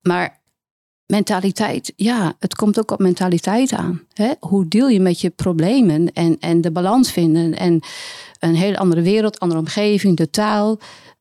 Maar 0.00 0.41
mentaliteit, 1.12 1.92
ja, 1.96 2.34
het 2.38 2.54
komt 2.54 2.78
ook 2.78 2.90
op 2.90 2.98
mentaliteit 2.98 3.72
aan. 3.72 4.02
Hè? 4.12 4.32
Hoe 4.40 4.68
deel 4.68 4.88
je 4.88 5.00
met 5.00 5.20
je 5.20 5.30
problemen 5.30 6.12
en, 6.12 6.36
en 6.40 6.60
de 6.60 6.70
balans 6.70 7.12
vinden 7.12 7.58
en 7.58 7.80
een 8.38 8.54
hele 8.54 8.78
andere 8.78 9.02
wereld, 9.02 9.38
andere 9.38 9.60
omgeving, 9.60 10.16
de 10.16 10.30
taal. 10.30 10.78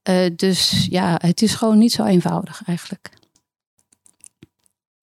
Uh, 0.10 0.30
dus 0.36 0.88
ja, 0.89 1.17
het 1.21 1.41
is 1.41 1.56
gewoon 1.56 1.77
niet 1.77 1.91
zo 1.91 2.04
eenvoudig 2.04 2.62
eigenlijk. 2.65 3.10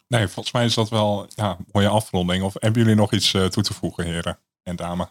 Nee, 0.07 0.27
volgens 0.27 0.55
mij 0.55 0.64
is 0.64 0.74
dat 0.74 0.88
wel 0.88 1.27
ja, 1.29 1.51
een 1.59 1.66
mooie 1.72 1.88
afronding. 1.88 2.42
Of 2.42 2.55
hebben 2.59 2.83
jullie 2.83 2.96
nog 2.96 3.12
iets 3.12 3.33
uh, 3.33 3.44
toe 3.44 3.62
te 3.62 3.74
voegen, 3.74 4.05
heren 4.05 4.38
en 4.62 4.77
dames? 4.77 5.07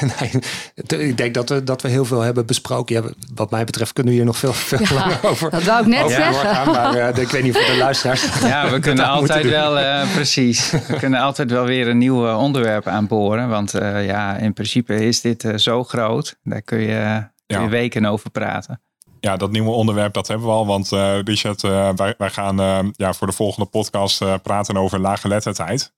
nee, 0.20 1.08
ik 1.08 1.16
denk 1.16 1.34
dat 1.34 1.48
we, 1.48 1.64
dat 1.64 1.82
we 1.82 1.88
heel 1.88 2.04
veel 2.04 2.20
hebben 2.20 2.46
besproken. 2.46 2.96
Ja, 2.96 3.10
wat 3.34 3.50
mij 3.50 3.64
betreft 3.64 3.92
kunnen 3.92 4.12
we 4.12 4.18
hier 4.18 4.26
nog 4.26 4.36
veel, 4.36 4.52
veel 4.52 4.78
ja, 4.82 4.94
langer 4.94 5.18
over. 5.22 5.50
Dat 5.50 5.62
wou 5.62 5.80
ik 5.80 5.86
net 5.86 6.10
zeggen. 6.10 6.72
maar 6.72 6.96
uh, 6.96 7.22
ik 7.22 7.28
weet 7.28 7.42
niet 7.42 7.56
of 7.56 7.66
de 7.66 7.76
luisteraars. 7.76 8.40
Ja, 8.40 8.70
we 8.74 8.78
kunnen 8.78 9.06
altijd 9.08 9.48
wel, 9.48 9.78
uh, 9.78 10.14
precies. 10.14 10.70
We 10.70 10.96
kunnen 10.98 11.20
altijd 11.20 11.50
wel 11.50 11.64
weer 11.64 11.88
een 11.88 11.98
nieuw 11.98 12.34
onderwerp 12.34 12.86
aanboren. 12.86 13.48
Want 13.48 13.74
uh, 13.74 14.06
ja, 14.06 14.36
in 14.36 14.52
principe 14.52 15.06
is 15.06 15.20
dit 15.20 15.52
zo 15.56 15.84
groot. 15.84 16.36
Daar 16.42 16.62
kun 16.62 16.80
je 16.80 17.24
ja. 17.46 17.68
weken 17.68 18.06
over 18.06 18.30
praten. 18.30 18.80
Ja, 19.20 19.36
dat 19.36 19.50
nieuwe 19.50 19.70
onderwerp, 19.70 20.14
dat 20.14 20.28
hebben 20.28 20.46
we 20.46 20.52
al. 20.52 20.66
Want 20.66 20.88
Richard, 21.24 21.60
wij, 21.96 22.14
wij 22.18 22.30
gaan 22.30 22.56
ja, 22.96 23.12
voor 23.12 23.26
de 23.26 23.32
volgende 23.32 23.68
podcast 23.68 24.42
praten 24.42 24.76
over 24.76 25.00
laaggeletterdheid. 25.00 25.94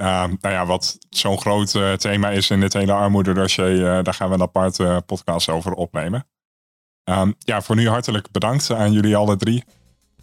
Uh, 0.00 0.24
nou 0.40 0.54
ja, 0.54 0.66
wat 0.66 0.98
zo'n 1.10 1.40
groot 1.40 1.74
uh, 1.74 1.92
thema 1.92 2.30
is 2.30 2.50
in 2.50 2.60
dit 2.60 2.72
hele 2.72 2.92
armoededossier, 2.92 3.74
uh, 3.74 4.02
daar 4.02 4.14
gaan 4.14 4.28
we 4.28 4.34
een 4.34 4.42
aparte 4.42 5.02
podcast 5.06 5.48
over 5.48 5.72
opnemen. 5.72 6.26
Um, 7.04 7.34
ja, 7.38 7.62
voor 7.62 7.76
nu 7.76 7.88
hartelijk 7.88 8.30
bedankt 8.30 8.70
aan 8.70 8.92
jullie 8.92 9.16
alle 9.16 9.36
drie. 9.36 9.64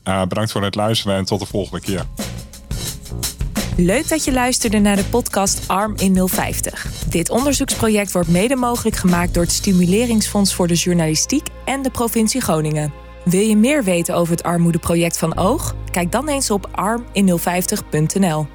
bedankt 0.04 0.52
voor 0.52 0.64
het 0.64 0.76
luisteren 0.76 1.18
en 1.18 1.26
tot 1.26 1.40
de 1.40 1.46
volgende 1.46 1.82
keer. 1.82 2.06
Leuk 3.78 4.10
dat 4.10 4.24
je 4.24 4.32
luisterde 4.32 4.80
naar 4.80 4.96
de 4.96 5.06
podcast 5.06 5.68
Arm 5.68 5.94
in 5.98 6.28
050. 6.28 7.06
Dit 7.08 7.30
onderzoeksproject 7.30 8.12
wordt 8.12 8.30
mede 8.30 8.56
mogelijk 8.56 8.96
gemaakt 8.96 9.34
door 9.34 9.44
het 9.44 9.52
Stimuleringsfonds 9.52 10.54
voor 10.54 10.68
de 10.68 10.74
Journalistiek 10.74 11.48
en 11.66 11.82
de 11.82 11.90
provincie 11.90 12.42
Groningen. 12.42 12.94
Wil 13.26 13.42
je 13.42 13.58
meer 13.58 13.84
weten 13.84 14.16
over 14.16 14.36
het 14.36 14.44
armoedeproject 14.44 15.18
van 15.18 15.38
Oog? 15.38 15.76
Kijk 15.92 16.12
dan 16.12 16.28
eens 16.28 16.50
op 16.52 16.70
armin050.nl. 16.70 18.55